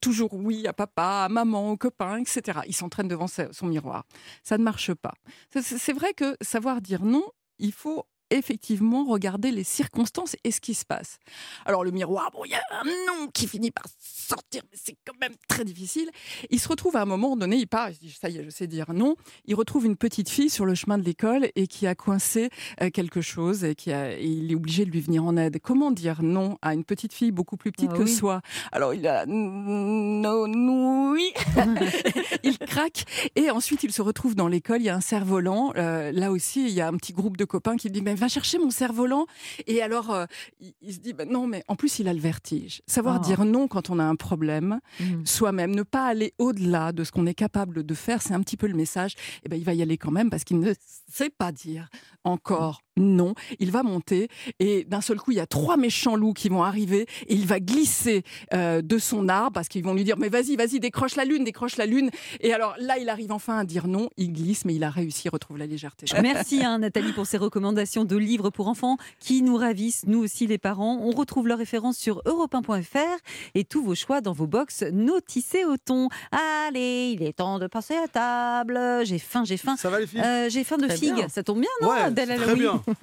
toujours 0.00 0.34
oui 0.34 0.66
à 0.66 0.72
papa, 0.72 1.24
à 1.24 1.28
maman, 1.28 1.72
aux 1.72 1.76
copains, 1.76 2.18
etc. 2.18 2.60
Il 2.66 2.74
s'entraîne 2.74 3.08
devant 3.08 3.26
son 3.26 3.66
miroir. 3.66 4.04
Ça 4.42 4.58
ne 4.58 4.62
marche 4.62 4.94
pas. 4.94 5.14
C'est 5.60 5.92
vrai 5.92 6.14
que 6.14 6.36
savoir 6.40 6.80
dire 6.80 7.04
non, 7.04 7.24
il 7.58 7.72
faut 7.72 8.06
effectivement 8.32 9.04
regarder 9.04 9.50
les 9.50 9.64
circonstances 9.64 10.36
et 10.44 10.50
ce 10.50 10.60
qui 10.60 10.74
se 10.74 10.84
passe. 10.84 11.18
Alors 11.64 11.84
le 11.84 11.90
miroir, 11.90 12.30
bon, 12.32 12.44
il 12.44 12.50
y 12.50 12.54
a 12.54 12.62
un 12.72 12.84
non 12.84 13.28
qui 13.28 13.46
finit 13.46 13.70
par 13.70 13.84
sortir, 13.98 14.62
mais 14.70 14.78
c'est 14.82 14.96
quand 15.04 15.18
même 15.20 15.34
très 15.48 15.64
difficile. 15.64 16.10
Il 16.50 16.60
se 16.60 16.68
retrouve 16.68 16.96
à 16.96 17.02
un 17.02 17.06
moment 17.06 17.36
donné, 17.36 17.56
il 17.56 17.66
part, 17.66 17.90
il 17.90 17.94
se 17.94 18.00
dit 18.00 18.10
ça 18.10 18.28
y 18.28 18.38
est, 18.38 18.44
je 18.44 18.50
sais 18.50 18.66
dire 18.66 18.92
non. 18.92 19.16
Il 19.46 19.54
retrouve 19.54 19.86
une 19.86 19.96
petite 19.96 20.28
fille 20.28 20.50
sur 20.50 20.64
le 20.64 20.74
chemin 20.74 20.98
de 20.98 21.04
l'école 21.04 21.48
et 21.56 21.66
qui 21.66 21.86
a 21.86 21.94
coincé 21.94 22.50
euh, 22.80 22.90
quelque 22.90 23.20
chose 23.20 23.64
et 23.64 23.74
qui 23.74 23.92
a, 23.92 24.12
et 24.12 24.24
il 24.24 24.50
est 24.50 24.54
obligé 24.54 24.84
de 24.84 24.90
lui 24.90 25.00
venir 25.00 25.24
en 25.24 25.36
aide. 25.36 25.58
Comment 25.60 25.90
dire 25.90 26.22
non 26.22 26.58
à 26.62 26.74
une 26.74 26.84
petite 26.84 27.12
fille 27.12 27.32
beaucoup 27.32 27.56
plus 27.56 27.72
petite 27.72 27.90
Ah 27.92 27.98
que 27.98 28.02
oui. 28.02 28.12
soi? 28.12 28.40
Alors 28.72 28.94
il 28.94 29.06
a 29.06 29.26
non, 29.26 30.46
non, 30.46 31.12
oui, 31.12 31.32
il 32.42 32.58
craque 32.58 33.04
et 33.36 33.50
ensuite 33.50 33.82
il 33.82 33.92
se 33.92 34.02
retrouve 34.02 34.34
dans 34.34 34.48
l'école. 34.48 34.80
Il 34.80 34.84
y 34.84 34.88
a 34.88 34.96
un 34.96 35.00
cerf-volant. 35.00 35.72
Euh, 35.76 36.12
là 36.12 36.30
aussi, 36.30 36.66
il 36.66 36.72
y 36.72 36.80
a 36.80 36.88
un 36.88 36.94
petit 36.94 37.12
groupe 37.12 37.36
de 37.36 37.44
copains 37.44 37.76
qui 37.76 37.88
lui 37.88 37.92
dit 37.92 38.02
mais 38.02 38.14
va 38.22 38.28
chercher 38.28 38.58
mon 38.58 38.70
cerf-volant. 38.70 39.26
Et 39.66 39.82
alors 39.82 40.10
euh, 40.10 40.26
il, 40.60 40.72
il 40.80 40.94
se 40.94 40.98
dit 41.00 41.12
bah, 41.12 41.24
non 41.24 41.46
mais 41.46 41.62
en 41.68 41.76
plus 41.76 41.98
il 41.98 42.08
a 42.08 42.14
le 42.14 42.20
vertige. 42.20 42.82
Savoir 42.86 43.16
Oh. 43.20 43.24
dire 43.24 43.44
non 43.44 43.68
quand 43.68 43.90
on 43.90 43.98
a 43.98 44.04
un 44.04 44.16
problème, 44.16 44.80
Mhm. 45.00 45.26
soi-même, 45.26 45.74
ne 45.74 45.82
pas 45.82 46.06
aller 46.06 46.32
au-delà 46.38 46.92
de 46.92 47.04
ce 47.04 47.10
qu'on 47.12 47.26
est 47.26 47.34
capable 47.34 47.84
de 47.84 47.94
faire, 47.94 48.22
c'est 48.22 48.34
un 48.34 48.40
petit 48.40 48.56
peu 48.56 48.66
le 48.66 48.74
message. 48.74 49.14
Et 49.44 49.48
ben 49.48 49.56
il 49.56 49.64
va 49.64 49.74
y 49.74 49.82
aller 49.82 49.98
quand 49.98 50.10
même 50.10 50.30
parce 50.30 50.44
qu'il 50.44 50.58
ne 50.60 50.72
sait 51.10 51.30
pas 51.30 51.52
dire 51.52 51.88
encore 52.24 52.80
non. 52.96 53.34
Il 53.58 53.70
va 53.70 53.82
monter 53.82 54.28
et 54.58 54.84
d'un 54.84 55.00
seul 55.00 55.18
coup 55.18 55.30
il 55.30 55.36
y 55.36 55.40
a 55.40 55.46
trois 55.46 55.76
méchants 55.76 56.16
loups 56.16 56.34
qui 56.34 56.48
vont 56.48 56.62
arriver 56.62 57.06
et 57.26 57.34
il 57.34 57.46
va 57.46 57.60
glisser 57.60 58.22
euh, 58.52 58.82
de 58.82 58.98
son 58.98 59.28
arbre 59.28 59.52
parce 59.52 59.68
qu'ils 59.68 59.84
vont 59.84 59.94
lui 59.94 60.04
dire 60.04 60.16
mais 60.18 60.28
vas-y 60.28 60.56
vas-y 60.56 60.80
décroche 60.80 61.16
la 61.16 61.24
lune 61.24 61.44
décroche 61.44 61.76
la 61.76 61.86
lune 61.86 62.10
et 62.40 62.52
alors 62.52 62.74
là 62.78 62.98
il 62.98 63.08
arrive 63.08 63.32
enfin 63.32 63.58
à 63.58 63.64
dire 63.64 63.86
non 63.86 64.08
il 64.16 64.32
glisse 64.32 64.64
mais 64.64 64.74
il 64.74 64.84
a 64.84 64.90
réussi 64.90 65.22
il 65.26 65.30
retrouve 65.30 65.58
la 65.58 65.66
légèreté 65.66 66.06
Merci 66.22 66.64
hein, 66.64 66.78
Nathalie 66.78 67.12
pour 67.12 67.26
ces 67.26 67.38
recommandations 67.38 68.04
de 68.04 68.16
livres 68.16 68.50
pour 68.50 68.68
enfants 68.68 68.96
qui 69.20 69.42
nous 69.42 69.56
ravissent, 69.56 70.04
nous 70.06 70.22
aussi 70.22 70.46
les 70.46 70.58
parents. 70.58 70.98
On 71.02 71.10
retrouve 71.10 71.48
leurs 71.48 71.58
références 71.58 71.96
sur 71.96 72.22
europe1.fr 72.26 73.18
et 73.54 73.64
tous 73.64 73.82
vos 73.82 73.94
choix 73.94 74.20
dans 74.20 74.32
vos 74.32 74.46
box 74.46 74.84
notissez 74.92 75.64
au 75.64 75.76
ton. 75.76 76.08
Allez, 76.30 77.12
il 77.14 77.22
est 77.22 77.34
temps 77.34 77.58
de 77.58 77.66
passer 77.66 77.94
à 77.94 78.08
table. 78.08 78.78
J'ai 79.04 79.18
faim, 79.18 79.44
j'ai 79.44 79.56
faim. 79.56 79.76
Ça 79.76 79.90
va 79.90 80.00
les 80.00 80.06
filles? 80.06 80.20
Euh, 80.20 80.48
j'ai 80.48 80.64
faim 80.64 80.78
de 80.78 80.88
figues. 80.88 81.26
Ça 81.28 81.42
tombe 81.42 81.60
bien, 81.60 81.70
non 81.80 81.90
Ouais, 81.90 82.12
très 82.12 82.54
bien. 82.54 82.81
Vous 82.86 82.94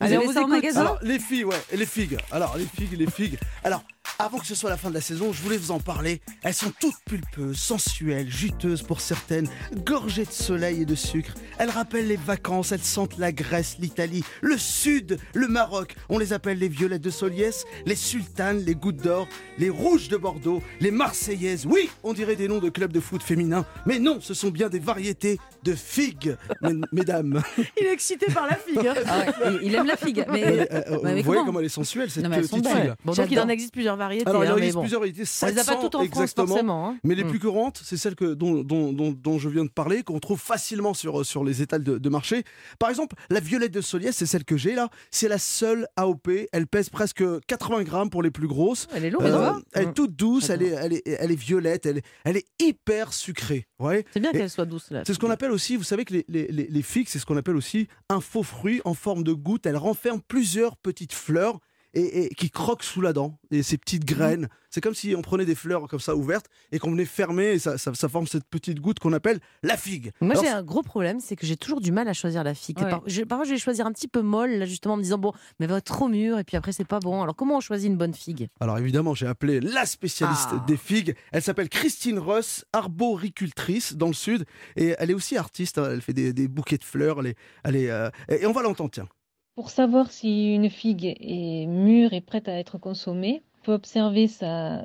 Allez, 0.00 0.16
avez 0.16 0.26
on 0.26 0.30
vous 0.30 0.36
en 0.38 0.40
écoute. 0.42 0.50
magasin 0.50 0.80
Alors 0.80 0.98
les 1.02 1.18
filles, 1.18 1.44
ouais, 1.44 1.56
les 1.72 1.86
figues. 1.86 2.18
Alors 2.30 2.56
les 2.56 2.66
figues, 2.66 2.98
les 2.98 3.10
figues. 3.10 3.38
Alors 3.64 3.82
Avant 4.18 4.38
que 4.38 4.46
ce 4.46 4.54
soit 4.54 4.70
la 4.70 4.76
fin 4.78 4.88
de 4.88 4.94
la 4.94 5.00
saison, 5.00 5.32
je 5.32 5.42
voulais 5.42 5.58
vous 5.58 5.70
en 5.72 5.78
parler. 5.80 6.20
Elles 6.42 6.54
sont 6.54 6.72
toutes 6.80 6.96
pulpeuses, 7.04 7.58
sensuelles, 7.58 8.30
juteuses 8.30 8.82
pour 8.82 9.00
certaines, 9.02 9.46
gorgées 9.84 10.24
de 10.24 10.30
soleil 10.32 10.82
et 10.82 10.84
de 10.86 10.94
sucre. 10.94 11.34
Elles 11.58 11.68
rappellent 11.70 12.08
les 12.08 12.16
vacances, 12.16 12.72
elles 12.72 12.80
sentent 12.82 13.18
la 13.18 13.30
Grèce, 13.32 13.76
l'Italie, 13.78 14.24
le 14.40 14.56
Sud, 14.56 15.18
le 15.34 15.48
Maroc. 15.48 15.94
On 16.08 16.18
les 16.18 16.32
appelle 16.32 16.58
les 16.58 16.68
violettes 16.68 17.02
de 17.02 17.10
Soliès, 17.10 17.64
les 17.84 17.94
sultanes, 17.94 18.60
les 18.64 18.74
gouttes 18.74 19.02
d'or, 19.02 19.28
les 19.58 19.68
rouges 19.70 20.08
de 20.08 20.16
Bordeaux, 20.16 20.62
les 20.80 20.90
marseillaises. 20.90 21.66
Oui, 21.66 21.90
on 22.02 22.14
dirait 22.14 22.36
des 22.36 22.48
noms 22.48 22.58
de 22.58 22.70
clubs 22.70 22.92
de 22.92 23.00
foot 23.00 23.22
féminins, 23.22 23.66
mais 23.84 23.98
non, 23.98 24.18
ce 24.22 24.32
sont 24.34 24.48
bien 24.50 24.68
des 24.70 24.78
variétés 24.78 25.38
de 25.62 25.74
figues, 25.74 26.36
mes- 26.62 26.72
mesdames. 26.92 27.42
Il 27.78 27.86
est 27.86 27.92
excité 27.92 28.26
par 28.32 28.46
la 28.46 28.56
figue. 28.56 28.86
hein. 28.86 28.94
Ah 29.06 29.18
ouais, 29.50 29.58
il- 29.62 29.74
aime 29.74 29.86
la 29.86 29.96
figue. 29.96 30.24
Mais, 30.30 30.44
Euh, 30.46 30.64
euh, 30.72 30.98
mais 31.02 31.16
vous 31.16 31.22
voyez 31.24 31.42
comment 31.44 31.60
elle 31.60 31.66
est 31.66 31.68
sensuelle, 31.68 32.10
cette 32.10 32.24
Non, 32.24 32.30
petite 32.30 32.66
figue. 32.66 32.94
Bon, 33.04 33.12
donc 33.12 33.26
il 33.30 33.38
en 33.40 33.48
existe 33.48 33.72
plusieurs 33.72 33.95
variétés. 33.96 34.28
Alors, 34.28 34.44
il 34.44 34.48
hein, 34.48 34.52
en 34.52 34.54
mais 34.56 34.60
existe 34.60 34.74
bon. 34.76 34.80
plusieurs 34.82 35.00
variétés, 35.00 35.22
On 35.42 35.46
les 35.46 35.52
a 35.52 35.56
pas 35.56 35.62
700 35.64 35.80
toutes 35.82 35.94
en 35.94 35.98
France, 35.98 36.06
exactement. 36.06 36.46
forcément. 36.46 36.88
hein. 36.90 36.98
Mais 37.04 37.14
les 37.14 37.24
Mm. 37.24 37.28
plus 37.30 37.38
courantes, 37.38 37.80
c'est 37.84 37.96
celles 37.96 38.14
que, 38.14 38.34
dont, 38.34 38.62
dont, 38.62 38.92
dont, 38.92 39.12
dont 39.12 39.38
je 39.38 39.48
viens 39.48 39.64
de 39.64 39.70
parler, 39.70 40.02
qu'on 40.02 40.18
trouve 40.20 40.40
facilement 40.40 40.94
sur, 40.94 41.24
sur 41.26 41.42
les 41.44 41.62
étals 41.62 41.82
de, 41.82 41.98
de 41.98 42.08
marché. 42.08 42.44
Par 42.78 42.90
exemple, 42.90 43.16
la 43.30 43.40
violette 43.40 43.72
de 43.72 43.80
Soliès, 43.80 44.14
c'est 44.14 44.26
celle 44.26 44.44
que 44.44 44.56
j'ai 44.56 44.74
là. 44.74 44.88
C'est 45.10 45.28
la 45.28 45.38
seule 45.38 45.86
AOP. 45.96 46.28
Elle 46.52 46.66
pèse 46.66 46.88
presque 46.90 47.24
80 47.46 47.82
grammes 47.84 48.10
pour 48.10 48.22
les 48.22 48.30
plus 48.30 48.46
grosses. 48.46 48.86
Elle 48.94 49.04
est 49.06 49.10
lourde. 49.10 49.26
Euh, 49.26 49.48
hein. 49.50 49.62
elle 49.72 49.88
est 49.88 49.92
toute 49.92 50.14
douce, 50.14 50.50
elle 50.50 50.62
est, 50.62 50.68
elle, 50.70 50.92
est, 50.92 51.02
elle 51.06 51.32
est 51.32 51.36
violette, 51.36 51.86
elle 51.86 51.98
est, 51.98 52.04
elle 52.24 52.36
est 52.36 52.46
hyper 52.60 53.12
sucrée. 53.12 53.66
Ouais. 53.78 54.04
C'est 54.12 54.20
bien 54.20 54.32
qu'elle 54.32 54.50
soit 54.50 54.64
douce 54.66 54.90
là. 54.90 55.02
C'est 55.06 55.14
ce 55.14 55.18
qu'on 55.18 55.30
appelle 55.30 55.50
aussi, 55.50 55.76
vous 55.76 55.82
savez 55.84 56.04
que 56.04 56.12
les, 56.14 56.24
les, 56.28 56.46
les, 56.48 56.66
les 56.68 56.82
figues, 56.82 57.08
c'est 57.08 57.18
ce 57.18 57.26
qu'on 57.26 57.36
appelle 57.36 57.56
aussi 57.56 57.88
un 58.08 58.20
faux 58.20 58.42
fruit 58.42 58.80
en 58.84 58.94
forme 58.94 59.24
de 59.24 59.32
goutte. 59.32 59.66
Elle 59.66 59.76
renferme 59.76 60.20
plusieurs 60.26 60.76
petites 60.76 61.12
fleurs 61.12 61.58
et, 61.94 62.24
et 62.24 62.28
qui 62.34 62.50
croquent 62.50 62.84
sous 62.84 63.00
la 63.00 63.12
dent. 63.12 63.38
Et 63.50 63.62
ces 63.62 63.78
petites 63.78 64.04
graines, 64.04 64.48
c'est 64.70 64.80
comme 64.80 64.94
si 64.94 65.14
on 65.16 65.22
prenait 65.22 65.46
des 65.46 65.54
fleurs 65.54 65.88
comme 65.88 66.00
ça 66.00 66.14
ouvertes 66.14 66.46
et 66.72 66.78
qu'on 66.78 66.90
venait 66.90 67.04
fermer 67.06 67.52
et 67.52 67.58
ça, 67.58 67.78
ça, 67.78 67.94
ça 67.94 68.08
forme 68.08 68.26
cette 68.26 68.44
petite 68.44 68.80
goutte 68.80 68.98
qu'on 68.98 69.12
appelle 69.12 69.40
la 69.62 69.76
figue. 69.76 70.10
Moi, 70.20 70.34
j'ai 70.40 70.48
un 70.48 70.62
gros 70.62 70.82
problème, 70.82 71.20
c'est 71.20 71.36
que 71.36 71.46
j'ai 71.46 71.56
toujours 71.56 71.80
du 71.80 71.92
mal 71.92 72.08
à 72.08 72.12
choisir 72.12 72.44
la 72.44 72.54
figue. 72.54 72.78
Ouais. 72.80 72.90
Par- 72.90 73.02
je- 73.06 73.22
Parfois, 73.22 73.44
je 73.46 73.52
vais 73.52 73.58
choisir 73.58 73.86
un 73.86 73.92
petit 73.92 74.08
peu 74.08 74.20
molle, 74.22 74.50
là, 74.52 74.66
justement, 74.66 74.94
en 74.94 74.96
me 74.98 75.02
disant, 75.02 75.18
bon, 75.18 75.32
mais 75.58 75.64
elle 75.64 75.70
va 75.70 75.78
être 75.78 75.84
trop 75.84 76.08
mûre, 76.08 76.38
et 76.38 76.44
puis 76.44 76.56
après, 76.56 76.72
c'est 76.72 76.84
pas 76.86 77.00
bon. 77.00 77.22
Alors, 77.22 77.34
comment 77.36 77.56
on 77.56 77.60
choisit 77.60 77.86
une 77.88 77.96
bonne 77.96 78.14
figue? 78.14 78.48
Alors 78.60 78.78
évidemment, 78.78 79.14
j'ai 79.14 79.26
appelé 79.26 79.60
la 79.60 79.86
spécialiste 79.86 80.48
Ah. 80.52 80.64
des 80.66 80.76
figues. 80.76 81.14
Elle 81.32 81.42
s'appelle 81.42 81.68
Christine 81.68 82.18
Ross, 82.18 82.64
arboricultrice 83.10 83.94
dans 83.94 84.08
le 84.08 84.12
sud. 84.14 84.44
Et 84.76 84.94
elle 84.98 85.10
est 85.10 85.14
aussi 85.14 85.36
artiste. 85.36 85.78
hein. 85.78 85.88
Elle 85.92 86.02
fait 86.02 86.12
des, 86.12 86.32
des 86.32 86.48
bouquets 86.48 86.78
de 86.78 86.84
fleurs. 86.84 87.20
Elle 87.20 87.28
est, 87.28 87.36
elle 87.64 87.76
est, 87.76 87.90
euh, 87.90 88.10
et 88.28 88.46
on 88.46 88.52
va 88.52 88.62
l'entendre, 88.62 88.90
tiens. 88.92 89.08
Pour 89.56 89.70
savoir 89.70 90.12
si 90.12 90.54
une 90.54 90.68
figue 90.68 91.16
est 91.18 91.64
mûre 91.64 92.12
et 92.12 92.20
prête 92.20 92.46
à 92.46 92.58
être 92.58 92.76
consommée, 92.76 93.42
on 93.62 93.64
peut 93.64 93.72
observer 93.72 94.28
sa, 94.28 94.84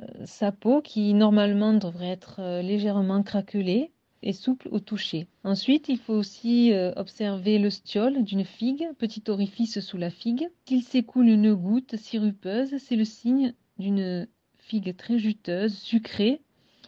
peau 0.60 0.80
qui 0.80 1.12
normalement 1.12 1.74
devrait 1.74 2.08
être 2.08 2.36
euh, 2.40 2.62
légèrement 2.62 3.22
craquelée 3.22 3.90
et 4.22 4.32
souple 4.32 4.70
au 4.72 4.80
toucher. 4.80 5.26
Ensuite, 5.44 5.90
il 5.90 5.98
faut 5.98 6.14
aussi 6.14 6.72
euh, 6.72 6.90
observer 6.96 7.58
le 7.58 7.68
stiole 7.68 8.24
d'une 8.24 8.46
figue, 8.46 8.88
petit 8.96 9.22
orifice 9.28 9.80
sous 9.80 9.98
la 9.98 10.08
figue. 10.08 10.48
S'il 10.66 10.82
s'écoule 10.82 11.28
une 11.28 11.52
goutte 11.52 11.96
sirupeuse, 11.96 12.74
c'est 12.78 12.96
le 12.96 13.04
signe 13.04 13.52
d'une 13.78 14.26
figue 14.56 14.96
très 14.96 15.18
juteuse, 15.18 15.76
sucrée 15.76 16.40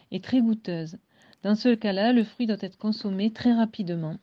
et 0.09 0.21
très 0.21 0.41
goûteuse. 0.41 0.97
Dans 1.43 1.53
ce 1.53 1.75
cas-là, 1.75 2.13
le 2.13 2.23
fruit 2.23 2.47
doit 2.47 2.57
être 2.61 2.79
consommé 2.79 3.31
très 3.31 3.53
rapidement. 3.53 4.15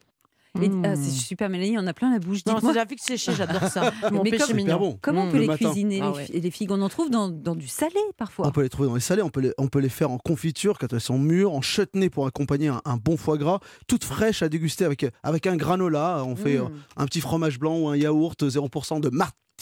Et- 0.61 0.69
Mmh. 0.69 0.83
ah, 0.85 0.97
c'est 0.97 1.11
super, 1.11 1.49
Mélanie, 1.49 1.79
on 1.79 1.87
a 1.87 1.95
plein 1.95 2.13
la 2.13 2.19
bouche. 2.19 2.41
Non, 2.47 2.59
c'est 2.61 2.75
la 2.75 2.85
figue 2.87 3.01
séchée, 3.01 3.33
j'adore 3.35 3.63
ça. 3.71 3.91
Mon 4.13 4.23
Mais 4.23 4.33
comme- 4.37 4.55
mignon. 4.55 4.79
bon. 4.79 4.99
Comment 5.01 5.23
on 5.23 5.27
Mmh. 5.27 5.31
peut 5.31 5.37
Le 5.37 5.41
les 5.43 5.47
matin. 5.49 5.65
cuisiner, 5.71 6.01
Ah 6.03 6.11
les, 6.11 6.17
ouais. 6.17 6.25
fi- 6.27 6.41
les 6.41 6.51
figues 6.51 6.71
On 6.73 6.83
en 6.83 6.89
trouve 6.91 7.09
dans, 7.11 7.29
dans 7.31 7.55
du 7.57 7.67
salé 7.69 7.95
parfois. 8.19 8.47
On 8.47 8.51
peut 8.51 8.63
les 8.63 8.69
trouver 8.69 8.89
dans 8.89 8.95
les 8.95 9.01
salés, 9.01 9.23
on 9.23 9.31
peut 9.31 9.41
les, 9.41 9.53
on 9.57 9.69
peut 9.69 9.79
les 9.81 9.89
faire 9.89 10.11
en 10.11 10.19
confiture 10.19 10.79
quand 10.79 10.93
elles 10.93 11.01
sont 11.01 11.19
mûres, 11.19 11.53
en 11.55 11.63
chutney 11.63 12.11
pour 12.11 12.27
accompagner 12.27 12.69
un, 12.69 12.83
un 12.85 12.97
bon 12.99 13.17
foie 13.17 13.39
gras, 13.39 13.61
toutes 13.89 14.05
fraîches 14.05 14.43
à 14.43 14.49
déguster 14.51 14.85
avec, 14.85 15.07
avec 15.23 15.47
un 15.47 15.57
granola. 15.57 16.23
On 16.27 16.37
fait 16.37 16.59
Mmh. 16.59 16.65
euh, 16.65 16.69
un 16.99 17.07
petit 17.07 17.21
fromage 17.21 17.59
blanc 17.59 17.79
ou 17.79 17.89
un 17.89 17.97
yaourt 17.97 18.43
0% 18.45 19.01
de 19.01 19.09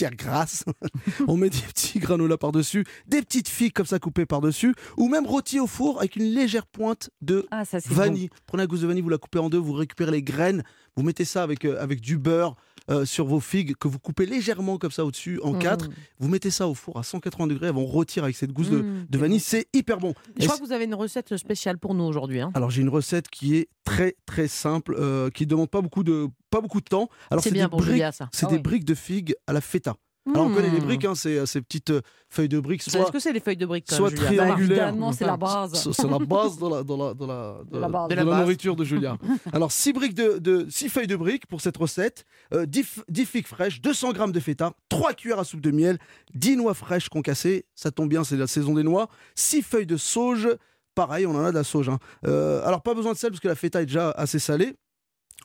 matière 0.01 0.17
grasse. 0.17 0.65
on 1.29 1.37
met 1.37 1.51
des 1.51 1.59
petits 1.59 1.99
granolas 1.99 2.39
par-dessus, 2.39 2.85
des 3.07 3.21
petites 3.23 3.49
figues 3.49 3.73
comme 3.73 3.87
ça 3.87 3.99
coupées 3.99 4.27
par-dessus, 4.27 4.75
ou 4.97 5.09
même 5.09 5.27
rôties 5.27 5.61
au 5.61 5.67
four 5.67 5.99
avec 5.99 6.17
une 6.17 6.25
légère 6.25 6.67
pointe 6.67 7.11
de 7.21 7.47
Ah, 7.51 7.65
ça 7.65 7.81
c'est 7.81 7.91
bon. 7.91 7.97
vanille. 7.97 8.31
Prenez 8.47 8.63
la 8.63 8.67
gousse 8.67 8.81
de 8.81 8.87
vanille, 8.87 9.03
vous 9.03 9.09
la 9.11 9.19
coupez 9.19 9.39
en 9.39 9.51
deux, 9.51 9.59
vous 9.59 9.73
récupérez 9.73 10.13
les 10.13 10.23
graines, 10.23 10.63
vous 10.97 11.03
mettez 11.03 11.25
ça 11.25 11.43
avec, 11.43 11.65
euh, 11.65 11.81
avec 11.81 12.01
du 12.01 12.17
beurre 12.19 12.57
euh, 12.91 13.05
sur 13.05 13.27
vos 13.27 13.41
figues 13.41 13.75
que 13.77 13.89
vous 13.89 13.99
coupez 13.99 14.27
légèrement 14.27 14.79
comme 14.79 14.91
ça 14.91 15.05
au-dessus 15.05 15.41
en 15.43 15.55
quatre. 15.55 15.89
Mmh. 15.89 15.93
Vous 16.21 16.29
mettez 16.29 16.51
ça 16.51 16.69
au 16.69 16.75
four 16.75 16.99
à 16.99 17.03
180 17.03 17.47
degrés, 17.49 17.67
elles 17.69 17.75
vont 17.75 17.85
rôtir 17.87 18.25
avec 18.25 18.37
cette 18.37 18.53
gousse 18.53 18.71
de, 18.71 18.81
Mmh, 18.83 19.07
de 19.09 19.19
vanille, 19.19 19.41
c'est 19.41 19.67
hyper 19.75 19.99
bon. 19.99 20.15
Je 20.39 20.45
crois 20.47 20.59
que 20.59 20.65
vous 20.65 20.73
avez 20.73 20.85
une 20.85 20.95
recette 20.95 21.37
spéciale 21.37 21.79
pour 21.79 21.95
nous 21.95 22.05
aujourd'hui. 22.05 22.41
hein. 22.41 22.51
alors 22.55 22.71
j'ai 22.71 22.83
une 22.83 22.89
recette 22.89 23.29
qui 23.29 23.57
est 23.57 23.69
très 23.85 24.17
très 24.27 24.49
simple, 24.49 24.95
euh, 24.99 25.31
qui 25.31 25.47
demande 25.47 25.69
pas 25.71 25.81
beaucoup 25.83 26.03
de 26.05 26.29
pas 26.51 26.61
beaucoup 26.61 26.81
de 26.81 26.87
temps. 26.87 27.09
Alors 27.31 27.43
C'est 27.45 27.51
des 27.51 27.67
briques, 27.67 27.85
Julia, 27.91 28.13
ça. 28.13 28.29
c'est 28.33 28.47
Ah 28.47 28.49
des 28.51 28.57
oui. 28.57 28.63
briques 28.63 28.85
de 28.85 28.95
figues 28.95 29.35
à 29.47 29.53
la 29.53 29.61
feta. 29.61 29.97
Alors 30.35 30.47
on 30.47 30.55
connaît 30.55 30.71
les 30.71 30.81
Mmh. 30.81 30.85
briques, 30.85 31.05
hein, 31.05 31.15
c'est 31.15 31.39
euh, 31.39 31.47
ces 31.47 31.61
petites 31.63 31.91
euh, 31.91 32.01
feuilles 32.29 32.49
de 32.49 32.59
briques, 32.61 32.83
soit 32.83 33.07
ce 33.07 33.13
que 33.13 33.19
c'est 33.19 33.33
les 33.33 33.41
feuilles 33.41 33.57
de 33.57 33.67
briques 33.67 33.87
quand 33.89 33.97
soit 33.97 34.11
Bah, 34.11 34.17
triangulaires. 34.17 34.89
évidemment, 34.89 35.13
c'est 35.13 35.25
la 35.27 35.37
base. 35.37 35.91
C'est 35.93 36.09
la 36.09 36.19
base 36.19 36.59
de 36.59 36.69
la, 36.69 36.83
de 36.83 36.95
la, 36.97 37.15
de 37.15 37.27
la, 37.27 37.57
de, 37.71 37.79
la 37.79 37.89
base. 37.89 38.09
de 38.09 38.15
De 38.15 38.15
la 38.17 38.25
la 38.25 38.31
base. 38.31 38.41
nourriture 38.41 38.77
de 38.77 38.85
Julia. 38.85 39.17
Alors, 39.53 39.73
6 39.73 39.93
briques 39.93 40.15
de, 40.15 40.39
de 40.39 40.67
six 40.71 40.89
feuilles 40.89 41.07
de 41.07 41.17
briques 41.17 41.47
pour 41.47 41.61
cette 41.61 41.77
recette, 41.77 42.25
euh, 42.55 42.67
10, 42.67 42.83
f- 42.83 43.03
10 43.09 43.25
figues 43.27 43.47
fraîches, 43.47 43.81
200 43.81 44.13
grammes 44.13 44.33
de 44.33 44.41
feta, 44.41 44.73
3 44.89 45.15
cuillères 45.15 45.39
à 45.41 45.45
soupe 45.45 45.61
de 45.61 45.71
miel, 45.71 45.99
10 46.35 46.57
noix 46.57 46.75
fraîches 46.75 47.09
concassées, 47.09 47.65
ça 47.75 47.91
tombe 47.91 48.09
bien, 48.09 48.25
c'est 48.25 48.37
la 48.37 48.47
saison 48.47 48.75
des 48.75 48.83
noix, 48.83 49.09
6 49.35 49.63
feuilles 49.63 49.87
de 49.87 49.97
sauge, 49.97 50.49
pareil, 50.95 51.27
on 51.27 51.35
en 51.35 51.45
a 51.45 51.51
de 51.51 51.57
la 51.57 51.65
sauge. 51.65 51.89
hein. 51.89 51.99
Euh, 52.27 52.65
alors, 52.67 52.83
pas 52.83 52.95
besoin 52.95 53.13
de 53.13 53.19
sel 53.19 53.31
parce 53.31 53.41
que 53.41 53.49
la 53.49 53.55
feta 53.55 53.83
est 53.83 53.87
déjà 53.87 54.11
assez 54.11 54.39
salée. 54.39 54.75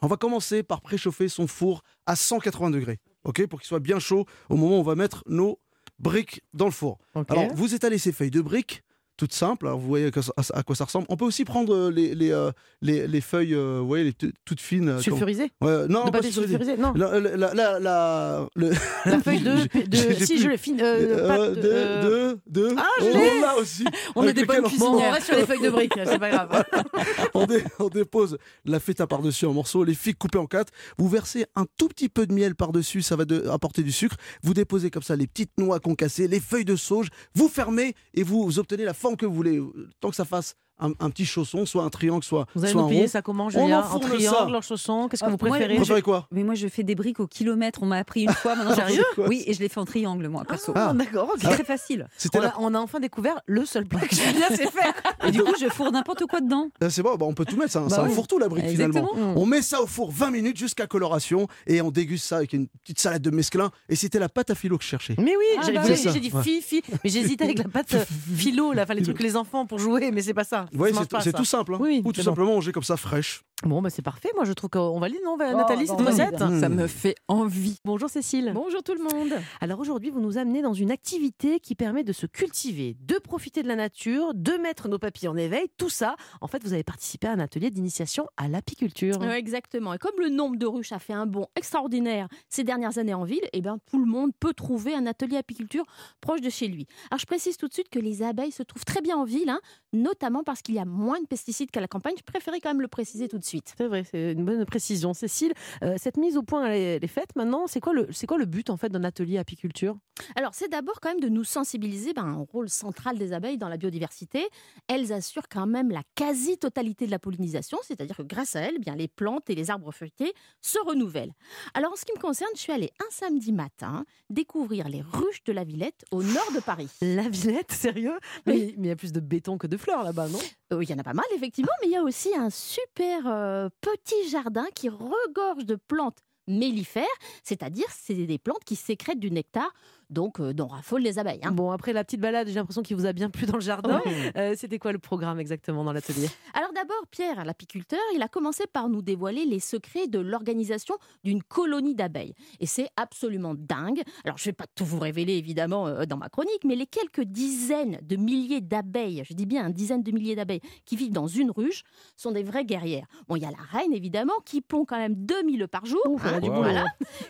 On 0.01 0.07
va 0.07 0.17
commencer 0.17 0.61
par 0.61 0.81
préchauffer 0.81 1.29
son 1.29 1.47
four 1.47 1.81
à 2.05 2.15
180 2.17 2.69
degrés, 2.71 2.99
ok, 3.25 3.45
pour 3.47 3.59
qu'il 3.59 3.67
soit 3.67 3.79
bien 3.79 3.99
chaud 3.99 4.25
au 4.49 4.55
moment 4.55 4.77
où 4.77 4.79
on 4.79 4.83
va 4.83 4.95
mettre 4.95 5.23
nos 5.27 5.59
briques 5.99 6.41
dans 6.53 6.65
le 6.65 6.71
four. 6.71 6.97
Alors, 7.27 7.53
vous 7.55 7.73
étalez 7.75 7.97
ces 7.97 8.11
feuilles 8.11 8.31
de 8.31 8.41
briques, 8.41 8.83
toutes 9.17 9.33
simples. 9.33 9.67
Alors, 9.67 9.79
vous 9.79 9.87
voyez 9.87 10.07
à 10.07 10.63
quoi 10.63 10.75
ça- 10.75 10.85
ressemble. 10.85 11.05
On 11.09 11.17
peut 11.17 11.25
aussi 11.25 11.45
prendre 11.45 11.73
euh, 11.73 11.91
les, 11.91 12.13
les, 12.15 12.31
euh, 12.31 12.51
les, 12.81 13.07
les 13.07 13.21
feuilles, 13.21 13.53
euh, 13.53 13.79
vous 13.81 13.87
voyez, 13.87 14.03
les 14.05 14.13
toutes 14.13 14.59
fines. 14.61 14.87
comme- 14.93 15.01
Sulfurisé 15.01 15.51
Ouais, 15.61 15.87
non, 15.87 16.01
De 16.05 16.05
pas 16.05 16.11
papier 16.19 16.31
sulfurisé. 16.31 16.57
sulfurisé 16.57 16.77
Non. 16.81 16.93
La, 16.95 17.19
la, 17.19 17.35
la, 17.37 17.53
la- 17.53 17.79
la- 17.79 18.47
le- 18.55 18.71
feuille 19.23 19.41
de. 19.41 19.85
De 19.87 20.25
si, 20.25 20.39
je 20.39 20.47
l'ai 20.49 20.57
fine. 20.57 20.79
Euh, 20.81 21.27
pâte 21.27 21.53
de- 21.55 21.61
de, 21.61 21.67
euh, 21.71 22.35
de, 22.47 22.69
de. 22.69 22.75
Ah, 22.77 22.83
je 22.99 23.05
on 23.05 23.13
l'ai. 23.17 23.41
l'a 23.41 23.55
aussi. 23.57 23.85
On 24.15 24.23
est 24.27 24.33
des 24.33 24.45
bonnes 24.45 24.61
on- 24.65 24.67
cuisinières. 24.67 25.09
On 25.09 25.11
reste 25.11 25.27
sur 25.27 25.35
les 25.35 25.45
feuilles 25.45 25.61
de 25.61 25.69
briques, 25.69 25.93
c'est 26.05 26.19
pas 26.19 26.29
grave. 26.29 26.63
on, 27.33 27.45
dé- 27.45 27.63
on 27.79 27.87
dépose 27.89 28.37
la 28.65 28.79
feta 28.79 29.07
par-dessus 29.07 29.45
en 29.45 29.53
morceaux, 29.53 29.83
les 29.83 29.93
figues 29.93 30.17
coupées 30.17 30.37
en 30.37 30.45
quatre. 30.47 30.71
Vous 30.97 31.07
versez 31.09 31.45
un 31.55 31.65
tout 31.77 31.87
petit 31.87 32.09
peu 32.09 32.25
de 32.27 32.33
miel 32.33 32.55
par-dessus, 32.55 33.01
ça 33.01 33.15
va 33.15 33.23
apporter 33.51 33.83
du 33.83 33.91
sucre. 33.91 34.15
Vous 34.43 34.53
déposez 34.53 34.89
comme 34.89 35.03
ça 35.03 35.15
les 35.15 35.27
petites 35.27 35.51
noix 35.57 35.79
concassées, 35.79 36.27
les 36.27 36.39
feuilles 36.39 36.65
de 36.65 36.75
sauge. 36.75 37.07
Vous 37.33 37.47
fermez 37.49 37.93
et 38.13 38.23
vous, 38.23 38.43
vous 38.43 38.59
obtenez 38.59 38.83
la 38.83 38.93
forme 39.05 39.17
que 39.17 39.25
vous 39.27 39.35
voulez. 39.35 39.61
Tant 39.99 40.09
que 40.09 40.15
ça 40.15 40.25
fasse 40.25 40.55
un, 40.79 40.91
un 40.99 41.09
petit 41.09 41.25
chausson, 41.25 41.65
soit 41.65 41.83
un 41.83 41.89
triangle, 41.89 42.23
soit, 42.23 42.45
Vous 42.55 42.63
allez 42.63 42.71
soit 42.73 42.81
nous 42.81 42.87
un 42.87 42.89
payer 42.89 43.07
ça 43.07 43.21
comment, 43.21 43.45
On 43.45 43.49
Julia 43.49 43.79
En 43.79 43.85
enfourne 43.85 44.01
ça. 44.03 44.09
triangle, 44.09 44.55
en 44.55 44.61
chausson 44.61 45.07
Qu'est-ce 45.07 45.21
que 45.21 45.27
Ah, 45.27 45.31
vous 45.31 45.37
moi, 45.39 45.49
préférez 45.49 45.73
Vous 45.75 45.79
préférez 45.81 46.01
quoi 46.01 46.27
Mais 46.31 46.43
moi, 46.43 46.55
je 46.55 46.67
fais 46.67 46.83
des 46.83 46.95
briques 46.95 47.19
au 47.19 47.27
kilomètre. 47.27 47.79
On 47.83 47.85
m'a 47.85 47.97
appris 47.97 48.23
une 48.23 48.31
fois. 48.33 48.55
Maintenant, 48.55 48.75
Sérieux 48.75 49.03
Oui, 49.17 49.43
et 49.47 49.53
je 49.53 49.59
les 49.59 49.69
fais 49.69 49.79
en 49.79 49.85
triangle, 49.85 50.27
moi, 50.27 50.43
perso. 50.45 50.73
Ah, 50.75 50.93
d'accord, 50.93 51.29
ok. 51.33 51.39
C'est 51.41 51.49
très 51.49 51.63
facile. 51.63 52.07
On 52.33 52.39
la- 52.39 52.49
a, 52.49 52.55
on 52.59 52.73
a 52.73 52.79
enfin 52.79 52.99
découvert 52.99 53.39
le 53.45 53.65
seul 53.65 53.85
plat 53.85 54.01
que 54.01 54.15
Julia 54.15 54.49
sait 54.49 54.67
faire. 54.67 54.93
Et 55.25 55.31
du 55.31 55.43
coup, 55.43 55.53
je 55.59 55.67
fourre 55.67 55.91
n'importe 55.91 56.25
quoi 56.25 56.41
dedans. 56.41 56.69
Ah, 56.81 56.89
C'est 56.89 57.03
bon, 57.03 57.15
bah, 57.15 57.25
on 57.25 57.33
peut 57.33 57.45
tout 57.45 57.55
mettre, 57.57 57.71
ça, 57.71 57.79
Bah 57.81 57.89
ça 57.89 58.03
oui. 58.03 58.09
enfourre 58.11 58.27
tout 58.27 58.37
la 58.39 58.47
brique 58.49 58.65
Exactement. 58.65 59.09
finalement. 59.13 59.33
On 59.41 59.45
met 59.45 59.61
ça 59.61 59.81
au 59.81 59.87
four 59.87 60.11
20 60.11 60.31
minutes 60.31 60.57
jusqu'à 60.57 60.87
coloration 60.87 61.47
et 61.67 61.81
on 61.81 61.91
déguste 61.91 62.25
ça 62.25 62.37
avec 62.37 62.53
une 62.53 62.67
petite 62.67 62.99
salade 62.99 63.21
de 63.21 63.29
mesclun. 63.31 63.71
Et 63.89 63.95
c'était 63.95 64.19
la 64.19 64.29
pâte 64.29 64.49
à 64.49 64.55
filo 64.55 64.77
que 64.77 64.83
je 64.83 64.89
cherchais. 64.89 65.15
Mais 65.17 65.35
oui, 65.37 65.45
Ah, 65.57 65.61
j'ai 65.65 65.71
bah 65.73 65.81
dit- 65.83 65.95
j'ai 65.95 66.19
dit 66.19 66.31
Ouais. 66.33 66.43
fifi, 66.43 66.81
mais 67.03 67.09
j'hésitais 67.09 67.45
avec 67.45 67.59
la 67.59 67.69
pâte 67.69 67.95
philo, 68.35 68.73
là, 68.73 68.83
enfin, 68.83 68.93
les 68.93 69.01
trucs 69.03 69.17
que 69.17 69.23
les 69.23 69.35
enfants 69.37 69.65
pour 69.65 69.79
jouer, 69.79 70.11
mais 70.11 70.21
c'est 70.21 70.33
pas 70.33 70.43
ça. 70.43 70.64
Ça 70.71 70.99
mange 70.99 71.23
c'est 71.23 71.33
tout 71.33 71.45
simple. 71.45 71.75
hein. 71.75 71.77
Oui, 71.79 72.01
Ou 72.03 72.11
tout 72.13 72.21
simplement 72.21 72.53
manger 72.55 72.71
comme 72.71 72.83
ça 72.83 72.97
fraîche. 72.97 73.43
Bon, 73.63 73.81
bah 73.81 73.89
c'est 73.89 74.01
parfait. 74.01 74.29
Moi, 74.35 74.43
je 74.43 74.51
trouve 74.51 74.69
qu'on 74.69 74.99
valide, 74.99 75.21
non, 75.23 75.37
Oh, 75.39 75.57
Nathalie, 75.57 75.85
bah, 75.87 75.95
cette 75.97 76.07
recette? 76.07 76.41
Mmh. 76.41 76.59
Ça 76.59 76.69
me 76.69 76.87
fait 76.87 77.15
envie. 77.29 77.77
Bonjour 77.85 78.09
Cécile. 78.09 78.51
Bonjour 78.53 78.83
tout 78.83 78.93
le 78.93 79.01
monde. 79.01 79.33
Alors 79.61 79.79
aujourd'hui, 79.79 80.09
vous 80.09 80.19
nous 80.19 80.37
amenez 80.37 80.61
dans 80.61 80.73
une 80.73 80.91
activité 80.91 81.59
qui 81.61 81.73
permet 81.73 82.03
de 82.03 82.11
se 82.11 82.25
cultiver, 82.25 82.97
de 82.99 83.15
profiter 83.15 83.63
de 83.63 83.67
la 83.69 83.77
nature, 83.77 84.33
de 84.33 84.51
mettre 84.61 84.89
nos 84.89 84.99
papilles 84.99 85.29
en 85.29 85.37
éveil. 85.37 85.67
Tout 85.77 85.89
ça, 85.89 86.15
en 86.41 86.47
fait, 86.47 86.63
vous 86.63 86.73
avez 86.73 86.83
participé 86.83 87.27
à 87.27 87.31
un 87.31 87.39
atelier 87.39 87.69
d'initiation 87.69 88.27
à 88.35 88.49
l'apiculture. 88.49 89.19
Ouais, 89.19 89.39
exactement. 89.39 89.93
Et 89.93 89.97
comme 89.99 90.19
le 90.19 90.29
nombre 90.29 90.57
de 90.57 90.65
ruches 90.65 90.91
a 90.91 90.99
fait 90.99 91.13
un 91.13 91.25
bond 91.25 91.47
extraordinaire 91.55 92.27
ces 92.49 92.65
dernières 92.65 92.97
années 92.97 93.13
en 93.13 93.23
ville, 93.23 93.47
eh 93.53 93.61
ben, 93.61 93.77
tout 93.89 93.99
le 93.99 94.05
monde 94.05 94.31
peut 94.37 94.53
trouver 94.53 94.93
un 94.93 95.05
atelier 95.05 95.37
apiculture 95.37 95.85
proche 96.19 96.41
de 96.41 96.49
chez 96.49 96.67
lui. 96.67 96.87
Alors 97.09 97.19
je 97.19 97.25
précise 97.25 97.55
tout 97.57 97.67
de 97.67 97.73
suite 97.73 97.89
que 97.89 97.99
les 97.99 98.21
abeilles 98.21 98.51
se 98.51 98.63
trouvent 98.63 98.85
très 98.85 99.01
bien 99.01 99.15
en 99.17 99.23
ville, 99.23 99.49
hein, 99.49 99.61
notamment 99.93 100.43
parce 100.43 100.61
qu'il 100.61 100.75
y 100.75 100.79
a 100.79 100.85
moins 100.85 101.21
de 101.21 101.25
pesticides 101.25 101.71
qu'à 101.71 101.81
la 101.81 101.87
campagne. 101.87 102.15
Je 102.17 102.23
préférais 102.23 102.59
quand 102.59 102.69
même 102.69 102.81
le 102.81 102.87
préciser 102.87 103.27
tout 103.27 103.37
de 103.37 103.43
suite. 103.43 103.44
Suite. 103.45 103.73
C'est 103.77 103.87
vrai, 103.87 104.03
c'est 104.09 104.33
une 104.33 104.45
bonne 104.45 104.65
précision. 104.65 105.13
Cécile, 105.13 105.53
euh, 105.83 105.95
cette 105.97 106.17
mise 106.17 106.37
au 106.37 106.43
point, 106.43 106.65
elle 106.67 107.03
est, 107.03 107.07
faite 107.07 107.35
maintenant. 107.35 107.67
C'est 107.67 107.79
quoi, 107.79 107.93
le, 107.93 108.07
c'est 108.11 108.27
quoi 108.27 108.37
le 108.37 108.45
but 108.45 108.69
en 108.69 108.77
fait 108.77 108.89
d'un 108.89 109.03
atelier 109.03 109.37
apiculture? 109.37 109.97
Alors, 110.35 110.53
c'est 110.53 110.69
d'abord 110.69 110.99
quand 111.01 111.09
même 111.09 111.19
de 111.19 111.29
nous 111.29 111.43
sensibiliser 111.43 112.13
ben, 112.13 112.33
au 112.35 112.45
rôle 112.45 112.69
central 112.69 113.17
des 113.17 113.33
abeilles 113.33 113.57
dans 113.57 113.69
la 113.69 113.77
biodiversité. 113.77 114.47
Elles 114.87 115.11
assurent 115.13 115.49
quand 115.49 115.67
même 115.67 115.91
la 115.91 116.01
quasi-totalité 116.15 117.05
de 117.05 117.11
la 117.11 117.19
pollinisation, 117.19 117.77
c'est-à-dire 117.83 118.17
que 118.17 118.23
grâce 118.23 118.55
à 118.55 118.61
elles, 118.61 118.79
bien, 118.79 118.95
les 118.95 119.07
plantes 119.07 119.49
et 119.49 119.55
les 119.55 119.69
arbres 119.69 119.91
feuilletés 119.91 120.33
se 120.61 120.77
renouvellent. 120.85 121.33
Alors, 121.73 121.93
en 121.93 121.95
ce 121.95 122.05
qui 122.05 122.13
me 122.15 122.21
concerne, 122.21 122.49
je 122.55 122.61
suis 122.61 122.71
allée 122.71 122.91
un 122.99 123.11
samedi 123.11 123.51
matin 123.51 124.05
découvrir 124.29 124.89
les 124.89 125.01
ruches 125.01 125.43
de 125.45 125.53
la 125.53 125.63
Villette 125.63 126.05
au 126.11 126.23
nord 126.23 126.51
de 126.53 126.59
Paris. 126.59 126.89
La 127.01 127.27
Villette, 127.29 127.71
sérieux? 127.71 128.17
Mais, 128.45 128.73
mais 128.77 128.85
il 128.85 128.87
y 128.87 128.91
a 128.91 128.95
plus 128.95 129.11
de 129.11 129.19
béton 129.19 129.57
que 129.57 129.67
de 129.67 129.77
fleurs 129.77 130.03
là-bas, 130.03 130.29
non? 130.29 130.39
Euh, 130.73 130.83
Il 130.83 130.89
y 130.89 130.93
en 130.93 130.97
a 130.97 131.03
pas 131.03 131.13
mal, 131.13 131.25
effectivement, 131.35 131.71
mais 131.81 131.87
il 131.89 131.91
y 131.91 131.97
a 131.97 132.03
aussi 132.03 132.35
un 132.35 132.49
super 132.49 133.27
euh, 133.35 133.69
petit 133.81 134.29
jardin 134.29 134.65
qui 134.73 134.89
regorge 134.89 135.65
de 135.65 135.75
plantes 135.75 136.19
mellifères, 136.47 137.05
c'est-à-dire 137.43 137.87
c'est 137.89 138.13
des 138.13 138.37
plantes 138.37 138.63
qui 138.65 138.75
sécrètent 138.75 139.19
du 139.19 139.31
nectar, 139.31 139.71
donc 140.09 140.39
euh, 140.39 140.53
dont 140.53 140.67
raffolent 140.67 141.01
les 141.01 141.19
abeilles. 141.19 141.39
hein. 141.43 141.51
Bon, 141.51 141.71
après 141.71 141.93
la 141.93 142.03
petite 142.03 142.19
balade, 142.21 142.47
j'ai 142.47 142.53
l'impression 142.55 142.81
qu'il 142.81 142.95
vous 142.97 143.05
a 143.05 143.13
bien 143.13 143.29
plu 143.29 143.45
dans 143.45 143.55
le 143.55 143.61
jardin. 143.61 144.01
Euh, 144.35 144.53
C'était 144.57 144.79
quoi 144.79 144.91
le 144.91 144.99
programme 144.99 145.39
exactement 145.39 145.83
dans 145.83 145.93
l'atelier? 145.93 146.27
Alors 146.53 146.71
d'abord, 146.73 147.01
Pierre, 147.11 147.43
l'apiculteur, 147.45 147.99
il 148.15 148.21
a 148.21 148.27
commencé 148.27 148.65
par 148.71 148.89
nous 148.89 149.01
dévoiler 149.01 149.45
les 149.45 149.59
secrets 149.59 150.07
de 150.07 150.19
l'organisation 150.19 150.95
d'une 151.23 151.41
colonie 151.43 151.95
d'abeilles. 151.95 152.33
Et 152.59 152.65
c'est 152.65 152.89
absolument 152.97 153.53
dingue. 153.55 154.01
Alors 154.23 154.37
je 154.37 154.43
ne 154.43 154.45
vais 154.51 154.53
pas 154.53 154.65
tout 154.75 154.85
vous 154.85 154.99
révéler 154.99 155.33
évidemment 155.33 155.87
euh, 155.87 156.05
dans 156.05 156.17
ma 156.17 156.29
chronique, 156.29 156.63
mais 156.65 156.75
les 156.75 156.85
quelques 156.87 157.21
dizaines 157.23 157.99
de 158.03 158.15
milliers 158.15 158.61
d'abeilles, 158.61 159.23
je 159.27 159.33
dis 159.33 159.45
bien 159.45 159.67
une 159.67 159.73
dizaine 159.73 160.03
de 160.03 160.11
milliers 160.11 160.35
d'abeilles 160.35 160.61
qui 160.85 160.95
vivent 160.95 161.11
dans 161.13 161.27
une 161.27 161.51
ruche, 161.51 161.83
sont 162.15 162.31
des 162.31 162.43
vraies 162.43 162.65
guerrières. 162.65 163.05
Bon, 163.27 163.35
il 163.35 163.43
y 163.43 163.45
a 163.45 163.51
la 163.51 163.57
reine 163.79 163.93
évidemment 163.93 164.33
qui 164.45 164.61
pond 164.61 164.85
quand 164.85 164.97
même 164.97 165.15
2000 165.15 165.63
œufs 165.63 165.69
par 165.69 165.85
jour. 165.85 166.01
boulot. 166.05 166.61
voilà. 166.63 166.85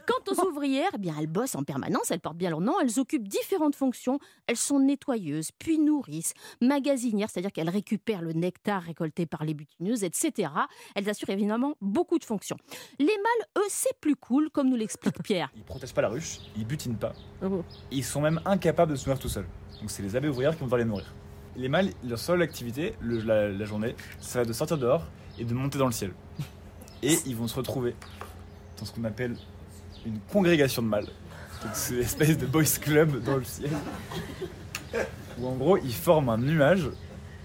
Quant 0.08 0.32
aux 0.32 0.47
ouvrières, 0.49 0.89
eh 0.95 0.97
bien 0.97 1.16
elles 1.20 1.28
bossent 1.28 1.56
en 1.56 1.64
permanence, 1.64 2.12
elles 2.12 2.20
portent 2.20 2.38
bien 2.38 2.49
leur 2.49 2.62
elles 2.82 2.99
occupent 2.99 3.28
différentes 3.28 3.76
fonctions. 3.76 4.20
Elles 4.47 4.57
sont 4.57 4.80
nettoyeuses, 4.80 5.51
puis 5.57 5.78
nourrices, 5.80 6.34
magasinières, 6.61 7.30
c'est-à-dire 7.30 7.51
qu'elles 7.51 7.70
récupèrent 7.70 8.22
le 8.22 8.34
nectar 8.34 8.82
récolté 8.84 9.26
par 9.26 9.43
les 9.43 9.53
butineuses, 9.53 10.03
etc. 10.03 10.49
Elles 10.95 11.09
assurent 11.09 11.30
évidemment 11.30 11.76
beaucoup 11.82 12.20
de 12.20 12.24
fonctions. 12.26 12.57
Les 12.99 13.05
mâles, 13.05 13.47
eux, 13.57 13.68
c'est 13.70 13.97
plus 13.99 14.16
cool, 14.16 14.49
comme 14.49 14.70
nous 14.70 14.76
l'explique 14.76 15.22
Pierre. 15.24 15.49
Ils 15.55 15.63
protègent 15.63 15.93
pas 15.93 16.01
la 16.01 16.09
ruche, 16.09 16.39
ils 16.57 16.66
butinent 16.66 16.97
pas. 16.97 17.13
Oh. 17.43 17.63
Ils 17.91 18.03
sont 18.03 18.22
même 18.22 18.39
incapables 18.45 18.91
de 18.91 18.95
se 18.95 19.07
nourrir 19.07 19.20
tout 19.22 19.30
seuls. 19.30 19.47
Donc 19.80 19.89
c'est 19.91 20.03
les 20.03 20.16
abeilles 20.16 20.30
ouvrières 20.32 20.53
qui 20.53 20.59
vont 20.59 20.66
devoir 20.66 20.80
les 20.80 20.86
nourrir. 20.86 21.13
Les 21.57 21.70
mâles, 21.70 21.91
leur 22.03 22.20
seule 22.20 22.41
activité 22.41 22.95
le- 22.99 23.20
la, 23.20 23.49
la 23.49 23.66
journée, 23.66 23.95
ça 24.20 24.39
va 24.39 24.45
de 24.45 24.53
sortir 24.53 24.78
dehors 24.78 25.03
et 25.39 25.45
de 25.45 25.53
monter 25.53 25.78
dans 25.78 25.86
le 25.86 25.91
ciel. 25.91 26.13
Et 27.03 27.18
ils 27.26 27.36
vont 27.36 27.47
se 27.47 27.55
retrouver 27.55 27.95
dans 28.80 28.86
ce 28.86 28.91
qu'on 28.93 29.03
appelle 29.03 29.36
une 30.05 30.20
congrégation 30.32 30.82
de 30.82 30.88
mâles. 30.88 31.07
Une 31.91 31.99
espèce 31.99 32.38
de 32.38 32.45
boys 32.45 32.63
club 32.80 33.24
dans 33.24 33.38
le 33.38 33.43
ciel. 33.43 33.72
Où 35.39 35.47
en 35.47 35.55
gros 35.55 35.78
ils 35.78 35.93
forment 35.93 36.30
un 36.30 36.38
nuage 36.38 36.89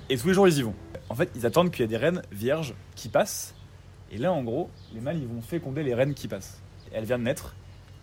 et 0.08 0.16
tous 0.16 0.28
les 0.28 0.34
jours 0.34 0.48
ils 0.48 0.58
y 0.58 0.62
vont. 0.62 0.74
En 1.08 1.14
fait 1.14 1.30
ils 1.34 1.46
attendent 1.46 1.70
qu'il 1.70 1.80
y 1.80 1.84
ait 1.84 1.88
des 1.88 1.96
reines 1.96 2.22
vierges 2.30 2.74
qui 2.94 3.08
passent. 3.08 3.54
Et 4.12 4.18
là 4.18 4.32
en 4.32 4.42
gros 4.42 4.70
les 4.94 5.00
mâles 5.00 5.18
ils 5.18 5.26
vont 5.26 5.42
féconder 5.42 5.82
les 5.82 5.94
reines 5.94 6.14
qui 6.14 6.28
passent. 6.28 6.60
Elles 6.92 7.04
viennent 7.04 7.20
de 7.20 7.24
naître, 7.24 7.54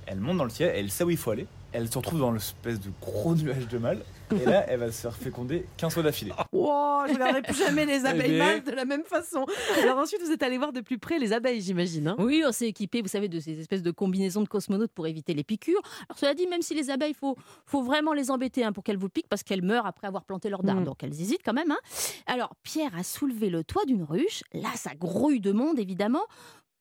elles 0.06 0.20
montent 0.20 0.38
dans 0.38 0.44
le 0.44 0.50
ciel, 0.50 0.72
elle 0.76 0.90
sait 0.90 1.04
où 1.04 1.10
il 1.10 1.18
faut 1.18 1.32
aller. 1.32 1.48
Elle 1.74 1.92
se 1.92 1.98
retrouve 1.98 2.20
dans 2.20 2.32
l'espèce 2.32 2.80
de 2.80 2.90
gros 3.02 3.36
nuage 3.36 3.68
de 3.68 3.78
mâles. 3.78 4.04
Et 4.42 4.46
là 4.46 4.66
elle 4.68 4.80
va 4.80 4.92
se 4.92 5.02
faire 5.02 5.16
féconder 5.16 5.66
15 5.78 5.94
fois 5.94 6.04
d'affilée. 6.04 6.32
Wow, 6.52 7.04
je 7.08 7.12
ne 7.12 7.16
regarderai 7.16 7.42
plus 7.44 7.56
jamais 7.56 7.86
les 7.86 8.06
abeilles 8.06 8.24
Eh 8.32 8.36
bien. 8.36 8.46
mâles 8.46 8.64
de 8.64 8.72
la 8.72 8.84
même 8.86 9.04
façon. 9.04 9.46
Alors 9.82 9.98
ensuite, 10.00 10.22
vous 10.22 10.32
êtes 10.32 10.44
allé 10.44 10.58
voir 10.58 10.74
de 10.74 10.82
plus 10.82 10.98
près 10.98 11.18
les 11.20 11.32
abeilles, 11.34 11.62
j'imagine. 11.62 12.10
hein 12.10 12.16
Oui, 12.20 12.44
on 12.46 12.52
s'est 12.52 12.68
équipé, 12.68 13.02
vous 13.02 13.08
savez, 13.08 13.30
de 13.30 13.40
ces 13.40 13.58
espèces 13.60 13.84
de 13.84 13.92
combinaisons 13.92 14.42
de 14.42 14.48
cosmonautes 14.50 14.92
pour 14.92 15.08
éviter 15.08 15.34
les 15.34 15.44
piqûres. 15.44 15.82
Alors 16.10 16.18
cela 16.20 16.34
dit, 16.34 16.48
même 16.48 16.62
si 16.62 16.74
les 16.74 16.90
abeilles, 16.90 17.12
il 17.12 17.16
faut, 17.16 17.38
faut 17.66 17.84
vraiment 17.84 18.12
les 18.14 18.32
embêter 18.32 18.64
hein, 18.66 18.72
pour 18.74 18.84
qu'elles 18.84 18.98
vous 18.98 19.10
piquent, 19.10 19.30
parce 19.30 19.44
qu'elles 19.44 19.62
meurent 19.64 19.86
après 19.86 20.08
avoir 20.08 20.26
planté 20.26 20.50
leur 20.50 20.64
dard. 20.64 20.78
Mm. 20.82 20.84
Donc 20.86 21.04
elles 21.04 21.14
hésitent 21.22 21.44
quand 21.46 21.54
même. 21.54 21.72
hein. 21.72 21.80
Alors 22.26 22.54
Pierre 22.64 22.92
a 22.98 23.04
soulevé 23.04 23.50
le 23.50 23.64
toit 23.64 23.86
d'une 23.86 24.04
ruche. 24.04 24.44
Là, 24.54 24.70
ça 24.76 24.92
grouille 24.96 25.40
de 25.40 25.52
monde, 25.54 25.80
évidemment. 25.80 26.24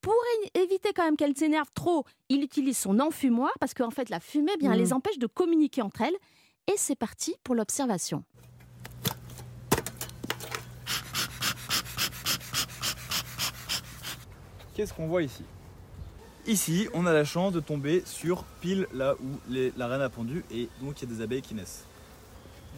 Pour 0.06 0.14
éviter 0.54 0.92
quand 0.94 1.02
même 1.04 1.16
qu'elles 1.16 1.36
s'énervent 1.36 1.72
trop, 1.74 2.04
il 2.28 2.44
utilise 2.44 2.78
son 2.78 3.00
enfumoir, 3.00 3.50
parce 3.58 3.74
qu'en 3.74 3.90
fait, 3.90 4.08
la 4.08 4.20
fumée, 4.20 4.52
eh 4.54 4.56
bien, 4.58 4.70
Mm. 4.72 4.78
les 4.78 4.92
empêche 4.92 5.18
de 5.18 5.26
communiquer 5.26 5.82
entre 5.82 6.02
elles. 6.02 6.14
Et 6.68 6.74
c'est 6.76 6.94
parti 6.94 7.34
pour 7.42 7.56
l'observation. 7.56 8.22
Qu'est-ce 14.74 14.92
qu'on 14.92 15.06
voit 15.06 15.22
ici? 15.22 15.42
Ici, 16.46 16.88
on 16.94 17.06
a 17.06 17.12
la 17.12 17.24
chance 17.24 17.52
de 17.52 17.60
tomber 17.60 18.02
sur 18.06 18.44
pile 18.60 18.86
là 18.92 19.14
où 19.14 19.38
les- 19.48 19.72
la 19.76 19.88
reine 19.88 20.02
a 20.02 20.08
pondu 20.08 20.44
et 20.50 20.68
donc 20.80 21.00
il 21.02 21.08
y 21.08 21.12
a 21.12 21.16
des 21.16 21.22
abeilles 21.22 21.42
qui 21.42 21.54
naissent. 21.54 21.84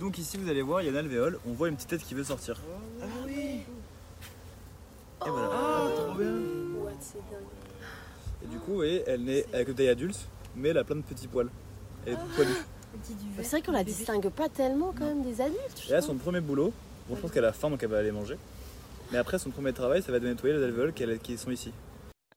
Donc 0.00 0.16
ici, 0.16 0.36
vous 0.38 0.48
allez 0.48 0.62
voir, 0.62 0.80
il 0.80 0.84
y 0.84 0.88
a 0.88 0.92
une 0.92 0.96
alvéole, 0.96 1.38
on 1.46 1.52
voit 1.52 1.68
une 1.68 1.74
petite 1.74 1.88
tête 1.90 2.02
qui 2.04 2.14
veut 2.14 2.24
sortir. 2.24 2.56
Ah 3.02 3.04
oui 3.26 3.60
Et 5.26 5.28
voilà. 5.30 5.50
Ah, 5.52 5.88
trop 5.94 6.14
bien. 6.14 6.67
Et 8.42 8.46
du 8.46 8.58
coup, 8.58 8.72
vous 8.72 8.76
voyez, 8.76 9.02
elle 9.06 9.24
naît 9.24 9.44
avec 9.52 9.68
une 9.68 9.74
taille 9.74 9.88
adulte, 9.88 10.28
mais 10.56 10.68
elle 10.68 10.78
a 10.78 10.84
plein 10.84 10.96
de 10.96 11.02
petits 11.02 11.26
poils. 11.26 11.50
Elle 12.06 12.14
est 12.14 12.16
toute 12.16 12.34
poilue. 12.34 12.52
C'est 13.36 13.50
vrai 13.50 13.62
qu'on 13.62 13.72
la 13.72 13.84
distingue 13.84 14.28
pas 14.30 14.48
tellement 14.48 14.92
quand 14.96 15.04
même 15.04 15.22
des 15.22 15.40
adultes. 15.40 15.84
Et 15.88 15.92
là, 15.92 16.02
son 16.02 16.14
premier 16.16 16.40
boulot, 16.40 16.72
bon, 17.08 17.16
je 17.16 17.20
pense 17.20 17.30
qu'elle 17.30 17.44
a 17.44 17.52
faim 17.52 17.70
donc 17.70 17.82
elle 17.82 17.90
va 17.90 17.98
aller 17.98 18.12
manger. 18.12 18.36
Mais 19.12 19.18
après, 19.18 19.38
son 19.38 19.50
premier 19.50 19.72
travail, 19.72 20.02
ça 20.02 20.10
va 20.10 20.18
être 20.18 20.24
de 20.24 20.28
nettoyer 20.28 20.56
les 20.56 20.62
alvéoles 20.62 20.92
qui 20.92 21.38
sont 21.38 21.50
ici. 21.50 21.72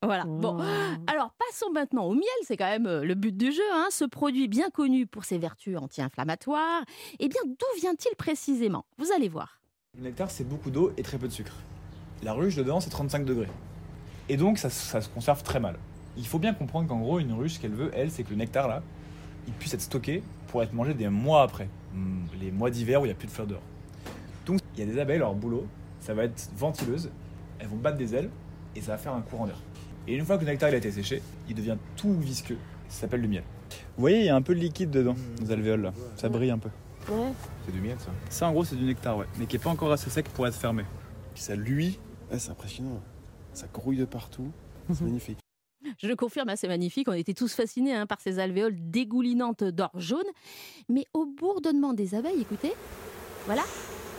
Voilà. 0.04 0.24
Bon, 0.26 0.58
alors 1.08 1.34
passons 1.38 1.72
maintenant 1.72 2.06
au 2.06 2.14
miel, 2.14 2.24
c'est 2.44 2.58
quand 2.58 2.70
même 2.70 2.88
euh, 2.88 3.04
le 3.04 3.14
but 3.14 3.36
du 3.36 3.52
jeu. 3.52 3.62
Hein. 3.74 3.88
Ce 3.92 4.04
produit 4.04 4.48
bien 4.48 4.70
connu 4.70 5.06
pour 5.06 5.26
ses 5.26 5.38
vertus 5.38 5.78
anti-inflammatoires. 5.78 6.84
Eh 7.20 7.28
bien, 7.28 7.42
d'où 7.46 7.80
vient-il 7.80 8.16
précisément? 8.16 8.86
Vous 8.98 9.12
allez 9.12 9.30
voir. 9.30 9.62
Le 9.98 10.04
nectar, 10.04 10.32
c'est 10.32 10.44
beaucoup 10.44 10.72
d'eau 10.72 10.92
et 10.98 11.04
très 11.04 11.18
peu 11.18 11.28
de 11.28 11.34
sucre. 11.34 11.54
La 12.24 12.34
ruche 12.34 12.56
dedans, 12.56 12.80
c'est 12.80 12.90
35 12.90 13.26
degrés. 13.26 13.50
Et 14.30 14.38
donc, 14.38 14.58
ça, 14.58 14.70
ça 14.70 15.02
se 15.02 15.10
conserve 15.10 15.44
très 15.44 15.60
mal. 15.60 15.76
Il 16.18 16.28
faut 16.28 16.40
bien 16.40 16.54
comprendre 16.54 16.88
qu'en 16.88 17.00
gros, 17.00 17.20
une 17.20 17.34
ruche, 17.34 17.54
ce 17.54 17.60
qu'elle 17.60 17.74
veut, 17.74 17.92
elle, 17.94 18.12
c'est 18.12 18.24
que 18.24 18.30
le 18.32 18.36
nectar, 18.36 18.68
là, 18.68 18.82
il 19.48 19.54
puisse 19.54 19.74
être 19.74 19.82
stocké 19.82 20.24
pour 20.48 20.62
être 20.64 20.74
mangé 20.74 20.94
des 20.94 21.10
mois 21.10 21.44
après. 21.44 21.68
Hmm, 21.94 22.26
Les 22.40 22.52
mois 22.52 22.70
d'hiver 22.70 23.02
où 23.02 23.06
il 23.06 23.10
n'y 23.10 23.14
a 23.14 23.16
plus 23.16 23.28
de 23.28 23.32
fleurs 23.32 23.48
dehors. 23.48 23.62
Donc, 24.46 24.60
il 24.76 24.80
y 24.80 24.84
a 24.90 24.92
des 24.92 25.00
abeilles, 25.00 25.20
leur 25.20 25.34
boulot, 25.34 25.66
ça 26.00 26.14
va 26.14 26.26
être 26.26 26.50
ventileuse. 26.56 27.10
Elles 27.60 27.68
vont 27.68 27.78
battre 27.78 27.98
des 27.98 28.16
ailes 28.16 28.30
et 28.76 28.82
ça 28.82 28.94
va 28.94 28.98
faire 28.98 29.14
un 29.14 29.22
courant 29.22 29.46
d'air. 29.46 29.60
Et 30.08 30.16
une 30.16 30.26
fois 30.26 30.38
que 30.38 30.46
le 30.46 30.52
nectar 30.52 30.70
il 30.70 30.76
a 30.76 30.78
été 30.80 30.92
séché, 30.92 31.22
il 31.48 31.56
devient 31.56 31.78
tout 31.96 32.14
visqueux. 32.20 32.58
Ça 32.90 33.02
s'appelle 33.02 33.22
du 33.22 33.28
miel. 33.28 33.44
Vous 33.96 34.02
voyez, 34.02 34.20
il 34.20 34.26
y 34.26 34.30
a 34.30 34.36
un 34.36 34.42
peu 34.42 34.56
de 34.56 34.60
liquide 34.60 34.90
dedans, 34.90 35.16
aux 35.44 35.52
alvéoles 35.52 35.82
là. 35.82 35.94
Ça 36.16 36.28
brille 36.28 36.50
un 36.50 36.58
peu. 36.58 36.70
Ouais. 37.10 37.32
C'est 37.66 37.72
du 37.72 37.80
miel 37.82 37.98
ça 38.00 38.12
Ça 38.30 38.48
en 38.48 38.52
gros 38.52 38.64
c'est 38.64 38.76
du 38.76 38.84
nectar 38.84 39.18
ouais, 39.18 39.26
mais 39.38 39.46
qui 39.46 39.56
est 39.56 39.60
pas 39.60 39.70
encore 39.70 39.92
assez 39.92 40.10
sec 40.10 40.28
pour 40.30 40.48
être 40.48 40.56
fermé. 40.56 40.84
Ça 41.36 41.54
Ouais, 41.56 41.94
c'est 42.38 42.50
impressionnant. 42.50 43.00
Ça 43.54 43.68
grouille 43.74 43.98
de 43.98 44.06
partout, 44.06 44.48
c'est 44.94 45.02
magnifique. 45.02 45.38
Je 45.98 46.08
le 46.08 46.16
confirme, 46.16 46.50
hein, 46.50 46.56
c'est 46.56 46.68
magnifique. 46.68 47.08
On 47.10 47.14
était 47.14 47.34
tous 47.34 47.54
fascinés 47.54 47.94
hein, 47.94 48.06
par 48.06 48.22
ces 48.22 48.40
alvéoles 48.40 48.76
dégoulinantes 48.78 49.64
d'or 49.64 49.92
jaune. 49.96 50.24
Mais 50.90 51.06
au 51.14 51.26
bourdonnement 51.26 51.94
des 51.94 52.16
abeilles, 52.16 52.42
écoutez, 52.42 52.74
voilà. 53.46 53.64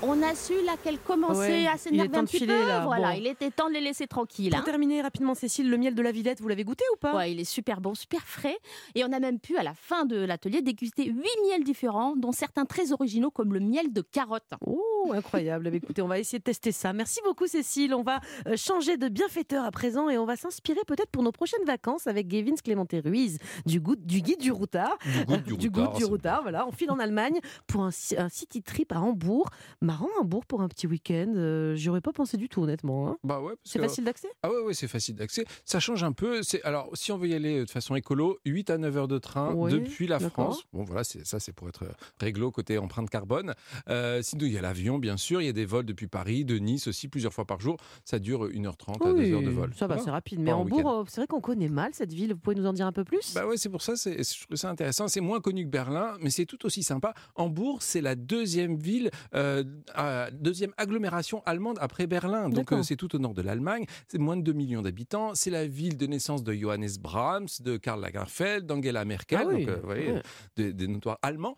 On 0.05 0.21
a 0.21 0.35
su 0.35 0.55
là 0.67 0.73
qu'elles 0.83 0.99
commençaient 0.99 1.63
Ouais, 1.63 1.67
à 1.69 1.79
s'énerver 1.79 2.17
un 2.19 2.25
petit 2.25 2.39
filer, 2.39 2.57
peu. 2.59 2.67
là. 2.67 2.85
Voilà, 2.85 3.13
Bon. 3.13 3.19
il 3.21 3.27
était 3.29 3.53
temps 3.53 3.69
de 3.69 3.75
les 3.75 3.81
laisser 3.81 4.09
tranquilles. 4.09 4.51
Pour 4.51 4.59
hein. 4.59 4.63
terminer 4.65 5.01
rapidement, 5.01 5.37
Cécile, 5.37 5.71
le 5.71 5.77
miel 5.79 5.95
de 5.95 6.03
la 6.03 6.11
Villette, 6.11 6.41
vous 6.41 6.49
l'avez 6.49 6.65
goûté 6.65 6.83
ou 6.93 6.97
pas? 6.97 7.15
Ouais, 7.15 7.31
il 7.31 7.39
est 7.39 7.45
super 7.45 7.81
bon, 7.81 7.95
super 7.95 8.23
frais. 8.27 8.59
Et 8.97 9.05
on 9.05 9.13
a 9.13 9.21
même 9.21 9.39
pu, 9.39 9.57
à 9.57 9.63
la 9.63 9.75
fin 9.75 10.05
de 10.05 10.17
l'atelier, 10.17 10.61
déguster 10.61 11.05
huit 11.05 11.39
miels 11.49 11.63
différents, 11.63 12.17
dont 12.17 12.33
certains 12.33 12.65
très 12.65 12.91
originaux, 12.91 13.31
comme 13.31 13.55
le 13.55 13.61
miel 13.61 13.93
de 13.93 14.01
carotte. 14.01 14.43
Oh, 14.67 14.83
incroyable. 15.11 15.69
Eh 15.73 15.77
Écoutez, 15.77 16.03
on 16.03 16.07
va 16.09 16.19
essayer 16.21 16.39
de 16.39 16.45
tester 16.45 16.71
ça. 16.71 16.93
Merci 16.93 17.21
beaucoup, 17.25 17.47
Cécile. 17.49 17.95
On 17.95 18.03
va 18.03 18.21
euh, 18.47 18.57
changer 18.57 18.97
de 18.97 19.09
bienfaiteur 19.09 19.65
à 19.65 19.71
présent 19.73 20.09
et 20.09 20.19
on 20.19 20.25
va 20.27 20.37
s'inspirer 20.37 20.79
peut-être 20.87 21.11
pour 21.11 21.23
nos 21.25 21.33
prochaines 21.33 21.65
vacances 21.67 22.07
avec 22.07 22.29
Gavin 22.29 22.55
Clémenté 22.63 23.01
Ruiz 23.01 23.39
du, 23.67 23.81
goût, 23.81 23.97
du 23.97 24.21
guide 24.21 24.39
du 24.41 24.53
routard. 24.53 24.97
Du 25.05 25.25
goût 25.25 25.37
du 25.39 25.57
du 25.99 26.05
routard, 26.05 26.39
du. 26.39 26.43
Voilà, 26.43 26.67
on 26.69 26.73
file 26.73 26.91
en 26.93 26.99
Allemagne 27.01 27.41
pour 27.67 27.83
un, 27.83 27.91
ci- 27.91 28.17
un 28.17 28.29
city 28.29 28.63
trip 28.63 28.93
à 28.93 29.01
Hambourg. 29.01 29.49
Marrant, 29.81 30.09
Hambourg 30.21 30.47
pour 30.47 30.61
un 30.63 30.69
petit 30.69 30.87
week-end. 30.87 31.33
Euh, 31.37 31.75
J'y 31.75 31.89
aurais 31.89 32.01
pas 32.01 32.13
pensé 32.13 32.37
du 32.37 32.49
tout, 32.49 32.63
honnêtement. 32.63 33.09
hein. 33.09 33.17
Bah 33.25 33.41
ouais, 33.41 33.55
C'est 33.65 33.79
que- 33.79 33.85
facile 33.87 34.05
d'accès? 34.05 34.29
Ah 34.43 34.51
ouais, 34.51 34.61
ouais 34.67 34.75
c'est 34.75 34.89
facile 34.89 35.17
d'accès. 35.17 35.45
Ça 35.65 35.81
change 35.81 36.05
un 36.05 36.13
peu. 36.13 36.41
Alors 36.65 36.91
si 36.95 37.11
on 37.13 37.17
veut 37.19 37.29
y 37.29 37.35
aller 37.35 37.65
de 37.65 37.71
façon 37.71 37.95
écolo, 37.97 38.39
8 38.45 38.71
à 38.71 38.79
9 38.79 38.97
heures 38.97 39.09
de 39.09 39.19
train 39.19 39.53
Ouais, 39.55 39.71
depuis 39.73 40.07
la. 40.07 40.19
France. 40.21 40.63
Bon 40.73 40.85
voilà, 40.85 41.03
ça 41.05 41.41
c'est 41.41 41.53
pour 41.53 41.69
être 41.69 41.85
réglo 42.21 42.51
côté 42.53 42.79
empreinte 42.79 43.11
carbone. 43.11 43.55
Euh, 43.89 44.21
sinon 44.23 44.47
il 44.47 44.53
y 44.53 44.59
a 44.59 44.63
l'avion 44.63 44.92
Bien 44.99 45.17
sûr. 45.17 45.41
Il 45.43 45.47
y 45.47 45.49
a 45.49 45.53
des 45.53 45.65
vols 45.67 45.85
depuis 45.87 46.07
Paris, 46.07 46.45
de 46.45 46.59
Nice 46.59 46.87
aussi, 46.87 47.09
plusieurs 47.09 47.33
fois 47.33 47.45
par 47.45 47.61
jour. 47.61 47.77
Ça 48.05 48.19
dure 48.19 48.49
1h30 48.49 49.07
à 49.07 49.13
Oui, 49.13 49.31
2h 49.31 49.45
de 49.45 49.51
vol. 49.51 49.73
Ça 49.75 49.87
va, 49.87 49.99
c'est 49.99 50.11
rapide. 50.11 50.41
Mais 50.41 50.53
Hambourg, 50.53 51.05
c'est 51.09 51.21
vrai 51.21 51.27
qu'on 51.27 51.41
connaît 51.41 51.69
mal 51.69 51.91
cette 51.95 52.13
ville. 52.13 52.33
Vous 52.35 52.39
pouvez 52.41 52.57
nous 52.57 52.67
en 52.67 52.73
dire 52.73 52.87
un 52.87 52.93
peu 52.93 53.05
plus? 53.05 53.35
Bah 53.35 53.47
ouais, 53.47 53.57
c'est 53.57 53.69
pour 53.69 53.83
ça, 53.83 53.97
c'est, 53.97 54.23
je 54.23 54.45
trouve 54.47 54.57
ça 54.57 54.71
intéressant. 54.71 55.09
C'est 55.09 55.21
moins 55.21 55.41
connu 55.41 55.65
que 55.65 55.71
Berlin, 55.71 56.17
mais 56.21 56.31
c'est 56.31 56.47
tout 56.47 56.65
aussi 56.67 56.83
sympa. 56.83 57.15
Hambourg, 57.35 57.83
c'est 57.83 58.01
la 58.01 58.15
deuxième 58.15 58.77
ville, 58.77 59.11
euh, 59.35 59.65
euh, 59.99 60.31
deuxième 60.33 60.73
agglomération 60.77 61.43
allemande 61.45 61.79
après 61.81 62.07
Berlin. 62.07 62.49
Donc 62.49 62.73
euh, 62.73 62.83
c'est 62.83 62.97
tout 62.97 63.15
au 63.15 63.19
nord 63.19 63.35
de 63.35 63.43
l'Allemagne. 63.43 63.85
C'est 64.09 64.19
moins 64.19 64.37
de 64.37 64.43
2 64.43 64.53
millions 64.53 64.83
d'habitants. 64.83 65.35
C'est 65.35 65.51
la 65.51 65.67
ville 65.67 65.97
de 65.97 66.07
naissance 66.07 66.43
de 66.43 66.53
Johannes 66.53 66.89
Brahms, 67.01 67.49
de 67.61 67.77
Karl 67.77 68.01
Lagerfeld, 68.01 68.67
d'Angela 68.67 69.05
Merkel, 69.05 69.41
Ah 69.43 69.47
oui, 69.49 69.67
donc 69.67 69.75
euh, 69.85 69.87
ouais. 69.87 70.23
des, 70.57 70.73
des 70.73 70.87
notoires 70.89 71.19
allemands. 71.23 71.57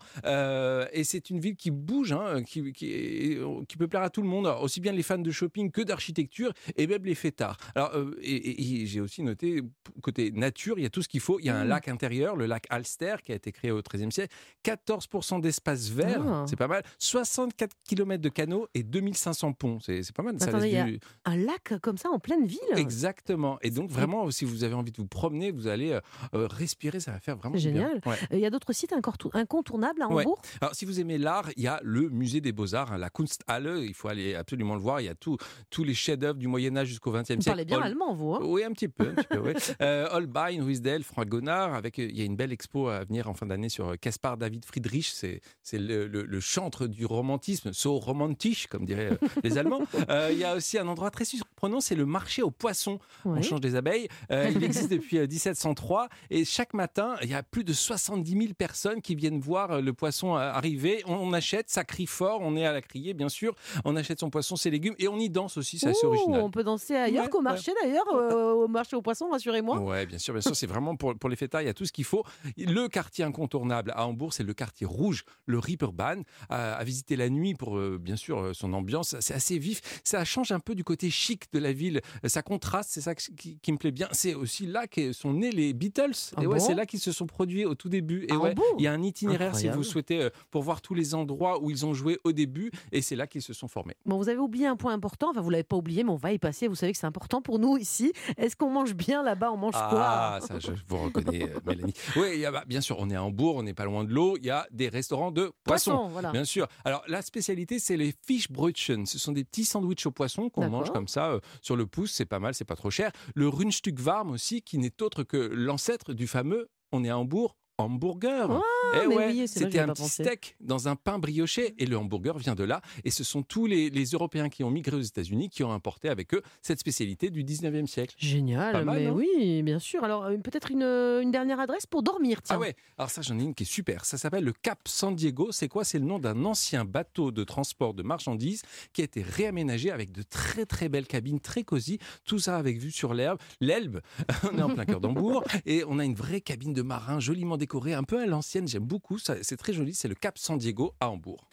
Et 0.93 1.03
c'est 1.03 1.29
une 1.29 1.39
ville 1.39 1.55
qui 1.55 1.71
bouge, 1.71 2.11
hein, 2.11 2.43
qui, 2.43 2.71
qui, 2.73 3.24
est- 3.33 3.65
qui 3.67 3.77
peut 3.77 3.87
plaire 3.87 4.01
à 4.03 4.09
tout 4.09 4.21
le 4.21 4.27
monde, 4.27 4.47
aussi 4.61 4.79
bien 4.81 4.91
les 4.91 5.03
fans 5.03 5.17
de 5.17 5.31
shopping 5.31 5.71
que 5.71 5.81
d'architecture, 5.81 6.51
et 6.75 6.87
même 6.87 7.03
les 7.05 7.15
fêtards. 7.15 7.57
Alors, 7.75 7.91
euh, 7.95 8.15
et, 8.21 8.35
et- 8.35 8.81
et 8.81 8.85
j'ai 8.85 9.01
aussi 9.01 9.23
noté, 9.23 9.61
côté 10.01 10.31
nature, 10.31 10.77
il 10.79 10.83
y 10.83 10.85
a 10.85 10.89
tout 10.89 11.01
ce 11.01 11.07
qu'il 11.07 11.19
faut. 11.19 11.39
Il 11.39 11.45
y 11.45 11.49
a 11.49 11.55
un 11.57 11.65
Mm. 11.65 11.69
lac 11.69 11.87
intérieur, 11.87 12.35
le 12.35 12.45
lac 12.45 12.65
Alster, 12.69 13.15
qui 13.23 13.31
a 13.31 13.35
été 13.35 13.51
créé 13.51 13.71
au 13.71 13.81
XIIIe 13.81 14.11
siècle. 14.11 14.33
14% 14.63 15.39
d'espace 15.39 15.89
vert, 15.89 16.23
Ah. 16.27 16.45
c'est 16.47 16.55
pas 16.55 16.67
mal. 16.67 16.83
64 16.99 17.75
km 17.87 18.21
de 18.21 18.29
canaux 18.29 18.67
et 18.73 18.83
2500 18.83 19.53
ponts. 19.53 19.79
C'est 19.81 20.11
pas 20.13 20.23
mal. 20.23 20.39
Ça 20.39 20.47
Attendez, 20.49 20.65
laisse 20.65 20.71
il 20.73 20.75
y 20.75 20.79
a 20.79 20.85
du- 20.85 20.99
un 21.25 21.37
lac 21.37 21.73
comme 21.81 21.97
ça 21.97 22.09
en 22.09 22.19
pleine 22.19 22.45
ville? 22.45 22.59
Exactement. 22.75 23.57
Et 23.61 23.69
donc, 23.69 23.89
vraiment, 23.89 24.29
si 24.31 24.45
vous 24.45 24.63
avez 24.63 24.73
envie 24.73 24.91
de 24.91 24.97
vous 24.97 25.07
promener, 25.07 25.51
vous 25.51 25.67
allez 25.67 25.91
euh, 25.91 25.99
euh, 26.33 26.47
respirer, 26.47 26.99
ça 26.99 27.11
va 27.11 27.19
faire 27.19 27.37
vraiment 27.37 27.55
C'est 27.57 27.67
du 27.67 27.73
bien. 27.73 27.87
génial. 27.87 28.01
Ouais. 28.05 28.15
Euh, 28.31 28.35
Il 28.35 28.39
y 28.39 28.45
a 28.45 28.49
d'autres 28.49 28.73
sites 28.73 28.93
incontournables 29.33 30.01
à 30.01 30.07
Ouais. 30.07 30.23
Hambourg? 30.23 30.41
Alors, 30.61 30.75
si 30.75 30.85
vous 30.85 30.99
aimez 30.99 31.17
l'art, 31.17 31.49
il 31.57 31.63
y 31.63 31.67
a 31.67 31.79
le 31.83 32.09
musée 32.09 32.41
des 32.41 32.51
beaux-arts, 32.51 32.91
hein, 32.93 32.97
la 32.97 33.09
Kunsthalle. 33.15 33.79
Il 33.83 33.93
faut 33.93 34.07
aller 34.09 34.35
absolument 34.35 34.75
le 34.75 34.81
voir. 34.81 34.99
Il 35.01 35.05
y 35.05 35.09
a 35.09 35.15
tout- 35.15 35.37
tous 35.69 35.83
les 35.83 35.93
chefs-d'œuvre 35.93 36.37
du 36.37 36.47
Moyen-Âge 36.47 36.87
jusqu'au 36.89 37.11
XXe 37.11 37.25
siècle. 37.27 37.39
Vous 37.41 37.45
parlez 37.45 37.65
bien 37.65 37.81
allemand, 37.81 38.13
vous. 38.13 38.33
hein? 38.35 38.39
Oui, 38.43 38.63
un 38.63 38.71
petit 38.71 38.87
peu. 38.89 39.07
Un 39.09 39.13
petit 39.15 39.27
peu 39.29 39.39
oui. 39.39 39.53
Euh, 39.81 40.07
Holbein, 40.11 40.63
Ruisdael, 40.63 41.03
Fragonard. 41.03 41.73
Avec, 41.73 41.99
euh, 41.99 42.07
il 42.09 42.17
y 42.17 42.21
a 42.21 42.25
une 42.25 42.35
belle 42.35 42.51
expo 42.51 42.87
à 42.89 43.03
venir 43.05 43.29
en 43.29 43.33
fin 43.33 43.45
d'année 43.45 43.69
sur 43.69 43.89
euh, 43.89 43.95
Caspar 43.95 44.37
David 44.37 44.65
Friedrich. 44.65 45.11
C'est, 45.13 45.41
le, 45.73 46.07
le- 46.07 46.23
le 46.25 46.39
chantre 46.39 46.87
du 46.87 47.05
romantisme, 47.05 47.71
so 47.73 47.97
romantisch, 47.99 48.67
comme 48.67 48.85
diraient 48.85 49.17
les 49.43 49.57
Allemands. 49.57 49.81
Il 50.31 50.37
y 50.37 50.43
a 50.43 50.55
aussi 50.55 50.77
un 50.77 50.87
endroit 50.87 51.11
très 51.11 51.25
surprenant, 51.25 51.54
c'est 51.79 51.95
le 51.95 52.05
marché 52.05 52.41
aux 52.41 52.51
poissons. 52.51 52.99
On 53.25 53.31
Ouais. 53.33 53.41
change 53.41 53.61
des 53.61 53.75
abeilles. 53.75 54.07
Euh, 54.31 54.51
il 54.55 54.63
existe 54.63 54.89
depuis 54.91 55.17
euh, 55.17 55.27
1703 55.27 56.09
et 56.29 56.45
chaque 56.45 56.73
matin, 56.73 57.15
il 57.23 57.29
y 57.29 57.33
a 57.33 57.43
plus 57.43 57.63
de 57.63 57.73
70 57.73 58.31
000 58.31 58.53
personnes 58.57 59.01
qui 59.01 59.15
viennent 59.15 59.39
voir 59.39 59.71
euh, 59.71 59.81
le 59.81 59.93
poisson 59.93 60.35
euh, 60.35 60.39
arriver. 60.39 61.01
On, 61.07 61.15
on 61.15 61.33
achète, 61.33 61.69
ça 61.69 61.83
crie 61.83 62.05
fort, 62.05 62.39
on 62.41 62.55
est 62.55 62.65
à 62.65 62.71
la 62.71 62.81
criée, 62.81 63.13
bien 63.13 63.29
sûr. 63.29 63.55
On 63.83 63.95
achète 63.95 64.19
son 64.19 64.29
poisson, 64.29 64.55
ses 64.55 64.69
légumes 64.69 64.95
et 64.99 65.07
on 65.07 65.17
y 65.17 65.29
danse 65.29 65.57
aussi, 65.57 65.79
c'est 65.79 65.89
assez 65.89 66.05
original. 66.05 66.41
On 66.41 66.51
peut 66.51 66.63
danser 66.63 66.95
ailleurs 66.95 67.23
Ouais, 67.25 67.29
qu'au 67.29 67.37
ouais. 67.39 67.43
marché 67.43 67.71
d'ailleurs, 67.81 68.07
euh, 68.13 68.51
au 68.65 68.67
marché 68.67 68.95
aux 68.95 69.01
poissons, 69.01 69.29
rassurez-moi. 69.31 69.79
Ouais, 69.79 70.05
bien 70.05 70.17
sûr, 70.19 70.33
bien 70.33 70.41
sûr, 70.41 70.55
c'est 70.55 70.67
vraiment 70.67 70.95
pour, 70.95 71.15
pour 71.17 71.29
les 71.29 71.35
fêtards, 71.35 71.61
il 71.61 71.65
y 71.65 71.69
a 71.69 71.73
tout 71.73 71.85
ce 71.85 71.91
qu'il 71.93 72.05
faut. 72.05 72.23
Le 72.57 72.87
quartier 72.87 73.23
incontournable 73.25 73.91
à 73.95 74.05
Hambourg, 74.07 74.33
c'est 74.33 74.43
le 74.43 74.53
quartier 74.53 74.85
rouge, 74.85 75.23
le 75.45 75.59
Ripperbahn, 75.59 76.23
à, 76.49 76.73
à 76.75 76.83
visiter 76.83 77.15
la 77.15 77.29
nuit 77.29 77.55
pour, 77.55 77.77
euh, 77.77 77.97
bien 77.99 78.15
sûr, 78.15 78.39
euh, 78.39 78.53
son 78.53 78.73
ambiance. 78.73 79.15
C'est 79.19 79.33
assez 79.33 79.57
vif. 79.57 79.81
Ça 80.03 80.23
change 80.25 80.51
un 80.51 80.59
peu 80.59 80.75
du 80.75 80.83
côté 80.83 81.09
chic 81.09 81.45
de 81.55 81.63
la 81.63 81.73
ville. 81.73 82.01
Euh, 82.23 82.27
Ça 82.29 82.41
contraste, 82.41 82.89
c'est 82.91 83.01
ça 83.01 83.15
qui, 83.15 83.57
qui 83.61 83.71
me 83.71 83.77
plaît 83.77 83.91
bien. 83.91 84.07
C'est 84.11 84.33
aussi 84.33 84.65
là 84.65 84.87
que 84.87 85.13
sont 85.13 85.33
nés 85.33 85.51
les 85.51 85.73
Beatles. 85.73 86.11
Ah 86.35 86.43
et 86.43 86.47
ouais, 86.47 86.57
bon? 86.57 86.63
c'est 86.63 86.75
là 86.75 86.85
qu'ils 86.85 86.99
se 86.99 87.11
sont 87.11 87.25
produits 87.27 87.65
au 87.65 87.75
tout 87.75 87.89
début. 87.89 88.25
Et 88.29 88.31
À 88.33 88.37
ouais, 88.37 88.53
il 88.77 88.83
y 88.83 88.87
a 88.87 88.91
un 88.93 89.01
itinéraire 89.01 89.55
si 89.55 89.67
vous 89.69 89.83
souhaitez 89.83 90.21
euh, 90.21 90.29
pour 90.51 90.63
voir 90.63 90.81
tous 90.81 90.93
les 90.93 91.15
endroits 91.15 91.61
où 91.61 91.69
ils 91.71 91.85
ont 91.85 91.93
joué 91.93 92.19
au 92.23 92.31
début. 92.31 92.71
Et 92.91 93.01
c'est 93.01 93.15
là 93.15 93.27
qu'ils 93.27 93.41
se 93.41 93.53
sont 93.53 93.67
formés. 93.67 93.95
Bon, 94.05 94.17
vous 94.17 94.29
avez 94.29 94.39
oublié 94.39 94.67
un 94.67 94.75
point 94.75 94.93
important, 94.93 95.29
enfin 95.31 95.41
vous 95.41 95.49
l'avez 95.49 95.63
pas 95.63 95.75
oublié, 95.77 96.03
mais 96.03 96.11
on 96.11 96.15
va 96.17 96.31
y 96.33 96.39
passer, 96.39 96.67
vous 96.67 96.75
savez 96.75 96.91
que 96.91 96.97
c'est 96.97 97.07
important 97.07 97.41
pour 97.41 97.59
nous 97.59 97.77
ici. 97.77 98.11
Est-ce 98.37 98.55
qu'on 98.55 98.69
mange 98.69 98.93
bien 98.95 99.23
là-bas? 99.23 99.51
On 99.51 99.57
mange 99.57 99.73
Ah, 99.75 100.37
quoi 100.39 100.47
ça, 100.47 100.59
je 100.59 100.71
vous 100.87 100.97
reconnais, 100.97 101.43
euh, 101.49 101.59
Mélanie. 101.65 101.93
Oui, 102.15 102.27
il 102.33 102.39
y 102.39 102.45
a- 102.45 102.51
bah, 102.51 102.63
bien 102.67 102.81
sûr, 102.81 102.97
on 102.99 103.09
est 103.09 103.15
à 103.15 103.23
Hambourg, 103.23 103.55
on 103.57 103.63
n'est 103.63 103.73
pas 103.73 103.85
loin 103.85 104.03
de 104.03 104.11
l'eau. 104.13 104.35
Il 104.37 104.45
y 104.45 104.49
a 104.49 104.67
des 104.71 104.89
restaurants 104.89 105.31
de 105.31 105.51
poissons. 105.63 106.07
Voilà. 106.09 106.31
Bien 106.31 106.43
sûr. 106.45 106.67
Alors, 106.83 107.03
la 107.07 107.21
spécialité, 107.21 107.79
c'est 107.79 107.97
les 107.97 108.13
Fischbrötchen. 108.45 109.05
Ce 109.05 109.17
sont 109.19 109.31
des 109.31 109.43
petits 109.43 109.65
sandwichs 109.65 110.05
au 110.05 110.11
poisson 110.11 110.49
qu'on 110.49 110.69
mange 110.69 110.91
comme 110.91 111.07
ça 111.07 111.34
sur 111.61 111.75
le 111.75 111.85
pouce. 111.85 112.11
C'est 112.11 112.25
pas 112.25 112.39
mal, 112.39 112.53
c'est 112.53 112.65
pas 112.65 112.75
trop 112.75 112.89
cher. 112.89 113.11
Le 113.33 113.47
Rundstück 113.47 113.99
warm 114.05 114.31
aussi, 114.31 114.61
qui 114.61 114.77
n'est 114.77 115.01
autre 115.01 115.23
que 115.23 115.37
l'ancêtre 115.37 116.13
du 116.13 116.27
fameux 116.27 116.69
on 116.91 117.03
est 117.03 117.09
à 117.09 117.17
Hambourg. 117.17 117.57
Hamburger. 117.77 118.61
Eh 119.01 119.07
ouais, 119.07 119.27
oui, 119.27 119.47
c'était 119.47 119.77
ai 119.77 119.81
un 119.81 119.87
petit 119.89 120.03
pensé. 120.03 120.23
steak 120.23 120.55
dans 120.61 120.87
un 120.87 120.95
pain 120.95 121.19
brioché 121.19 121.75
et 121.77 121.85
le 121.85 121.97
hamburger 121.97 122.37
vient 122.37 122.55
de 122.55 122.63
là. 122.63 122.81
Et 123.03 123.11
ce 123.11 123.23
sont 123.23 123.43
tous 123.43 123.65
les, 123.65 123.89
les 123.89 124.05
Européens 124.05 124.49
qui 124.49 124.63
ont 124.63 124.69
migré 124.69 124.95
aux 124.95 125.01
États-Unis 125.01 125.49
qui 125.49 125.63
ont 125.63 125.71
importé 125.73 126.09
avec 126.09 126.33
eux 126.33 126.41
cette 126.61 126.79
spécialité 126.79 127.29
du 127.29 127.43
19e 127.43 127.87
siècle. 127.87 128.15
Pas 128.19 128.25
Génial, 128.25 128.85
mal, 128.85 128.99
mais 128.99 129.09
oui, 129.09 129.61
bien 129.63 129.79
sûr. 129.79 130.03
Alors 130.03 130.25
euh, 130.25 130.37
peut-être 130.37 130.71
une, 130.71 130.83
une 130.83 131.31
dernière 131.31 131.59
adresse 131.59 131.85
pour 131.85 132.03
dormir, 132.03 132.41
tiens. 132.41 132.55
Ah 132.57 132.59
ouais, 132.59 132.75
alors 132.97 133.09
ça 133.09 133.21
j'en 133.21 133.37
ai 133.39 133.43
une 133.43 133.53
qui 133.53 133.63
est 133.63 133.65
super. 133.65 134.05
Ça 134.05 134.17
s'appelle 134.17 134.43
le 134.43 134.53
Cap 134.53 134.79
San 134.87 135.15
Diego. 135.15 135.51
C'est 135.51 135.67
quoi? 135.67 135.83
C'est 135.83 135.99
le 135.99 136.05
nom 136.05 136.19
d'un 136.19 136.45
ancien 136.45 136.85
bateau 136.85 137.31
de 137.31 137.43
transport 137.43 137.93
de 137.93 138.03
marchandises 138.03 138.61
qui 138.93 139.01
a 139.01 139.03
été 139.05 139.21
réaménagé 139.21 139.91
avec 139.91 140.11
de 140.11 140.21
très 140.21 140.65
très 140.65 140.87
belles 140.89 141.07
cabines, 141.07 141.39
très 141.39 141.63
cosy. 141.63 141.99
Tout 142.23 142.39
ça 142.39 142.57
avec 142.57 142.77
vue 142.77 142.91
sur 142.91 143.13
l'herbe, 143.13 143.39
l'Elbe. 143.59 143.99
on 144.51 144.57
est 144.57 144.61
en 144.61 144.69
plein 144.69 144.85
cœur 144.85 145.01
d'Hambourg 145.01 145.43
et 145.65 145.83
on 145.87 145.99
a 145.99 146.05
une 146.05 146.15
vraie 146.15 146.41
cabine 146.41 146.73
de 146.73 146.81
marin 146.81 147.19
joliment 147.19 147.57
décorée, 147.57 147.64
un 147.73 148.03
peu 148.03 148.21
à 148.21 148.25
l'ancienne. 148.25 148.67
J'aime 148.67 148.83
beaucoup. 148.83 149.17
C'est 149.17 149.57
très 149.57 149.73
joli. 149.73 149.93
C'est 149.93 150.07
le 150.07 150.15
Cap 150.15 150.37
San 150.37 150.57
Diego 150.57 150.93
à 150.99 151.09
Hambourg. 151.09 151.45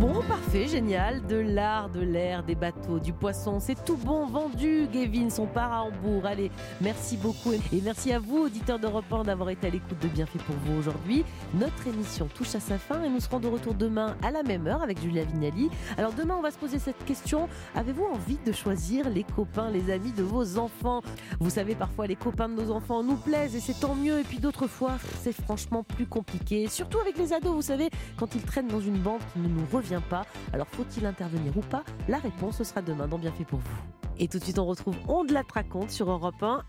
Bon, 0.00 0.20
parfait, 0.26 0.66
génial. 0.66 1.24
De 1.26 1.36
l'art, 1.36 1.90
de 1.90 2.00
l'air, 2.00 2.42
des 2.42 2.54
bateaux, 2.54 2.98
du 2.98 3.12
poisson, 3.12 3.60
c'est 3.60 3.84
tout 3.84 3.96
bon 3.96 4.26
vendu. 4.26 4.88
Gavin, 4.92 5.30
son 5.30 5.46
part 5.46 5.72
à 5.72 5.82
Hambourg. 5.84 6.26
Allez, 6.26 6.50
merci 6.80 7.16
beaucoup. 7.16 7.52
Et 7.52 7.60
merci 7.82 8.12
à 8.12 8.18
vous, 8.18 8.38
auditeurs 8.38 8.78
d'Europe 8.78 9.04
1, 9.10 9.24
d'avoir 9.24 9.50
été 9.50 9.68
à 9.68 9.70
l'écoute 9.70 9.98
de 10.00 10.08
Bienfait 10.08 10.40
pour 10.46 10.56
vous 10.56 10.78
aujourd'hui. 10.78 11.24
Notre 11.54 11.86
émission 11.86 12.28
touche 12.34 12.54
à 12.54 12.60
sa 12.60 12.78
fin 12.78 13.02
et 13.04 13.08
nous 13.08 13.20
serons 13.20 13.38
de 13.38 13.46
retour 13.46 13.74
demain 13.74 14.16
à 14.22 14.30
la 14.30 14.42
même 14.42 14.66
heure 14.66 14.82
avec 14.82 15.00
Julia 15.00 15.24
Vignali. 15.24 15.70
Alors 15.96 16.12
demain, 16.12 16.34
on 16.36 16.42
va 16.42 16.50
se 16.50 16.58
poser 16.58 16.78
cette 16.78 17.04
question. 17.04 17.48
Avez-vous 17.74 18.04
envie 18.04 18.38
de 18.44 18.52
choisir 18.52 19.08
les 19.08 19.24
copains, 19.24 19.70
les 19.70 19.92
amis 19.92 20.12
de 20.12 20.22
vos 20.22 20.58
enfants? 20.58 21.02
Vous 21.38 21.50
savez, 21.50 21.74
parfois, 21.74 22.06
les 22.06 22.16
copains 22.16 22.48
de 22.48 22.54
nos 22.54 22.72
enfants 22.72 23.02
nous 23.02 23.16
plaisent 23.16 23.54
et 23.54 23.60
c'est 23.60 23.80
tant 23.80 23.94
mieux. 23.94 24.18
Et 24.18 24.24
puis 24.24 24.38
d'autres 24.38 24.66
fois, 24.66 24.92
c'est 25.22 25.32
franchement 25.46 25.84
plus 25.84 26.06
compliqué. 26.06 26.66
Surtout 26.68 26.98
avec 26.98 27.16
les 27.16 27.32
ados, 27.32 27.54
vous 27.54 27.62
savez, 27.62 27.88
quand 28.16 28.34
ils 28.34 28.42
traînent 28.42 28.66
dans 28.66 28.80
une 28.80 28.98
bande 28.98 29.20
qui 29.32 29.38
ne 29.38 29.46
nous 29.46 29.64
revient 29.72 30.02
pas. 30.10 30.26
Alors 30.52 30.66
faut-il 30.66 31.06
intervenir 31.06 31.56
ou 31.56 31.60
pas? 31.60 31.84
La 32.08 32.18
réponse 32.18 32.60
sera 32.64 32.82
demain 32.82 33.06
dans 33.06 33.18
Bienfait 33.18 33.44
pour 33.44 33.60
vous. 33.60 33.76
Et 34.18 34.26
tout 34.26 34.38
de 34.38 34.44
suite, 34.44 34.58
on 34.58 34.66
retrouve 34.66 34.96
On 35.06 35.24
de 35.24 35.32
la 35.32 35.42
raconte 35.54 35.90
sur 35.90 36.10
Europe 36.10 36.42
1. 36.42 36.64